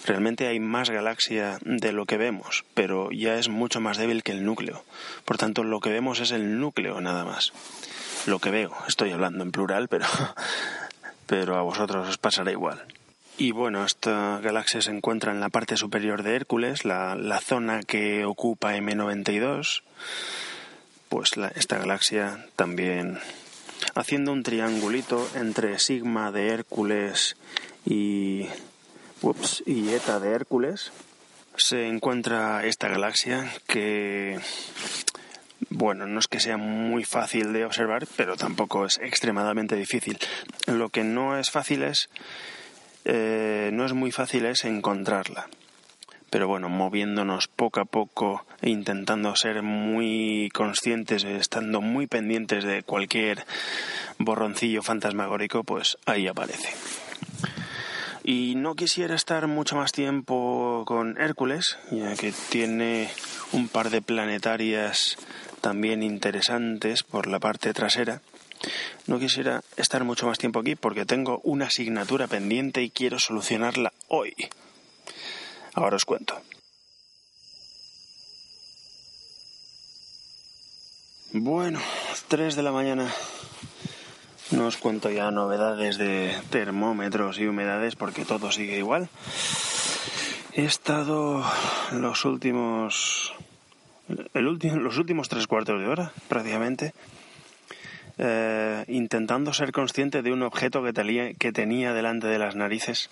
Realmente 0.04 0.48
hay 0.48 0.59
más 0.59 0.90
galaxia 0.90 1.59
de 1.62 1.92
lo 1.92 2.04
que 2.04 2.16
vemos, 2.16 2.64
pero 2.74 3.11
ya 3.12 3.38
es 3.38 3.48
mucho 3.48 3.80
más 3.80 3.96
débil 3.96 4.22
que 4.22 4.32
el 4.32 4.44
núcleo. 4.44 4.84
Por 5.24 5.38
tanto, 5.38 5.62
lo 5.64 5.80
que 5.80 5.90
vemos 5.90 6.20
es 6.20 6.32
el 6.32 6.59
núcleo 6.59 7.00
nada 7.00 7.24
más. 7.24 7.52
Lo 8.26 8.40
que 8.40 8.50
veo, 8.50 8.74
estoy 8.88 9.12
hablando 9.12 9.44
en 9.44 9.52
plural, 9.52 9.88
pero 9.88 10.06
pero 11.28 11.56
a 11.56 11.62
vosotros 11.62 12.08
os 12.08 12.18
pasará 12.18 12.50
igual. 12.50 12.82
Y 13.36 13.52
bueno, 13.52 13.84
esta 13.84 14.40
galaxia 14.40 14.82
se 14.82 14.90
encuentra 14.90 15.30
en 15.30 15.38
la 15.38 15.50
parte 15.50 15.76
superior 15.76 16.24
de 16.24 16.34
Hércules, 16.34 16.84
la, 16.84 17.40
zona 17.40 17.84
que 17.84 18.24
ocupa 18.24 18.74
M92. 18.74 19.82
Pues 21.08 21.30
esta 21.54 21.78
galaxia 21.78 22.46
también 22.56 23.20
haciendo 23.94 24.32
un 24.32 24.42
triangulito 24.42 25.28
entre 25.36 25.78
sigma 25.78 26.32
de 26.32 26.48
Hércules 26.48 27.36
y, 27.86 28.46
ups, 29.22 29.62
y 29.66 29.90
eta 29.90 30.18
de 30.18 30.32
Hércules, 30.32 30.90
se 31.56 31.86
encuentra 31.86 32.64
esta 32.64 32.88
galaxia 32.88 33.52
que 33.68 34.38
bueno, 35.70 36.06
no 36.06 36.18
es 36.18 36.28
que 36.28 36.40
sea 36.40 36.56
muy 36.56 37.04
fácil 37.04 37.52
de 37.52 37.64
observar, 37.64 38.06
pero 38.16 38.36
tampoco 38.36 38.86
es 38.86 38.98
extremadamente 38.98 39.76
difícil. 39.76 40.18
Lo 40.66 40.88
que 40.88 41.04
no 41.04 41.38
es 41.38 41.50
fácil 41.50 41.82
es, 41.82 42.09
eh, 43.04 43.70
no 43.72 43.84
es 43.84 43.92
muy 43.92 44.12
fácil 44.12 44.46
es 44.46 44.64
encontrarla. 44.64 45.48
Pero 46.30 46.46
bueno, 46.46 46.68
moviéndonos 46.68 47.48
poco 47.48 47.80
a 47.80 47.86
poco 47.86 48.44
e 48.61 48.68
intentando 48.70 49.34
ser 49.34 49.62
muy 49.62 50.50
conscientes, 50.52 51.24
estando 51.24 51.80
muy 51.80 52.06
pendientes 52.06 52.64
de 52.64 52.82
cualquier 52.82 53.46
borroncillo 54.18 54.82
fantasmagórico, 54.82 55.64
pues 55.64 55.96
ahí 56.04 56.26
aparece. 56.26 56.68
Y 58.24 58.56
no 58.56 58.74
quisiera 58.74 59.14
estar 59.14 59.46
mucho 59.46 59.76
más 59.76 59.92
tiempo 59.92 60.84
con 60.86 61.18
Hércules, 61.18 61.78
ya 61.90 62.14
que 62.14 62.34
tiene 62.50 63.09
un 63.52 63.68
par 63.68 63.88
de 63.88 64.02
planetarias 64.02 65.16
también 65.61 66.02
interesantes 66.02 67.02
por 67.02 67.26
la 67.26 67.38
parte 67.38 67.72
trasera. 67.72 68.22
No 69.06 69.18
quisiera 69.18 69.62
estar 69.76 70.04
mucho 70.04 70.26
más 70.26 70.38
tiempo 70.38 70.61
aquí 70.61 70.74
porque 70.74 71.06
tengo 71.06 71.40
una 71.44 71.66
asignatura 71.66 72.26
pendiente 72.26 72.82
y 72.82 72.90
quiero 72.90 73.18
solucionarla 73.18 73.92
hoy. 74.09 74.34
Ahora 75.74 75.96
os 75.96 76.04
cuento. 76.04 76.40
Bueno, 81.32 81.80
3 82.28 82.56
de 82.56 82.62
la 82.62 82.72
mañana. 82.72 83.12
No 84.50 84.66
os 84.66 84.78
cuento 84.78 85.11
ya 85.11 85.30
novedades 85.30 85.98
de 85.98 86.34
termómetros 86.50 87.38
y 87.38 87.46
humedades 87.46 87.96
porque 87.96 88.24
todo 88.24 88.50
sigue 88.50 88.78
igual. 88.78 89.11
He 90.54 90.64
estado 90.64 91.44
los 91.92 92.24
últimos 92.24 93.34
los 94.34 94.98
últimos 94.98 95.28
tres 95.28 95.46
cuartos 95.46 95.80
de 95.80 95.86
hora, 95.86 96.12
prácticamente, 96.28 96.92
eh, 98.18 98.84
intentando 98.88 99.52
ser 99.52 99.72
consciente 99.72 100.22
de 100.22 100.32
un 100.32 100.42
objeto 100.42 100.82
que, 100.82 101.36
que 101.38 101.52
tenía 101.52 101.92
delante 101.92 102.26
de 102.26 102.38
las 102.38 102.56
narices 102.56 103.11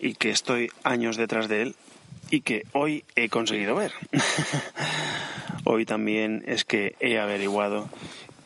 y 0.00 0.14
que 0.14 0.30
estoy 0.30 0.70
años 0.84 1.16
detrás 1.16 1.48
de 1.48 1.62
él 1.62 1.76
y 2.30 2.42
que 2.42 2.64
hoy 2.72 3.04
he 3.16 3.28
conseguido 3.28 3.74
ver. 3.74 3.92
hoy 5.64 5.84
también 5.84 6.44
es 6.46 6.64
que 6.64 6.94
he 7.00 7.18
averiguado 7.18 7.88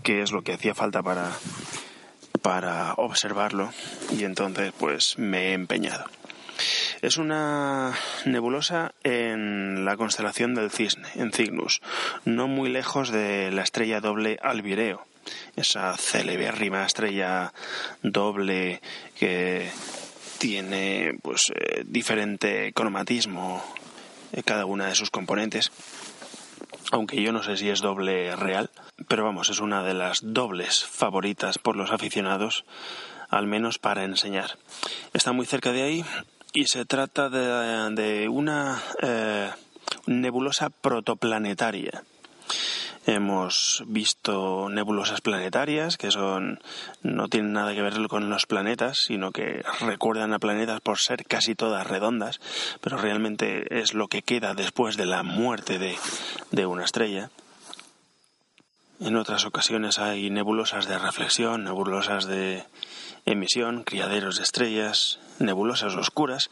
qué 0.02 0.22
es 0.22 0.32
lo 0.32 0.42
que 0.42 0.54
hacía 0.54 0.74
falta 0.74 1.02
para, 1.02 1.32
para 2.42 2.94
observarlo 2.94 3.70
y 4.16 4.24
entonces 4.24 4.72
pues 4.78 5.18
me 5.18 5.48
he 5.48 5.52
empeñado. 5.52 6.04
Es 7.02 7.16
una 7.16 7.94
nebulosa 8.24 8.94
en 9.02 9.84
la 9.84 9.96
constelación 9.96 10.54
del 10.54 10.70
Cisne, 10.70 11.08
en 11.14 11.32
Cygnus, 11.32 11.82
no 12.24 12.48
muy 12.48 12.70
lejos 12.70 13.10
de 13.10 13.50
la 13.52 13.62
estrella 13.62 14.00
doble 14.00 14.38
Albireo, 14.42 15.06
esa 15.56 15.96
celebérrima 15.96 16.84
estrella 16.84 17.52
doble 18.02 18.80
que 19.18 19.70
tiene 20.38 21.18
pues 21.22 21.52
eh, 21.54 21.84
diferente 21.86 22.72
cromatismo 22.72 23.62
en 24.32 24.42
cada 24.42 24.66
una 24.66 24.86
de 24.86 24.94
sus 24.94 25.10
componentes 25.10 25.72
aunque 26.92 27.20
yo 27.20 27.32
no 27.32 27.42
sé 27.42 27.56
si 27.56 27.68
es 27.68 27.80
doble 27.80 28.36
real, 28.36 28.70
pero 29.08 29.24
vamos, 29.24 29.50
es 29.50 29.60
una 29.60 29.82
de 29.82 29.94
las 29.94 30.20
dobles 30.22 30.84
favoritas 30.84 31.58
por 31.58 31.76
los 31.76 31.90
aficionados, 31.90 32.64
al 33.28 33.46
menos 33.46 33.78
para 33.78 34.04
enseñar. 34.04 34.56
Está 35.12 35.32
muy 35.32 35.46
cerca 35.46 35.72
de 35.72 35.82
ahí 35.82 36.04
y 36.56 36.64
se 36.64 36.86
trata 36.86 37.28
de, 37.28 38.28
una 38.30 38.82
eh, 39.02 39.50
nebulosa 40.06 40.70
protoplanetaria. 40.70 42.02
Hemos 43.04 43.84
visto 43.86 44.70
nebulosas 44.70 45.20
planetarias 45.20 45.98
que 45.98 46.10
son 46.10 46.58
no 47.02 47.28
tienen 47.28 47.52
nada 47.52 47.74
que 47.74 47.82
ver 47.82 48.08
con 48.08 48.30
los 48.30 48.46
planetas, 48.46 48.96
sino 49.06 49.32
que 49.32 49.62
recuerdan 49.80 50.32
a 50.32 50.38
planetas 50.38 50.80
por 50.80 50.98
ser 50.98 51.26
casi 51.26 51.54
todas 51.54 51.86
redondas, 51.86 52.40
pero 52.80 52.96
realmente 52.96 53.78
es 53.78 53.92
lo 53.92 54.08
que 54.08 54.22
queda 54.22 54.54
después 54.54 54.96
de 54.96 55.04
la 55.04 55.22
muerte 55.22 55.78
de, 55.78 55.94
de 56.52 56.64
una 56.64 56.86
estrella. 56.86 57.28
En 58.98 59.16
otras 59.16 59.44
ocasiones 59.44 59.98
hay 59.98 60.30
nebulosas 60.30 60.88
de 60.88 60.98
reflexión, 60.98 61.64
nebulosas 61.64 62.24
de 62.24 62.64
emisión, 63.26 63.82
criaderos 63.82 64.38
de 64.38 64.44
estrellas, 64.44 65.18
nebulosas 65.38 65.94
oscuras. 65.94 66.48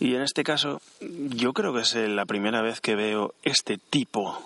Y 0.00 0.14
en 0.14 0.22
este 0.22 0.44
caso, 0.44 0.80
yo 1.00 1.52
creo 1.52 1.74
que 1.74 1.80
es 1.80 1.94
la 1.94 2.24
primera 2.26 2.62
vez 2.62 2.80
que 2.80 2.96
veo 2.96 3.34
este 3.42 3.78
tipo, 3.78 4.42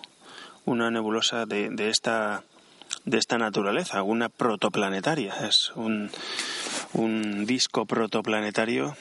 una 0.65 0.91
nebulosa 0.91 1.47
de, 1.47 1.71
de 1.71 1.91
esta 1.91 2.43
de 3.05 3.19
esta 3.19 3.39
naturaleza, 3.39 4.03
una 4.03 4.29
protoplanetaria. 4.29 5.35
Es 5.47 5.73
un, 5.75 6.11
un 6.93 7.47
disco 7.47 7.87
protoplanetario 7.87 8.97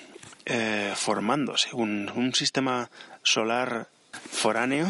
eh, 0.46 0.94
formándose, 0.96 1.70
un, 1.74 2.12
un 2.16 2.34
sistema 2.34 2.90
solar 3.24 3.88
foráneo 4.12 4.88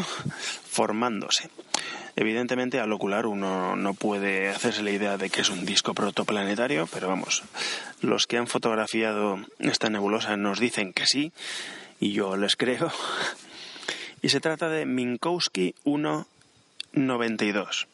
formándose. 0.70 1.50
Evidentemente, 2.16 2.80
al 2.80 2.92
ocular 2.92 3.26
uno 3.26 3.76
no 3.76 3.94
puede 3.94 4.50
hacerse 4.50 4.84
la 4.84 4.92
idea 4.92 5.18
de 5.18 5.30
que 5.30 5.42
es 5.42 5.50
un 5.50 5.66
disco 5.66 5.94
protoplanetario, 5.94 6.88
pero 6.92 7.08
vamos, 7.08 7.44
los 8.02 8.28
que 8.28 8.38
han 8.38 8.48
fotografiado 8.48 9.40
esta 9.60 9.90
nebulosa 9.90 10.38
nos 10.38 10.60
dicen 10.60 10.94
que 10.94 11.06
sí, 11.06 11.32
y 12.00 12.14
yo 12.14 12.38
les 12.38 12.56
creo. 12.56 12.92
Y 14.22 14.28
se 14.28 14.42
trata 14.42 14.68
de 14.68 14.86
Minkowski 14.86 15.76
192. 15.86 17.88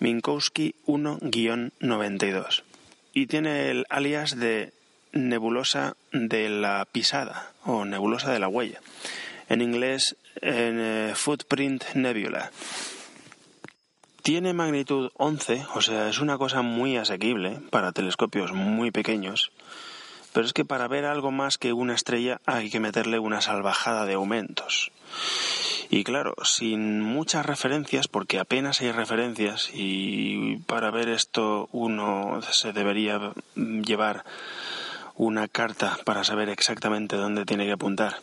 Minkowski 0.00 0.74
1-92. 0.86 2.62
Y 3.12 3.26
tiene 3.26 3.70
el 3.70 3.86
alias 3.90 4.36
de 4.36 4.72
nebulosa 5.12 5.94
de 6.12 6.48
la 6.48 6.86
pisada 6.90 7.52
o 7.64 7.84
nebulosa 7.84 8.32
de 8.32 8.40
la 8.40 8.48
huella. 8.48 8.80
En 9.48 9.60
inglés, 9.60 10.16
en 10.40 10.80
eh, 10.80 11.12
Footprint 11.14 11.84
Nebula. 11.94 12.50
Tiene 14.22 14.52
magnitud 14.52 15.10
11, 15.16 15.66
o 15.74 15.80
sea, 15.80 16.08
es 16.08 16.20
una 16.20 16.36
cosa 16.36 16.60
muy 16.62 16.96
asequible 16.96 17.58
para 17.70 17.92
telescopios 17.92 18.52
muy 18.52 18.90
pequeños, 18.90 19.50
pero 20.32 20.44
es 20.44 20.52
que 20.52 20.64
para 20.64 20.88
ver 20.88 21.06
algo 21.06 21.30
más 21.30 21.56
que 21.56 21.72
una 21.72 21.94
estrella 21.94 22.40
hay 22.44 22.70
que 22.70 22.80
meterle 22.80 23.18
una 23.18 23.40
salvajada 23.40 24.04
de 24.04 24.14
aumentos. 24.14 24.92
Y 25.88 26.04
claro, 26.04 26.34
sin 26.44 27.00
muchas 27.00 27.46
referencias, 27.46 28.08
porque 28.08 28.38
apenas 28.38 28.80
hay 28.80 28.92
referencias, 28.92 29.70
y 29.72 30.58
para 30.66 30.90
ver 30.90 31.08
esto 31.08 31.68
uno 31.72 32.40
se 32.52 32.72
debería 32.72 33.32
llevar 33.56 34.24
una 35.16 35.48
carta 35.48 35.98
para 36.04 36.24
saber 36.24 36.48
exactamente 36.48 37.16
dónde 37.16 37.44
tiene 37.44 37.66
que 37.66 37.72
apuntar. 37.72 38.16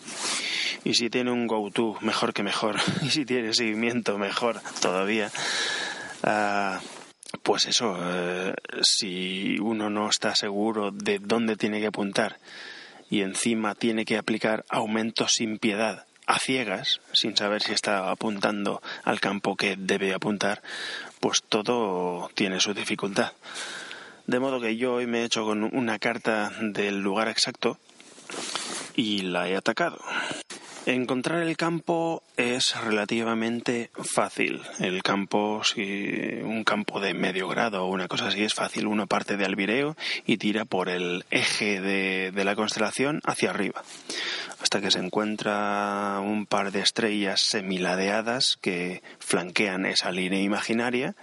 Y 0.83 0.93
si 0.93 1.09
tiene 1.09 1.31
un 1.31 1.47
go-to, 1.47 1.97
mejor 2.01 2.33
que 2.33 2.43
mejor. 2.43 2.77
Y 3.01 3.09
si 3.09 3.25
tiene 3.25 3.53
seguimiento, 3.53 4.17
mejor 4.17 4.61
todavía. 4.81 5.29
Ah, 6.23 6.79
pues 7.43 7.65
eso, 7.65 7.97
eh, 7.99 8.53
si 8.81 9.57
uno 9.59 9.89
no 9.89 10.09
está 10.09 10.35
seguro 10.35 10.91
de 10.91 11.19
dónde 11.19 11.55
tiene 11.55 11.79
que 11.79 11.87
apuntar 11.87 12.37
y 13.09 13.21
encima 13.21 13.75
tiene 13.75 14.05
que 14.05 14.17
aplicar 14.17 14.65
aumentos 14.69 15.33
sin 15.33 15.57
piedad 15.57 16.05
a 16.25 16.39
ciegas, 16.39 16.99
sin 17.13 17.37
saber 17.37 17.61
si 17.63 17.71
está 17.71 18.11
apuntando 18.11 18.81
al 19.03 19.19
campo 19.21 19.55
que 19.55 19.75
debe 19.77 20.13
apuntar, 20.13 20.61
pues 21.21 21.41
todo 21.41 22.29
tiene 22.35 22.59
su 22.59 22.73
dificultad. 22.73 23.31
De 24.25 24.39
modo 24.39 24.59
que 24.59 24.75
yo 24.75 24.95
hoy 24.95 25.07
me 25.07 25.21
he 25.21 25.23
hecho 25.23 25.45
con 25.45 25.63
una 25.63 25.99
carta 25.99 26.51
del 26.59 26.99
lugar 26.99 27.29
exacto 27.29 27.77
y 28.93 29.21
la 29.21 29.47
he 29.47 29.55
atacado. 29.55 29.99
Encontrar 30.87 31.43
el 31.43 31.57
campo 31.57 32.23
es 32.37 32.73
relativamente 32.81 33.91
fácil. 33.93 34.61
El 34.79 35.03
campo, 35.03 35.61
si 35.65 36.39
un 36.41 36.63
campo 36.63 37.01
de 37.01 37.13
medio 37.13 37.49
grado 37.49 37.83
o 37.83 37.89
una 37.89 38.07
cosa 38.07 38.27
así, 38.27 38.45
es 38.45 38.53
fácil. 38.53 38.87
Uno 38.87 39.05
parte 39.05 39.35
de 39.35 39.43
albireo 39.43 39.97
y 40.25 40.37
tira 40.37 40.63
por 40.63 40.87
el 40.87 41.25
eje 41.29 41.81
de, 41.81 42.31
de 42.31 42.43
la 42.45 42.55
constelación 42.55 43.19
hacia 43.25 43.49
arriba, 43.49 43.83
hasta 44.61 44.79
que 44.79 44.89
se 44.89 44.99
encuentra 44.99 46.21
un 46.23 46.45
par 46.45 46.71
de 46.71 46.79
estrellas 46.79 47.41
semiladeadas 47.41 48.57
que 48.61 49.03
flanquean 49.19 49.85
esa 49.85 50.13
línea 50.13 50.39
imaginaria. 50.39 51.15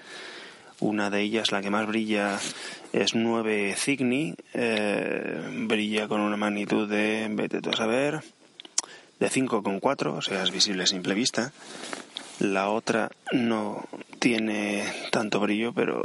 Una 0.79 1.09
de 1.09 1.23
ellas, 1.23 1.53
la 1.53 1.62
que 1.62 1.71
más 1.71 1.87
brilla, 1.87 2.39
es 2.93 3.15
9 3.15 3.77
Cygni, 3.79 4.35
eh, 4.53 5.41
brilla 5.67 6.07
con 6.07 6.21
una 6.21 6.37
magnitud 6.37 6.87
de, 6.87 7.29
vete 7.31 7.62
tú 7.62 7.71
a 7.71 7.77
saber, 7.77 8.21
de 9.21 9.31
5,4, 9.31 10.12
o 10.12 10.23
sea, 10.23 10.43
es 10.43 10.51
visible 10.51 10.85
a 10.85 10.87
simple 10.87 11.15
vista. 11.15 11.53
La 12.41 12.69
otra 12.71 13.11
no 13.33 13.87
tiene 14.19 14.85
tanto 15.11 15.41
brillo, 15.41 15.73
pero 15.73 16.05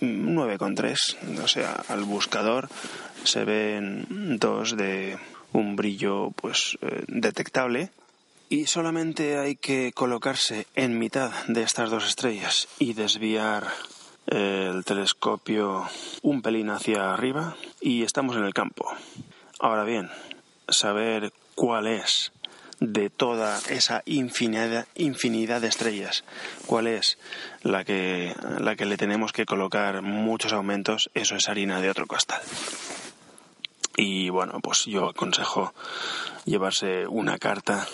9,3, 0.00 1.42
o 1.42 1.48
sea, 1.48 1.72
al 1.88 2.04
buscador 2.04 2.68
se 3.24 3.44
ven 3.44 4.38
dos 4.38 4.76
de 4.76 5.18
un 5.52 5.76
brillo 5.76 6.30
pues 6.32 6.78
eh, 6.82 7.04
detectable 7.08 7.90
y 8.48 8.66
solamente 8.66 9.38
hay 9.38 9.56
que 9.56 9.92
colocarse 9.92 10.66
en 10.74 10.98
mitad 10.98 11.32
de 11.48 11.62
estas 11.62 11.90
dos 11.90 12.06
estrellas 12.06 12.68
y 12.78 12.94
desviar 12.94 13.66
el 14.26 14.84
telescopio 14.84 15.86
un 16.22 16.42
pelín 16.42 16.70
hacia 16.70 17.12
arriba 17.12 17.56
y 17.80 18.02
estamos 18.02 18.36
en 18.36 18.44
el 18.44 18.54
campo. 18.54 18.90
Ahora 19.58 19.84
bien, 19.84 20.10
saber 20.68 21.32
cuál 21.58 21.88
es 21.88 22.30
de 22.78 23.10
toda 23.10 23.58
esa 23.68 24.02
infinidad, 24.06 24.86
de 24.94 25.66
estrellas, 25.66 26.22
cuál 26.66 26.86
es 26.86 27.18
la 27.62 27.84
que, 27.84 28.32
la 28.60 28.76
que 28.76 28.86
le 28.86 28.96
tenemos 28.96 29.32
que 29.32 29.44
colocar 29.44 30.00
muchos 30.02 30.52
aumentos, 30.52 31.10
eso 31.14 31.34
es 31.34 31.48
harina 31.48 31.80
de 31.80 31.90
otro 31.90 32.06
costal. 32.06 32.40
Y 33.96 34.28
bueno, 34.28 34.60
pues 34.62 34.84
yo 34.84 35.08
aconsejo 35.08 35.74
llevarse 36.44 37.08
una 37.08 37.38
carta 37.38 37.88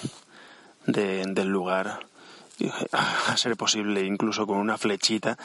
del 0.84 1.48
lugar, 1.48 2.06
a 2.92 3.36
ser 3.38 3.56
posible 3.56 4.02
incluso 4.02 4.46
con 4.46 4.58
una 4.58 4.76
flechita, 4.76 5.38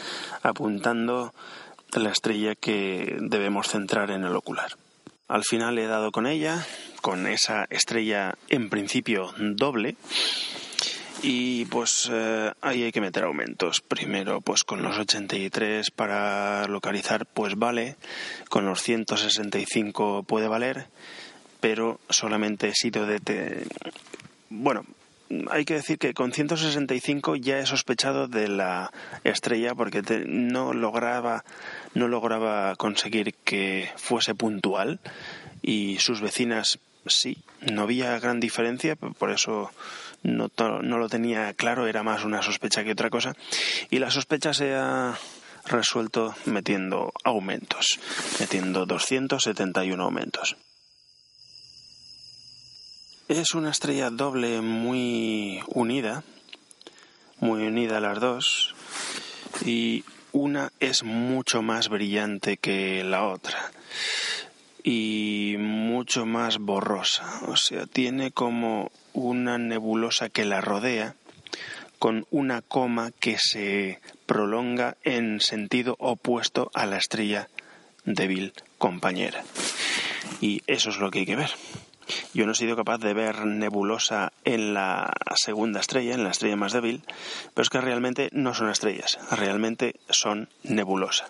apuntando 0.43 1.33
la 1.93 2.11
estrella 2.11 2.55
que 2.55 3.15
debemos 3.21 3.69
centrar 3.69 4.11
en 4.11 4.25
el 4.25 4.35
ocular. 4.35 4.75
Al 5.29 5.43
final 5.43 5.77
he 5.77 5.85
dado 5.85 6.11
con 6.11 6.25
ella, 6.25 6.65
con 7.01 7.27
esa 7.27 7.65
estrella 7.69 8.35
en 8.49 8.69
principio 8.69 9.31
doble. 9.37 9.95
Y 11.21 11.65
pues 11.65 12.09
eh, 12.11 12.51
ahí 12.61 12.83
hay 12.83 12.91
que 12.91 12.99
meter 12.99 13.25
aumentos. 13.25 13.81
Primero, 13.81 14.41
pues 14.41 14.63
con 14.63 14.81
los 14.81 14.97
83 14.97 15.91
para 15.91 16.67
localizar, 16.67 17.27
pues 17.27 17.55
vale. 17.55 17.95
Con 18.49 18.65
los 18.65 18.81
165 18.81 20.23
puede 20.23 20.47
valer, 20.47 20.87
pero 21.59 21.99
solamente 22.09 22.69
he 22.69 22.73
sido 22.73 23.05
de. 23.05 23.67
Bueno, 24.49 24.83
hay 25.51 25.65
que 25.65 25.75
decir 25.75 25.97
que 25.97 26.13
con 26.13 26.31
165 26.31 27.35
ya 27.35 27.59
he 27.59 27.65
sospechado 27.65 28.27
de 28.27 28.47
la 28.47 28.91
estrella 29.23 29.75
porque 29.75 30.01
no 30.27 30.73
lograba 30.73 31.43
no 31.93 32.07
lograba 32.07 32.75
conseguir 32.75 33.33
que 33.43 33.89
fuese 33.95 34.35
puntual 34.35 34.99
y 35.61 35.97
sus 35.99 36.21
vecinas 36.21 36.79
sí, 37.05 37.37
no 37.61 37.83
había 37.83 38.19
gran 38.19 38.39
diferencia, 38.39 38.95
por 38.95 39.31
eso 39.31 39.71
no, 40.23 40.49
no 40.57 40.97
lo 40.97 41.09
tenía 41.09 41.53
claro, 41.53 41.87
era 41.87 42.03
más 42.03 42.23
una 42.23 42.41
sospecha 42.41 42.83
que 42.83 42.91
otra 42.91 43.09
cosa 43.09 43.35
y 43.89 43.99
la 43.99 44.11
sospecha 44.11 44.53
se 44.53 44.75
ha 44.75 45.17
resuelto 45.65 46.35
metiendo 46.45 47.13
aumentos, 47.23 47.99
metiendo 48.39 48.85
271 48.85 50.03
aumentos. 50.03 50.55
Es 53.29 53.53
una 53.53 53.69
estrella 53.69 54.09
doble 54.09 54.59
muy 54.61 55.59
unida, 55.67 56.23
muy 57.39 57.61
unida 57.61 57.97
a 57.97 58.01
las 58.01 58.19
dos, 58.19 58.73
y 59.63 60.03
una 60.31 60.71
es 60.79 61.03
mucho 61.03 61.61
más 61.61 61.89
brillante 61.89 62.57
que 62.57 63.03
la 63.03 63.27
otra 63.27 63.71
y 64.83 65.57
mucho 65.59 66.25
más 66.25 66.57
borrosa, 66.57 67.41
o 67.45 67.55
sea, 67.55 67.85
tiene 67.85 68.31
como 68.31 68.91
una 69.13 69.59
nebulosa 69.59 70.29
que 70.29 70.43
la 70.43 70.59
rodea 70.59 71.13
con 71.99 72.25
una 72.31 72.63
coma 72.63 73.11
que 73.11 73.37
se 73.37 73.99
prolonga 74.25 74.97
en 75.03 75.39
sentido 75.39 75.95
opuesto 75.99 76.71
a 76.73 76.87
la 76.87 76.97
estrella 76.97 77.47
débil 78.05 78.53
compañera. 78.79 79.43
Y 80.41 80.63
eso 80.65 80.89
es 80.89 80.97
lo 80.97 81.11
que 81.11 81.19
hay 81.19 81.25
que 81.27 81.35
ver. 81.35 81.51
Yo 82.33 82.45
no 82.45 82.51
he 82.51 82.55
sido 82.55 82.75
capaz 82.75 82.97
de 82.99 83.13
ver 83.13 83.45
nebulosa 83.45 84.31
en 84.43 84.73
la 84.73 85.13
segunda 85.35 85.79
estrella, 85.79 86.13
en 86.13 86.23
la 86.23 86.31
estrella 86.31 86.55
más 86.55 86.73
débil, 86.73 87.03
pero 87.53 87.63
es 87.63 87.69
que 87.69 87.81
realmente 87.81 88.29
no 88.31 88.53
son 88.53 88.69
estrellas, 88.69 89.19
realmente 89.31 89.95
son 90.09 90.49
nebulosa. 90.63 91.29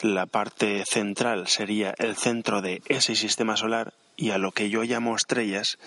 La 0.00 0.26
parte 0.26 0.84
central 0.84 1.48
sería 1.48 1.94
el 1.98 2.16
centro 2.16 2.60
de 2.60 2.82
ese 2.88 3.14
sistema 3.14 3.56
solar 3.56 3.94
y 4.16 4.30
a 4.30 4.38
lo 4.38 4.52
que 4.52 4.70
yo 4.70 4.82
llamo 4.82 5.16
estrellas 5.16 5.78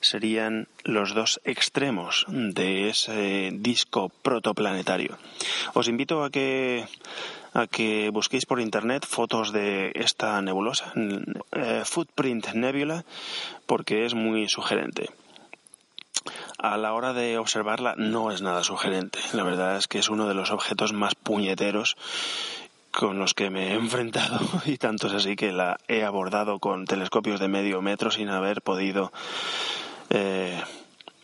serían 0.00 0.68
los 0.84 1.14
dos 1.14 1.40
extremos 1.44 2.24
de 2.28 2.88
ese 2.88 3.50
disco 3.52 4.10
protoplanetario. 4.22 5.18
Os 5.74 5.88
invito 5.88 6.24
a 6.24 6.30
que 6.30 6.86
a 7.54 7.66
que 7.66 8.08
busquéis 8.08 8.46
por 8.46 8.60
internet 8.60 9.04
fotos 9.04 9.52
de 9.52 9.92
esta 9.94 10.40
nebulosa, 10.40 10.92
eh, 11.52 11.82
Footprint 11.84 12.54
Nebula, 12.54 13.04
porque 13.66 14.06
es 14.06 14.14
muy 14.14 14.48
sugerente. 14.48 15.10
A 16.58 16.76
la 16.78 16.94
hora 16.94 17.12
de 17.12 17.36
observarla 17.38 17.94
no 17.98 18.30
es 18.30 18.40
nada 18.40 18.62
sugerente. 18.62 19.18
La 19.32 19.42
verdad 19.42 19.76
es 19.76 19.88
que 19.88 19.98
es 19.98 20.08
uno 20.08 20.28
de 20.28 20.34
los 20.34 20.50
objetos 20.50 20.92
más 20.92 21.14
puñeteros 21.14 21.96
con 22.92 23.18
los 23.18 23.34
que 23.34 23.50
me 23.50 23.68
he 23.68 23.74
enfrentado 23.74 24.40
y 24.66 24.76
tanto 24.76 25.08
es 25.08 25.14
así 25.14 25.34
que 25.34 25.50
la 25.50 25.78
he 25.88 26.04
abordado 26.04 26.58
con 26.58 26.84
telescopios 26.84 27.40
de 27.40 27.48
medio 27.48 27.82
metro 27.82 28.10
sin 28.10 28.28
haber 28.28 28.62
podido 28.62 29.12
eh, 30.10 30.60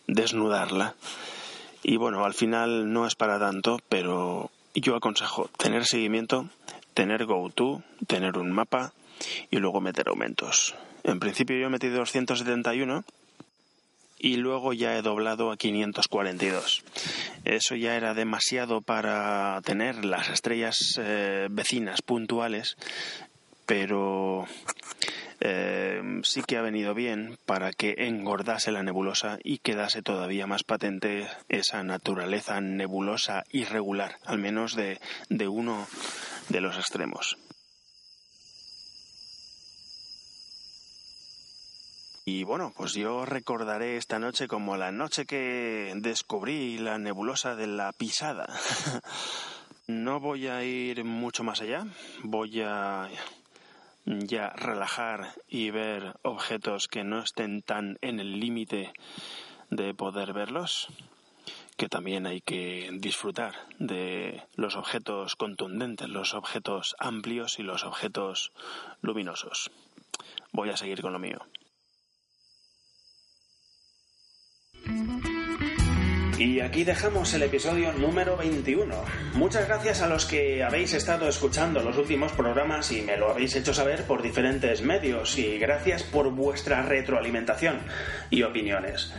desnudarla. 0.07 0.95
Y 1.83 1.97
bueno, 1.97 2.25
al 2.25 2.33
final 2.33 2.91
no 2.91 3.05
es 3.07 3.15
para 3.15 3.39
tanto, 3.39 3.79
pero 3.87 4.51
yo 4.73 4.95
aconsejo 4.95 5.49
tener 5.57 5.85
seguimiento, 5.85 6.49
tener 6.93 7.25
GoTo, 7.25 7.81
tener 8.07 8.37
un 8.37 8.51
mapa 8.51 8.91
y 9.49 9.57
luego 9.57 9.79
meter 9.79 10.09
aumentos. 10.09 10.75
En 11.03 11.19
principio 11.19 11.57
yo 11.57 11.67
he 11.67 11.69
metido 11.69 11.99
271 11.99 13.03
y 14.19 14.35
luego 14.35 14.73
ya 14.73 14.97
he 14.97 15.01
doblado 15.01 15.51
a 15.51 15.57
542. 15.57 16.83
Eso 17.45 17.75
ya 17.75 17.95
era 17.95 18.13
demasiado 18.13 18.81
para 18.81 19.59
tener 19.63 20.05
las 20.05 20.29
estrellas 20.29 20.99
eh, 21.01 21.47
vecinas 21.49 22.01
puntuales, 22.01 22.75
pero 23.65 24.45
eh, 25.39 26.01
sí 26.23 26.43
que 26.43 26.57
ha 26.57 26.61
venido 26.61 26.93
bien 26.93 27.37
para 27.45 27.71
que 27.71 27.95
engordase 27.97 28.71
la 28.71 28.83
nebulosa 28.83 29.39
y 29.43 29.59
quedase 29.59 30.01
todavía 30.01 30.47
más 30.47 30.63
patente 30.63 31.27
esa 31.47 31.81
naturaleza 31.83 32.59
nebulosa 32.59 33.45
irregular, 33.51 34.17
al 34.25 34.37
menos 34.37 34.75
de, 34.75 34.99
de 35.29 35.47
uno 35.47 35.87
de 36.49 36.61
los 36.61 36.77
extremos. 36.77 37.37
Y 42.31 42.43
bueno, 42.43 42.71
pues 42.77 42.93
yo 42.93 43.25
recordaré 43.25 43.97
esta 43.97 44.19
noche 44.19 44.47
como 44.47 44.77
la 44.77 44.91
noche 44.91 45.25
que 45.25 45.91
descubrí 45.95 46.77
la 46.77 46.99
nebulosa 46.99 47.55
de 47.55 47.65
la 47.65 47.91
pisada. 47.91 48.47
no 49.87 50.19
voy 50.19 50.45
a 50.45 50.63
ir 50.63 51.03
mucho 51.03 51.43
más 51.43 51.59
allá, 51.59 51.87
voy 52.21 52.61
a 52.61 53.09
ya 54.05 54.49
relajar 54.49 55.33
y 55.47 55.71
ver 55.71 56.19
objetos 56.21 56.87
que 56.87 57.03
no 57.03 57.23
estén 57.23 57.63
tan 57.63 57.97
en 58.01 58.19
el 58.19 58.39
límite 58.39 58.93
de 59.71 59.95
poder 59.95 60.31
verlos, 60.31 60.87
que 61.77 61.89
también 61.89 62.27
hay 62.27 62.41
que 62.41 62.91
disfrutar 62.93 63.55
de 63.79 64.43
los 64.55 64.75
objetos 64.75 65.35
contundentes, 65.35 66.07
los 66.07 66.35
objetos 66.35 66.95
amplios 66.99 67.57
y 67.57 67.63
los 67.63 67.85
objetos 67.85 68.51
luminosos. 69.01 69.71
Voy 70.51 70.69
a 70.69 70.77
seguir 70.77 71.01
con 71.01 71.13
lo 71.13 71.17
mío. 71.17 71.39
Y 76.39 76.61
aquí 76.61 76.85
dejamos 76.85 77.33
el 77.33 77.43
episodio 77.43 77.91
número 77.91 78.37
21. 78.37 78.95
Muchas 79.33 79.67
gracias 79.67 80.01
a 80.01 80.07
los 80.07 80.25
que 80.25 80.63
habéis 80.63 80.93
estado 80.93 81.27
escuchando 81.27 81.83
los 81.83 81.97
últimos 81.97 82.31
programas 82.31 82.93
y 82.93 83.01
me 83.01 83.17
lo 83.17 83.31
habéis 83.31 83.57
hecho 83.57 83.73
saber 83.73 84.05
por 84.05 84.21
diferentes 84.21 84.81
medios 84.81 85.37
y 85.37 85.59
gracias 85.59 86.03
por 86.03 86.31
vuestra 86.31 86.81
retroalimentación 86.81 87.79
y 88.29 88.43
opiniones. 88.43 89.11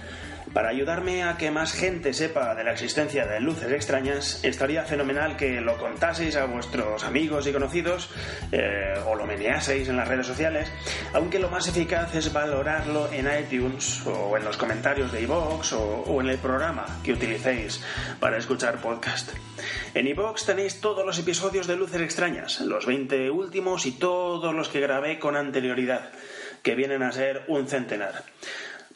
Para 0.53 0.70
ayudarme 0.70 1.22
a 1.22 1.36
que 1.36 1.53
más 1.53 1.72
gente 1.72 2.12
sepa 2.12 2.57
de 2.57 2.64
la 2.64 2.72
existencia 2.72 3.24
de 3.24 3.38
luces 3.38 3.70
extrañas, 3.70 4.42
estaría 4.42 4.82
fenomenal 4.82 5.36
que 5.36 5.61
lo 5.61 5.78
contaseis 5.78 6.34
a 6.34 6.46
vuestros 6.46 7.05
amigos 7.05 7.46
y 7.46 7.53
conocidos 7.53 8.11
eh, 8.51 8.94
o 9.07 9.14
lo 9.14 9.26
meneaseis 9.26 9.88
en 9.88 9.96
las 9.96 10.09
redes 10.09 10.26
sociales, 10.26 10.68
aunque 11.12 11.38
lo 11.38 11.51
más 11.51 11.68
eficaz 11.68 12.16
es 12.16 12.32
valorarlo 12.32 13.09
en 13.12 13.28
iTunes 13.40 14.05
o 14.07 14.36
en 14.36 14.44
los 14.44 14.57
comentarios 14.57 15.12
de 15.12 15.22
iVoox 15.22 15.72
o, 15.72 16.20
en 16.20 16.28
el 16.30 16.38
programa 16.38 16.84
que 17.05 17.12
utilicéis 17.12 17.80
para 18.18 18.36
escuchar 18.36 18.80
podcast. 18.80 19.30
En 19.94 20.09
iVoox 20.09 20.46
tenéis 20.46 20.80
todos 20.80 21.07
los 21.07 21.18
episodios 21.20 21.68
de 21.68 21.76
Luces 21.76 22.01
extrañas, 22.01 22.61
los 22.61 22.86
20 22.86 23.30
últimos 23.30 23.86
y 23.86 23.92
todos 23.92 24.53
los 24.53 24.68
que 24.68 24.80
grabé 24.80 25.20
con 25.20 25.36
anterioridad, 25.36 26.11
que 26.64 26.74
vienen 26.74 27.05
a 27.05 27.12
ser 27.12 27.44
un 27.46 27.68
centenar. 27.68 28.24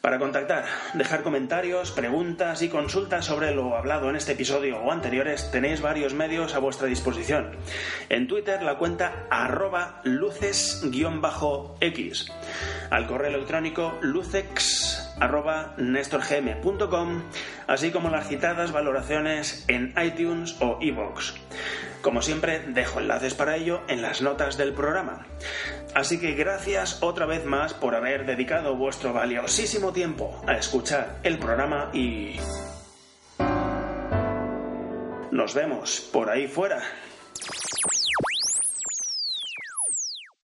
Para 0.05 0.19
contactar, 0.19 0.65
dejar 0.93 1.23
comentarios, 1.23 1.89
preguntas 1.89 2.61
y 2.61 2.69
consultas 2.69 3.25
sobre 3.25 3.55
lo 3.55 3.75
hablado 3.75 4.07
en 4.07 4.15
este 4.15 4.33
episodio 4.33 4.77
o 4.77 4.91
anteriores, 4.91 5.49
tenéis 5.49 5.81
varios 5.81 6.13
medios 6.13 6.53
a 6.53 6.59
vuestra 6.59 6.85
disposición. 6.87 7.57
En 8.09 8.27
Twitter 8.27 8.61
la 8.61 8.77
cuenta 8.77 9.25
arroba 9.31 10.01
luces-x. 10.03 10.85
Al 12.91 13.07
correo 13.07 13.29
electrónico 13.29 13.97
lucex 14.03 15.04
arroba 15.19 15.73
nestorgm.com, 15.77 17.23
así 17.67 17.91
como 17.91 18.09
las 18.09 18.27
citadas 18.27 18.71
valoraciones 18.71 19.65
en 19.67 19.93
iTunes 20.03 20.55
o 20.59 20.77
iVoox. 20.81 21.33
Como 22.01 22.21
siempre, 22.21 22.59
dejo 22.59 22.99
enlaces 22.99 23.33
para 23.33 23.55
ello 23.55 23.81
en 23.87 24.01
las 24.01 24.21
notas 24.21 24.57
del 24.57 24.73
programa. 24.73 25.25
Así 25.95 26.19
que 26.19 26.33
gracias 26.33 27.01
otra 27.01 27.25
vez 27.25 27.45
más 27.45 27.73
por 27.73 27.95
haber 27.95 28.25
dedicado 28.25 28.75
vuestro 28.75 29.13
valiosísimo 29.13 29.91
tiempo 29.91 30.43
a 30.45 30.53
escuchar 30.57 31.19
el 31.23 31.39
programa 31.39 31.89
y... 31.93 32.35
Nos 35.31 35.53
vemos 35.53 35.99
por 36.13 36.29
ahí 36.29 36.47
fuera. 36.47 36.81